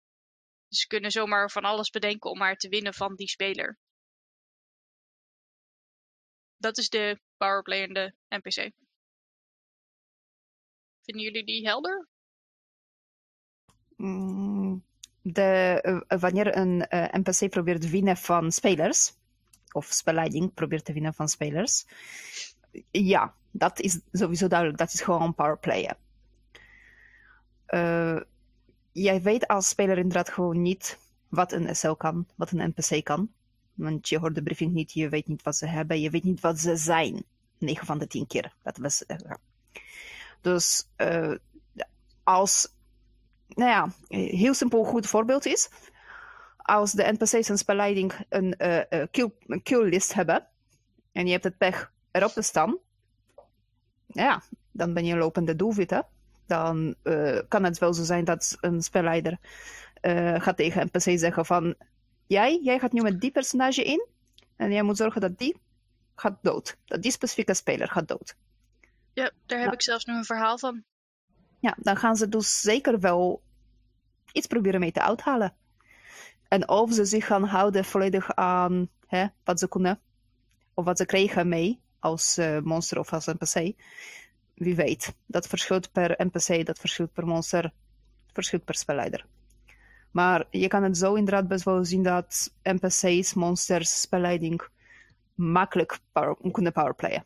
Dus 0.68 0.80
ze 0.80 0.88
kunnen 0.88 1.12
zomaar 1.12 1.52
van 1.52 1.64
alles 1.64 1.90
bedenken 1.90 2.30
om 2.30 2.38
maar 2.38 2.56
te 2.56 2.70
winnen 2.70 2.94
van 2.94 3.16
die 3.16 3.28
speler. 3.28 3.78
Dat 6.58 6.78
is 6.78 6.90
de 6.90 7.20
powerplayende 7.38 8.16
NPC. 8.30 8.72
Vinden 11.02 11.24
jullie 11.24 11.46
die 11.46 11.66
helder? 11.68 12.08
Mm, 13.96 14.87
de, 15.34 15.82
uh, 16.10 16.20
wanneer 16.20 16.58
een 16.58 16.86
uh, 16.90 17.06
NPC 17.12 17.50
probeert 17.50 17.90
winnen 17.90 18.18
van 18.18 18.52
spelers, 18.52 19.14
of 19.72 19.86
spelleiding 19.86 20.54
probeert 20.54 20.86
te 20.86 20.94
winnen 20.94 21.14
van 21.14 21.28
spelers, 21.28 21.86
ja, 22.92 23.34
dat 23.52 23.80
is 23.80 24.00
sowieso 24.12 24.48
duidelijk. 24.48 24.80
Dat 24.80 24.94
is 24.94 25.02
gewoon 25.02 25.36
powerplayen. 25.36 25.98
Uh, 27.68 28.20
jij 28.92 29.22
weet 29.22 29.48
als 29.48 29.68
speler 29.68 29.98
inderdaad 29.98 30.30
gewoon 30.30 30.62
niet 30.62 31.00
wat 31.28 31.52
een 31.52 31.76
SL 31.76 31.92
kan, 31.92 32.28
wat 32.36 32.52
een 32.52 32.74
NPC 32.76 33.04
kan. 33.04 33.30
Want 33.74 34.10
je 34.10 34.20
hoort 34.20 34.36
de 34.36 34.44
briefing 34.44 34.74
niet, 34.74 34.92
je 34.94 35.10
weet 35.10 35.28
niet 35.28 35.44
wat 35.44 35.56
ze 35.56 35.66
hebben, 35.66 36.02
je 36.02 36.10
weet 36.10 36.24
niet 36.24 36.40
wat 36.40 36.60
ze 36.60 36.76
zijn. 36.78 37.24
9 37.58 37.86
van 37.86 37.98
de 37.98 38.08
10 38.08 38.28
keer. 38.28 38.54
Dat 38.64 38.78
was, 38.78 39.04
uh, 39.08 39.18
dus 40.42 40.88
als, 42.24 42.74
nou 43.48 43.70
ja, 43.70 43.90
heel 44.20 44.54
simpel 44.54 44.84
goed 44.84 45.08
voorbeeld 45.08 45.46
is, 45.46 45.70
als 46.58 46.92
de 46.92 47.16
NPC's 47.18 47.50
en 47.50 47.58
spelleiding 47.58 48.14
een, 48.30 48.56
uh, 48.58 49.04
kill, 49.12 49.32
een 49.48 49.64
kill 49.64 49.84
list 49.84 50.14
hebben, 50.14 50.48
en 51.12 51.26
je 51.26 51.32
hebt 51.32 51.44
het 51.44 51.58
pech 51.58 51.92
erop 52.12 52.32
te 52.32 52.42
staan, 52.42 52.78
ja, 54.08 54.42
dan 54.72 54.94
ben 54.94 55.06
je 55.06 55.12
een 55.12 55.20
lopende 55.20 55.56
doelwit, 55.56 55.90
hè? 55.90 56.02
Dan 56.46 56.96
uh, 57.04 57.40
kan 57.48 57.64
het 57.64 57.78
wel 57.78 57.94
zo 57.94 58.04
zijn 58.04 58.26
dat 58.26 58.58
een 58.62 58.82
spelleider 58.82 59.38
uh, 60.02 60.42
gaat 60.42 60.58
tegen 60.58 60.82
een 60.82 60.90
NPC 60.94 61.20
zeggen 61.20 61.46
van... 61.46 61.76
Jij, 62.28 62.60
jij 62.64 62.80
gaat 62.80 62.92
nu 62.92 63.02
met 63.02 63.22
die 63.22 63.32
personage 63.32 63.84
in 63.84 64.08
en 64.56 64.72
jij 64.72 64.84
moet 64.84 64.98
zorgen 64.98 65.22
dat 65.22 65.38
die 65.38 65.62
gaat 66.16 66.38
dood. 66.42 66.78
Dat 66.86 67.02
die 67.02 67.12
specifieke 67.12 67.54
speler 67.54 67.88
gaat 67.88 68.08
dood. 68.08 68.36
Ja, 69.14 69.32
daar 69.46 69.60
heb 69.60 69.74
ik 69.74 69.82
zelfs 69.82 70.06
nu 70.06 70.14
een 70.14 70.26
verhaal 70.26 70.58
van. 70.58 70.84
Ja, 71.60 71.76
dan 71.78 71.98
gaan 71.98 72.16
ze 72.16 72.30
dus 72.30 72.60
zeker 72.62 73.00
wel 73.00 73.42
iets 74.32 74.48
proberen 74.48 74.80
mee 74.80 74.92
te 74.92 75.02
uithalen. 75.02 75.56
En 76.48 76.70
of 76.70 76.94
ze 76.94 77.06
zich 77.06 77.26
gaan 77.26 77.44
houden 77.44 77.86
volledig 77.86 78.36
aan 78.36 78.90
hè, 79.08 79.28
wat 79.44 79.60
ze 79.60 79.68
kunnen, 79.68 80.00
of 80.74 80.86
wat 80.86 80.98
ze 80.98 81.06
kregen 81.06 81.48
mee, 81.48 81.82
als 82.00 82.38
uh, 82.38 82.60
monster 82.60 83.00
of 83.00 83.14
als 83.14 83.26
NPC. 83.26 83.76
Wie 84.54 84.76
weet. 84.76 85.16
Dat 85.26 85.48
verschilt 85.48 85.92
per 85.92 86.16
NPC, 86.26 86.66
dat 86.66 86.80
verschilt 86.80 87.14
per 87.14 87.26
monster, 87.26 87.74
verschilt 88.34 88.64
per 88.64 88.76
spelleider. 88.76 89.26
Maar 90.12 90.48
je 90.50 90.68
kan 90.68 90.84
het 90.84 90.98
zo 90.98 91.14
inderdaad 91.14 91.48
best 91.48 91.64
wel 91.64 91.86
zien 91.86 92.04
dat 92.04 92.54
NPC's, 92.64 93.34
monsters, 93.34 94.02
spelleiding 94.02 94.68
makkelijk 95.36 96.00
kunnen 96.52 96.72
powerplayen. 96.72 97.26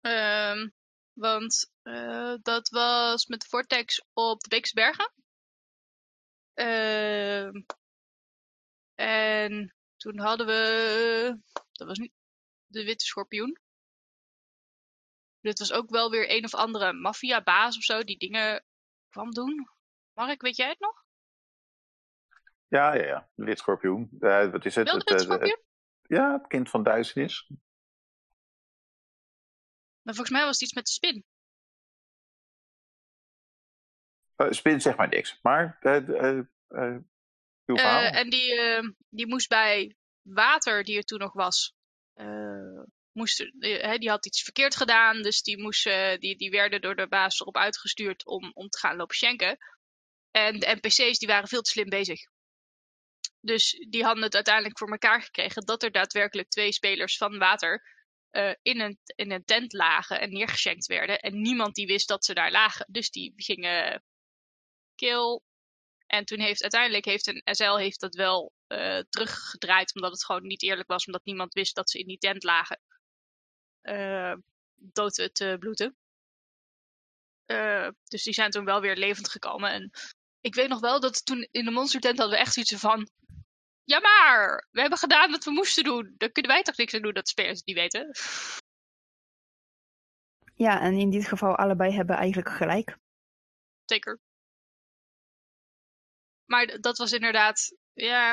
Um, 0.00 0.72
want 1.12 1.70
uh, 1.90 2.34
dat 2.42 2.68
was 2.68 3.26
met 3.26 3.46
Vortex 3.46 4.04
op 4.12 4.40
de 4.40 4.48
Beekse 4.48 4.74
Bergen. 4.74 5.12
Uh, 6.54 7.62
en 8.94 9.74
toen 9.96 10.18
hadden 10.18 10.46
we, 10.46 11.38
dat 11.72 11.86
was 11.86 11.98
niet 11.98 12.12
de 12.66 12.84
witte 12.84 13.04
schorpioen. 13.04 13.58
Dit 15.40 15.58
was 15.58 15.72
ook 15.72 15.90
wel 15.90 16.10
weer 16.10 16.30
een 16.30 16.44
of 16.44 16.54
andere 16.54 16.92
maffiabaas 16.92 17.76
of 17.76 17.82
zo 17.82 18.04
die 18.04 18.18
dingen 18.18 18.64
kwam 19.08 19.30
doen. 19.30 19.68
Mark, 20.12 20.42
weet 20.42 20.56
jij 20.56 20.68
het 20.68 20.80
nog? 20.80 21.04
Ja, 22.68 22.94
ja, 22.94 23.04
ja. 23.04 23.30
De 23.34 23.44
witschorpioen. 23.44 24.08
Uh, 24.20 24.50
wat 24.50 24.64
is 24.64 24.74
het? 24.74 24.90
Wel 24.90 24.98
de 24.98 25.12
Het, 25.12 25.28
eh, 25.28 25.38
het- 25.38 25.62
ja, 26.02 26.32
het 26.32 26.46
kind 26.46 26.70
van 26.70 26.82
duisternis. 26.82 27.50
Maar 30.02 30.14
volgens 30.14 30.30
mij 30.30 30.44
was 30.44 30.52
het 30.52 30.62
iets 30.62 30.72
met 30.72 30.84
de 30.84 30.92
spin. 30.92 31.24
Spin 34.50 34.80
zegt 34.80 34.96
maar 34.96 35.08
niks. 35.08 35.38
Maar, 35.42 35.76
eh, 35.80 36.08
eh, 36.08 36.38
eh, 36.68 36.96
Eh, 37.64 38.16
en 38.16 38.30
die, 38.30 38.60
eh, 38.60 38.88
die 39.08 39.26
moest 39.26 39.48
bij 39.48 39.96
water, 40.22 40.84
die 40.84 40.96
er 40.96 41.04
toen 41.04 41.18
nog 41.18 41.32
was, 41.32 41.74
eh, 42.14 42.82
moest, 43.12 43.40
eh, 43.58 43.94
die 43.98 44.08
had 44.08 44.26
iets 44.26 44.42
verkeerd 44.42 44.76
gedaan. 44.76 45.22
Dus 45.22 45.42
die, 45.42 45.58
moest, 45.62 45.86
eh, 45.86 46.18
die, 46.18 46.36
die 46.36 46.50
werden 46.50 46.80
door 46.80 46.96
de 46.96 47.08
baas 47.08 47.40
erop 47.40 47.56
uitgestuurd 47.56 48.26
om, 48.26 48.50
om 48.54 48.68
te 48.68 48.78
gaan 48.78 48.96
lopen 48.96 49.16
schenken. 49.16 49.58
En 50.30 50.58
de 50.58 50.66
NPC's 50.80 51.18
die 51.18 51.28
waren 51.28 51.48
veel 51.48 51.62
te 51.62 51.70
slim 51.70 51.88
bezig. 51.88 52.20
Dus 53.40 53.86
die 53.88 54.04
hadden 54.04 54.22
het 54.22 54.34
uiteindelijk 54.34 54.78
voor 54.78 54.90
elkaar 54.90 55.22
gekregen 55.22 55.66
dat 55.66 55.82
er 55.82 55.92
daadwerkelijk 55.92 56.48
twee 56.48 56.72
spelers 56.72 57.16
van 57.16 57.38
water 57.38 57.82
eh, 58.30 58.54
in, 58.62 58.80
een, 58.80 58.98
in 59.14 59.30
een 59.30 59.44
tent 59.44 59.72
lagen 59.72 60.20
en 60.20 60.32
neergeschenkt 60.32 60.86
werden. 60.86 61.20
En 61.20 61.40
niemand 61.40 61.74
die 61.74 61.86
wist 61.86 62.08
dat 62.08 62.24
ze 62.24 62.34
daar 62.34 62.50
lagen. 62.50 62.86
Dus 62.88 63.10
die 63.10 63.32
gingen 63.36 64.02
En 66.06 66.24
toen 66.24 66.40
heeft 66.40 66.62
uiteindelijk 66.62 67.04
heeft 67.04 67.26
een 67.26 67.42
SL 67.44 67.76
heeft 67.76 68.00
dat 68.00 68.14
wel 68.14 68.52
eh, 68.66 68.98
teruggedraaid. 69.08 69.94
Omdat 69.94 70.12
het 70.12 70.24
gewoon 70.24 70.46
niet 70.46 70.62
eerlijk 70.62 70.88
was. 70.88 71.06
Omdat 71.06 71.24
niemand 71.24 71.54
wist 71.54 71.74
dat 71.74 71.90
ze 71.90 71.98
in 71.98 72.06
die 72.06 72.18
tent 72.18 72.42
lagen. 72.42 72.80
eh, 73.80 74.34
dood 74.74 75.30
te 75.32 75.56
bloeden. 75.58 75.96
Eh, 77.46 77.88
dus 78.04 78.22
die 78.22 78.34
zijn 78.34 78.50
toen 78.50 78.64
wel 78.64 78.80
weer 78.80 78.96
levend 78.96 79.28
gekomen. 79.28 79.70
En 79.70 79.90
ik 80.40 80.54
weet 80.54 80.68
nog 80.68 80.80
wel 80.80 81.00
dat 81.00 81.24
toen 81.26 81.48
in 81.50 81.64
de 81.64 81.70
monstertent 81.70 82.18
hadden 82.18 82.36
we 82.36 82.42
echt 82.42 82.52
zoiets 82.52 82.74
van... 82.74 83.10
Ja 83.84 84.00
maar, 84.00 84.68
we 84.70 84.80
hebben 84.80 84.98
gedaan 84.98 85.30
wat 85.30 85.44
we 85.44 85.50
moesten 85.50 85.84
doen. 85.84 86.14
Daar 86.16 86.30
kunnen 86.30 86.50
wij 86.50 86.62
toch 86.62 86.76
niks 86.76 86.94
aan 86.94 87.02
doen 87.02 87.14
dat 87.14 87.28
spelers 87.28 87.62
niet 87.62 87.76
weten. 87.76 88.10
Ja, 90.54 90.80
en 90.80 90.94
in 90.94 91.10
dit 91.10 91.28
geval 91.28 91.56
allebei 91.56 91.92
hebben 91.92 92.16
eigenlijk 92.16 92.48
gelijk. 92.48 92.96
Zeker. 93.84 94.18
Maar 96.50 96.80
dat 96.80 96.98
was 96.98 97.12
inderdaad, 97.12 97.76
ja. 97.92 98.32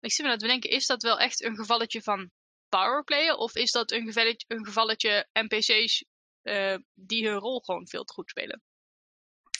Ik 0.00 0.12
zit 0.12 0.18
me 0.18 0.24
aan 0.24 0.30
het 0.38 0.42
bedenken, 0.42 0.70
is 0.70 0.86
dat 0.86 1.02
wel 1.02 1.18
echt 1.18 1.42
een 1.42 1.56
gevalletje 1.56 2.02
van 2.02 2.30
powerplayen? 2.68 3.38
Of 3.38 3.54
is 3.54 3.72
dat 3.72 3.90
een 3.90 4.06
gevalletje, 4.06 4.44
een 4.48 4.64
gevalletje 4.64 5.28
NPC's 5.32 6.04
eh, 6.42 6.76
die 6.94 7.28
hun 7.28 7.38
rol 7.38 7.60
gewoon 7.60 7.88
veel 7.88 8.04
te 8.04 8.12
goed 8.12 8.30
spelen? 8.30 8.62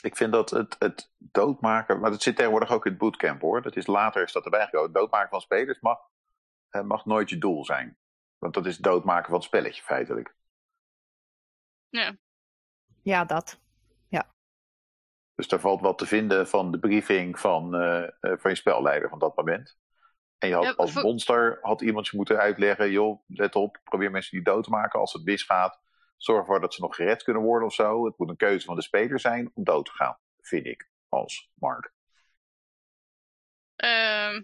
Ik 0.02 0.16
vind 0.16 0.32
dat 0.32 0.50
het, 0.50 0.76
het 0.78 1.11
doodmaken, 1.18 2.00
maar 2.00 2.11
dat 2.11 2.22
zit 2.22 2.36
tegenwoordig 2.36 2.70
ook 2.70 2.84
in 2.84 2.90
het 2.90 3.00
bootcamp 3.00 3.40
hoor. 3.40 3.62
Dat 3.62 3.76
is 3.76 3.86
later 3.86 4.22
is 4.22 4.32
dat 4.32 4.44
erbij 4.44 4.64
gekomen. 4.64 4.86
Het 4.86 4.96
doodmaken 4.96 5.30
van 5.30 5.40
spelers 5.40 5.80
mag, 5.80 5.98
eh, 6.68 6.82
mag 6.82 7.04
nooit 7.04 7.30
je 7.30 7.38
doel 7.38 7.64
zijn. 7.64 7.98
Want 8.38 8.54
dat 8.54 8.66
is 8.66 8.74
het 8.74 8.84
doodmaken 8.84 9.24
van 9.24 9.34
het 9.34 9.44
spelletje 9.44 9.82
feitelijk. 9.82 10.34
Ja, 13.02 13.24
dat. 13.24 13.61
Dus 15.39 15.49
daar 15.49 15.61
valt 15.61 15.80
wat 15.80 15.99
te 15.99 16.07
vinden 16.07 16.49
van 16.49 16.70
de 16.70 16.78
briefing 16.78 17.39
van, 17.39 17.74
eh, 17.74 18.03
eh, 18.03 18.11
van 18.20 18.51
je 18.51 18.57
spelleider 18.57 19.09
van 19.09 19.18
dat 19.18 19.36
moment. 19.36 19.78
En 20.39 20.49
je 20.49 20.55
had 20.55 20.76
als 20.76 20.93
monster 21.03 21.59
had 21.61 21.82
iemand 21.82 22.07
je 22.07 22.16
moeten 22.16 22.39
uitleggen, 22.39 22.91
joh, 22.91 23.22
let 23.26 23.55
op, 23.55 23.80
probeer 23.84 24.11
mensen 24.11 24.36
die 24.36 24.45
dood 24.45 24.64
te 24.64 24.70
maken. 24.70 25.01
Als 25.01 25.12
het 25.12 25.24
misgaat, 25.24 25.80
zorg 26.16 26.41
ervoor 26.41 26.61
dat 26.61 26.74
ze 26.74 26.80
nog 26.80 26.95
gered 26.95 27.22
kunnen 27.22 27.43
worden 27.43 27.68
of 27.68 27.74
zo. 27.74 28.05
Het 28.05 28.18
moet 28.18 28.28
een 28.28 28.36
keuze 28.36 28.66
van 28.66 28.76
de 28.76 28.82
speler 28.82 29.20
zijn 29.20 29.51
om 29.55 29.64
dood 29.64 29.84
te 29.84 29.93
gaan, 29.93 30.18
vind 30.41 30.66
ik, 30.66 30.91
als 31.09 31.51
Mark. 31.55 31.93
Ehm, 33.76 34.43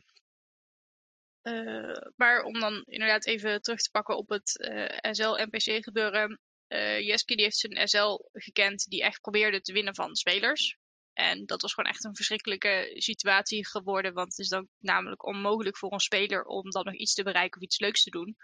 eh, 1.43 2.13
maar 2.17 2.43
om 2.43 2.61
dan 2.61 2.83
inderdaad 2.87 3.27
even 3.27 3.63
terug 3.63 3.81
te 3.81 3.91
pakken 3.91 4.17
op 4.17 4.29
het 4.29 4.59
eh, 4.59 5.13
SL-NPC 5.13 5.85
gebeuren. 5.85 6.41
Jeske 7.01 7.35
die 7.35 7.45
heeft 7.45 7.57
zijn 7.57 7.89
SL 7.89 8.19
gekend 8.33 8.85
die 8.89 9.03
echt 9.03 9.21
probeerde 9.21 9.61
te 9.61 9.73
winnen 9.73 9.95
van 9.95 10.15
spelers. 10.15 10.83
En 11.15 11.47
dat 11.47 11.63
was 11.63 11.75
gewoon 11.75 11.91
echt 11.91 12.05
een 12.05 12.17
verschrikkelijke 12.17 12.91
situatie 12.95 13.67
geworden. 13.67 14.15
Want 14.15 14.29
het 14.29 14.39
is 14.39 14.49
dan 14.49 14.69
namelijk 14.79 15.27
onmogelijk 15.27 15.79
voor 15.79 15.93
een 15.93 16.01
speler 16.01 16.45
om 16.45 16.71
dan 16.71 16.85
nog 16.85 16.95
iets 16.95 17.15
te 17.15 17.23
bereiken 17.23 17.61
of 17.61 17.67
iets 17.67 17.79
leuks 17.79 18.03
te 18.03 18.11
doen. 18.11 18.37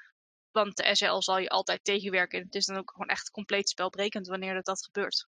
Want 0.50 0.76
de 0.76 0.94
SL 0.94 1.20
zal 1.20 1.38
je 1.38 1.48
altijd 1.48 1.84
tegenwerken. 1.84 2.38
En 2.38 2.44
het 2.44 2.54
is 2.54 2.66
dan 2.66 2.76
ook 2.76 2.90
gewoon 2.90 3.08
echt 3.08 3.30
compleet 3.30 3.68
spelbrekend 3.68 4.26
wanneer 4.26 4.54
dat, 4.54 4.64
dat 4.64 4.84
gebeurt. 4.84 5.26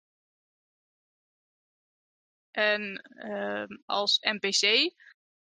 En 2.51 2.97
ehm, 3.15 3.77
als 3.87 4.19
NPC 4.21 4.93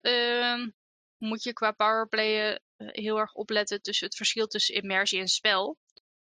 ehm, 0.01 0.71
moet 1.17 1.43
je 1.43 1.53
qua 1.53 1.73
powerplayen 1.73 2.63
eh, 2.77 2.89
heel 2.91 3.19
erg 3.19 3.35
opletten 3.35 3.83
tussen 3.83 4.07
het 4.07 4.17
verschil 4.17 4.47
tussen 4.47 4.75
immersie 4.75 5.21
en 5.21 5.29
spel. 5.29 5.79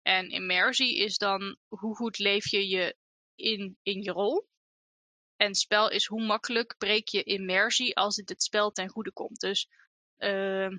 En 0.03 0.29
immersie 0.31 0.97
is 0.97 1.19
dan 1.19 1.59
hoe 1.69 1.97
goed 1.97 2.19
leef 2.19 2.51
je 2.51 2.69
je 2.69 2.97
in, 3.35 3.79
in 3.83 4.03
je 4.03 4.11
rol. 4.11 4.47
En 5.37 5.55
spel 5.55 5.91
is 5.91 6.07
hoe 6.07 6.25
makkelijk 6.25 6.75
breek 6.79 7.09
je 7.09 7.23
immersie 7.23 7.97
als 7.97 8.17
het 8.17 8.29
het 8.29 8.43
spel 8.43 8.71
ten 8.71 8.89
goede 8.89 9.13
komt. 9.13 9.41
Dus 9.41 9.69
ehm, 10.17 10.77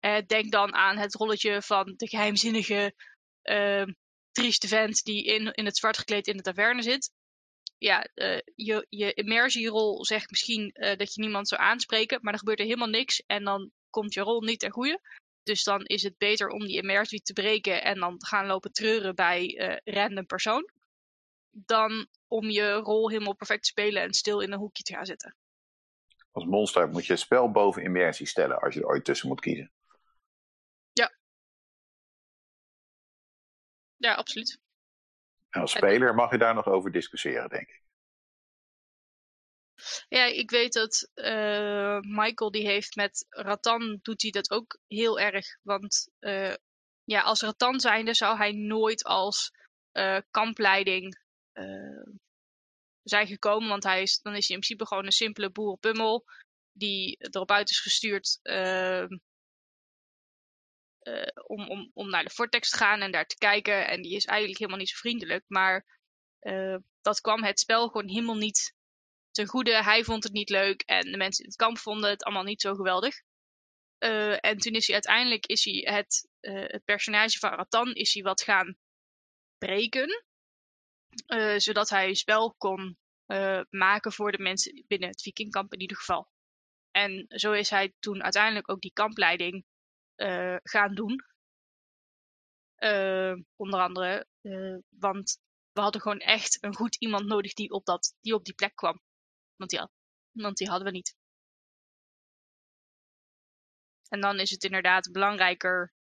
eh, 0.00 0.26
denk 0.26 0.52
dan 0.52 0.74
aan 0.74 0.96
het 0.96 1.14
rolletje 1.14 1.62
van 1.62 1.94
de 1.96 2.08
geheimzinnige 2.08 2.94
ehm 3.42 3.92
trieste 4.38 4.68
vent 4.68 5.04
die 5.04 5.24
in, 5.24 5.52
in 5.52 5.64
het 5.64 5.76
zwart 5.76 5.98
gekleed 5.98 6.26
in 6.26 6.36
de 6.36 6.42
taverne 6.42 6.82
zit. 6.82 7.10
Ja, 7.78 8.02
eh, 8.14 8.40
je, 8.54 8.86
je 8.88 9.12
immersierol 9.14 10.04
zegt 10.04 10.30
misschien 10.30 10.70
eh, 10.72 10.96
dat 10.96 11.14
je 11.14 11.20
niemand 11.20 11.48
zou 11.48 11.60
aanspreken, 11.60 12.18
maar 12.22 12.32
er 12.32 12.38
gebeurt 12.38 12.58
er 12.58 12.64
helemaal 12.64 12.88
niks 12.88 13.22
en 13.26 13.44
dan 13.44 13.70
komt 13.90 14.14
je 14.14 14.20
rol 14.20 14.40
niet 14.40 14.60
ten 14.60 14.70
goede. 14.70 15.00
Dus 15.42 15.62
dan 15.62 15.84
is 15.84 16.02
het 16.02 16.18
beter 16.18 16.48
om 16.48 16.66
die 16.66 16.76
immersie 16.76 17.22
te 17.22 17.32
breken 17.32 17.82
en 17.82 17.98
dan 17.98 18.14
gaan 18.18 18.46
lopen 18.46 18.72
treuren 18.72 19.14
bij 19.14 19.56
eh 19.56 19.94
random 19.94 20.26
persoon. 20.26 20.70
Dan 21.66 22.06
om 22.26 22.50
je 22.50 22.72
rol 22.72 23.10
helemaal 23.10 23.36
perfect 23.36 23.62
te 23.62 23.68
spelen 23.68 24.02
en 24.02 24.12
stil 24.12 24.40
in 24.40 24.52
een 24.52 24.58
hoekje 24.58 24.82
te 24.82 24.94
gaan 24.94 25.06
zitten. 25.06 25.36
Als 26.30 26.44
monster 26.44 26.88
moet 26.88 27.06
je 27.06 27.12
het 27.12 27.20
spel 27.20 27.50
boven 27.50 27.82
immersie 27.82 28.26
stellen 28.26 28.60
als 28.60 28.74
je 28.74 28.80
er 28.80 28.86
ooit 28.86 29.04
tussen 29.04 29.28
moet 29.28 29.40
kiezen. 29.40 29.72
Ja, 33.98 34.14
absoluut. 34.14 34.60
En 35.50 35.60
als 35.60 35.72
speler 35.72 36.14
mag 36.14 36.30
je 36.30 36.38
daar 36.38 36.54
nog 36.54 36.66
over 36.66 36.92
discussiëren, 36.92 37.48
denk 37.48 37.68
ik. 37.68 37.82
Ja, 40.08 40.24
ik 40.24 40.50
weet 40.50 40.72
dat 40.72 41.10
eh, 41.14 41.98
Michael 42.00 42.50
die 42.50 42.66
heeft 42.66 42.96
met 42.96 43.26
Ratan 43.28 43.98
doet 44.02 44.22
hij 44.22 44.30
dat 44.30 44.50
ook 44.50 44.78
heel 44.86 45.20
erg. 45.20 45.46
Want 45.62 46.08
eh, 46.18 46.54
ja, 47.04 47.22
als 47.22 47.42
Ratan 47.42 47.80
zijnde 47.80 48.14
zou 48.14 48.36
hij 48.36 48.52
nooit 48.52 49.04
als 49.04 49.52
eh, 49.92 50.18
kampleiding 50.30 51.18
zijn 53.02 53.26
gekomen. 53.26 53.68
Want 53.68 53.82
hij 53.82 54.02
is, 54.02 54.20
dan 54.20 54.34
is 54.34 54.46
hij 54.46 54.56
in 54.56 54.62
principe 54.62 54.86
gewoon 54.86 55.04
een 55.04 55.12
simpele 55.12 55.50
boerenpummel 55.50 56.24
die 56.72 57.16
erop 57.18 57.50
uit 57.50 57.70
is 57.70 57.80
gestuurd 57.80 58.38
ehm, 58.42 59.16
eh, 60.98 61.26
om, 61.46 61.68
om, 61.68 61.90
om 61.94 62.10
naar 62.10 62.24
de 62.24 62.30
Vortex 62.30 62.70
te 62.70 62.76
gaan 62.76 63.00
en 63.00 63.12
daar 63.12 63.26
te 63.26 63.38
kijken. 63.38 63.88
En 63.88 64.02
die 64.02 64.16
is 64.16 64.24
eigenlijk 64.24 64.58
helemaal 64.58 64.80
niet 64.80 64.88
zo 64.88 64.96
vriendelijk. 64.98 65.44
Maar 65.46 65.86
eh, 66.38 66.76
dat 67.00 67.20
kwam 67.20 67.42
het 67.42 67.60
spel 67.60 67.88
gewoon 67.88 68.08
helemaal 68.08 68.36
niet 68.36 68.74
ten 69.30 69.46
goede. 69.46 69.82
Hij 69.82 70.04
vond 70.04 70.24
het 70.24 70.32
niet 70.32 70.50
leuk 70.50 70.82
en 70.82 71.10
de 71.10 71.16
mensen 71.16 71.44
in 71.44 71.50
het 71.50 71.58
kamp 71.58 71.78
vonden 71.78 72.10
het 72.10 72.22
allemaal 72.22 72.42
niet 72.42 72.60
zo 72.60 72.74
geweldig. 72.74 73.22
Eh, 73.98 74.44
en 74.44 74.58
toen 74.58 74.72
is 74.72 74.86
hij 74.86 74.94
uiteindelijk 74.94 75.46
is 75.46 75.64
hij 75.64 75.94
het, 75.94 76.28
eh, 76.40 76.64
het 76.66 76.84
personage 76.84 77.38
van 77.38 77.50
Ratan 77.50 77.94
is 77.94 78.14
hij 78.14 78.22
wat 78.22 78.42
gaan 78.42 78.76
breken. 79.58 80.24
Eh, 81.26 81.54
zodat 81.56 81.88
hij 81.88 82.14
spel 82.14 82.54
kon 82.54 82.98
eh, 83.26 83.60
maken 83.70 84.12
voor 84.12 84.32
de 84.32 84.42
mensen 84.42 84.84
binnen 84.86 85.08
het 85.08 85.22
vikingkamp 85.22 85.72
in 85.72 85.80
ieder 85.80 85.96
geval. 85.96 86.28
En 86.90 87.24
zo 87.28 87.52
is 87.52 87.70
hij 87.70 87.94
toen 87.98 88.22
uiteindelijk 88.22 88.70
ook 88.70 88.80
die 88.80 88.92
kampleiding 88.92 89.64
eh, 90.14 90.56
gaan 90.62 90.94
doen. 90.94 91.26
Onder 93.56 93.80
andere, 93.80 94.26
want 94.88 95.40
we 95.72 95.80
hadden 95.80 96.00
gewoon 96.00 96.18
echt 96.18 96.62
een 96.62 96.74
goed 96.74 96.96
iemand 96.96 97.26
nodig 97.26 97.52
die 97.52 97.70
op, 97.70 97.84
dat, 97.84 98.14
die, 98.20 98.34
op 98.34 98.44
die 98.44 98.54
plek 98.54 98.74
kwam. 98.74 99.02
Want 99.56 99.70
die, 99.70 99.80
want 100.32 100.56
die 100.56 100.68
hadden 100.68 100.86
we 100.86 100.92
niet. 100.92 101.16
En 104.08 104.20
dan 104.20 104.40
is 104.40 104.50
het 104.50 104.64
inderdaad 104.64 105.12
belangrijker, 105.12 105.92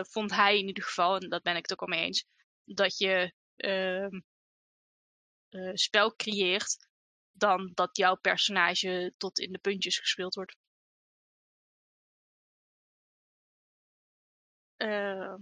vond 0.00 0.30
hij 0.30 0.58
in 0.58 0.66
ieder 0.66 0.84
geval, 0.84 1.16
en 1.16 1.28
dat 1.28 1.42
ben 1.42 1.56
ik 1.56 1.62
het 1.62 1.72
ook 1.72 1.80
al 1.80 1.96
mee 1.96 2.04
eens, 2.04 2.26
dat 2.64 2.98
je 2.98 3.32
ehm, 3.56 4.20
eh, 5.50 5.70
spel 5.74 6.16
creëert 6.16 6.88
dan 7.32 7.70
dat 7.74 7.96
jouw 7.96 8.16
personage 8.16 9.14
tot 9.16 9.38
in 9.38 9.52
de 9.52 9.58
puntjes 9.58 9.98
gespeeld 9.98 10.34
wordt. 10.34 10.56
Eh, 14.76 15.34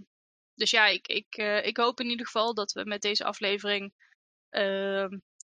dus 0.53 0.71
ja, 0.71 0.85
ik, 0.85 1.07
ik, 1.07 1.37
uh, 1.37 1.65
ik 1.65 1.77
hoop 1.77 1.99
in 1.99 2.09
ieder 2.09 2.25
geval 2.25 2.53
dat 2.53 2.71
we 2.71 2.83
met 2.83 3.01
deze 3.01 3.23
aflevering 3.23 3.93
uh, 4.51 5.07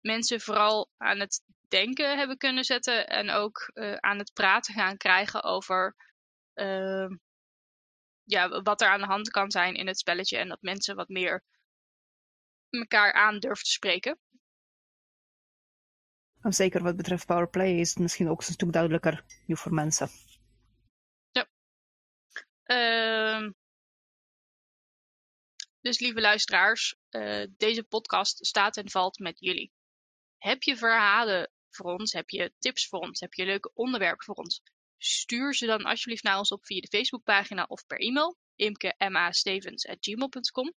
mensen 0.00 0.40
vooral 0.40 0.90
aan 0.96 1.20
het 1.20 1.42
denken 1.68 2.18
hebben 2.18 2.36
kunnen 2.36 2.64
zetten. 2.64 3.06
En 3.08 3.30
ook 3.30 3.70
aan 4.00 4.18
het 4.18 4.32
praten 4.32 4.74
gaan 4.74 4.96
krijgen 4.96 5.42
over 5.42 5.96
ehm, 6.54 7.16
ja, 8.24 8.62
wat 8.62 8.80
er 8.80 8.88
aan 8.88 9.00
de 9.00 9.06
hand 9.06 9.30
kan 9.30 9.50
zijn 9.50 9.74
in 9.74 9.86
het 9.86 9.98
spelletje. 9.98 10.38
En 10.38 10.48
dat 10.48 10.62
mensen 10.62 10.96
wat 10.96 11.08
meer 11.08 11.44
elkaar 12.70 13.12
aan 13.12 13.38
durven 13.38 13.64
te 13.64 13.70
spreken. 13.70 14.18
Zeker 16.42 16.82
wat 16.82 16.96
betreft 16.96 17.26
powerplay 17.26 17.78
is 17.78 17.88
het 17.88 17.98
misschien 17.98 18.28
ook 18.28 18.38
een 18.38 18.52
stuk 18.52 18.72
duidelijker 18.72 19.24
nu 19.46 19.56
voor 19.56 19.74
mensen. 19.74 20.08
Ja. 21.30 21.48
Uh, 22.66 23.50
dus 25.80 25.98
lieve 25.98 26.20
luisteraars, 26.20 26.96
uh, 27.10 27.46
deze 27.56 27.82
podcast 27.82 28.46
staat 28.46 28.76
en 28.76 28.90
valt 28.90 29.18
met 29.18 29.40
jullie. 29.40 29.72
Heb 30.38 30.62
je 30.62 30.76
verhalen 30.76 31.50
voor 31.70 31.92
ons? 31.92 32.12
Heb 32.12 32.30
je 32.30 32.52
tips 32.58 32.88
voor 32.88 33.00
ons? 33.00 33.20
Heb 33.20 33.34
je 33.34 33.44
leuke 33.44 33.70
onderwerpen 33.74 34.24
voor 34.24 34.34
ons? 34.34 34.62
Stuur 34.98 35.54
ze 35.54 35.66
dan 35.66 35.82
alsjeblieft 35.82 36.22
naar 36.22 36.38
ons 36.38 36.52
op 36.52 36.66
via 36.66 36.80
de 36.80 36.96
Facebookpagina 36.96 37.64
of 37.68 37.86
per 37.86 37.98
e-mail 37.98 38.36
imke.ma.stevens.gmail.com 38.54 40.72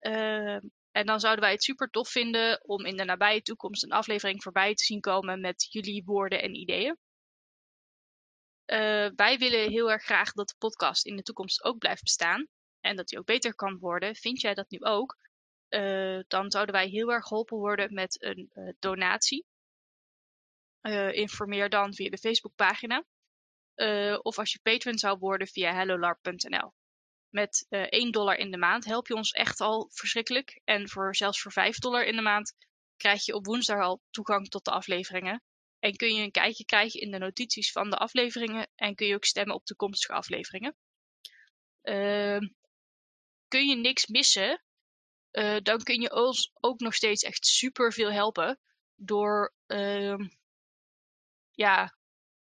uh, 0.00 0.58
en 0.92 1.06
dan 1.06 1.20
zouden 1.20 1.44
wij 1.44 1.52
het 1.52 1.62
super 1.62 1.90
tof 1.90 2.08
vinden 2.08 2.64
om 2.64 2.84
in 2.84 2.96
de 2.96 3.04
nabije 3.04 3.42
toekomst 3.42 3.82
een 3.82 3.92
aflevering 3.92 4.42
voorbij 4.42 4.74
te 4.74 4.84
zien 4.84 5.00
komen 5.00 5.40
met 5.40 5.66
jullie 5.70 6.04
woorden 6.04 6.42
en 6.42 6.54
ideeën. 6.54 6.98
Uh, 8.66 9.10
wij 9.16 9.38
willen 9.38 9.70
heel 9.70 9.90
erg 9.90 10.02
graag 10.02 10.32
dat 10.32 10.48
de 10.48 10.54
podcast 10.58 11.06
in 11.06 11.16
de 11.16 11.22
toekomst 11.22 11.64
ook 11.64 11.78
blijft 11.78 12.02
bestaan 12.02 12.46
en 12.80 12.96
dat 12.96 13.08
die 13.08 13.18
ook 13.18 13.26
beter 13.26 13.54
kan 13.54 13.78
worden. 13.78 14.14
Vind 14.14 14.40
jij 14.40 14.54
dat 14.54 14.70
nu 14.70 14.78
ook? 14.80 15.16
Uh, 15.68 16.20
dan 16.28 16.50
zouden 16.50 16.74
wij 16.74 16.88
heel 16.88 17.12
erg 17.12 17.26
geholpen 17.26 17.56
worden 17.56 17.94
met 17.94 18.22
een 18.22 18.50
uh, 18.54 18.72
donatie. 18.78 19.44
informeer 21.10 21.68
dan 21.68 21.94
via 21.94 22.10
de 22.10 22.18
Facebookpagina. 22.18 23.04
of 24.22 24.38
als 24.38 24.52
je 24.52 24.58
patron 24.62 24.98
zou 24.98 25.18
worden 25.18 25.46
via 25.46 25.74
hellolarp.nl 25.74 26.72
met 27.30 27.66
uh, 27.70 27.82
1 27.82 28.10
dollar 28.10 28.36
in 28.36 28.50
de 28.50 28.56
maand 28.56 28.84
help 28.84 29.06
je 29.06 29.14
ons 29.14 29.30
echt 29.30 29.60
al 29.60 29.90
verschrikkelijk. 29.92 30.60
En 30.64 30.88
voor, 30.88 31.16
zelfs 31.16 31.40
voor 31.40 31.52
5 31.52 31.78
dollar 31.78 32.04
in 32.04 32.16
de 32.16 32.22
maand 32.22 32.56
krijg 32.96 33.24
je 33.24 33.34
op 33.34 33.46
woensdag 33.46 33.80
al 33.80 34.02
toegang 34.10 34.48
tot 34.48 34.64
de 34.64 34.70
afleveringen. 34.70 35.42
En 35.78 35.96
kun 35.96 36.14
je 36.14 36.22
een 36.22 36.30
kijkje 36.30 36.64
krijgen 36.64 37.00
in 37.00 37.10
de 37.10 37.18
notities 37.18 37.72
van 37.72 37.90
de 37.90 37.96
afleveringen. 37.96 38.68
En 38.74 38.94
kun 38.94 39.06
je 39.06 39.14
ook 39.14 39.24
stemmen 39.24 39.54
op 39.54 39.64
toekomstige 39.64 40.12
afleveringen. 40.12 40.76
Uh, 41.82 42.38
kun 43.48 43.68
je 43.68 43.76
niks 43.76 44.06
missen, 44.06 44.62
uh, 45.32 45.56
dan 45.62 45.82
kun 45.82 46.00
je 46.00 46.14
ons 46.14 46.50
ook 46.54 46.80
nog 46.80 46.94
steeds 46.94 47.22
echt 47.22 47.46
super 47.46 47.92
veel 47.92 48.12
helpen. 48.12 48.58
Door 48.94 49.54
uh, 49.66 50.18
ja, 51.50 51.96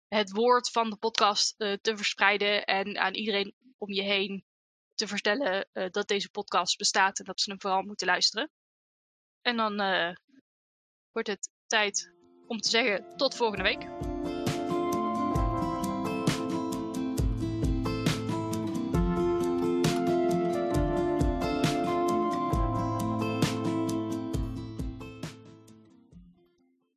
het 0.08 0.32
woord 0.32 0.72
van 0.72 0.90
de 0.90 0.98
podcast 0.98 1.56
uh, 1.58 1.74
te 1.82 1.98
verspreiden 1.98 2.66
en 2.66 2.98
aan 2.98 3.14
iedereen 3.14 3.56
om 3.78 3.92
je 3.92 4.02
heen 4.02 4.46
te 4.96 5.08
vertellen 5.08 5.68
uh, 5.74 5.86
dat 5.90 6.08
deze 6.08 6.30
podcast 6.30 6.78
bestaat 6.78 7.20
en 7.20 7.26
dat 7.26 7.42
ze 7.42 7.50
hem 7.50 7.62
vooral 7.62 7.82
moeten 7.82 8.08
luisteren. 8.08 8.52
En 9.42 9.58
dan 9.58 9.82
uh, 9.82 10.16
wordt 11.12 11.28
het 11.28 11.50
tijd 11.68 12.14
om 12.48 12.60
te 12.60 12.70
zeggen 12.70 13.18
tot 13.18 13.36
volgende 13.36 13.64
week. 13.64 14.05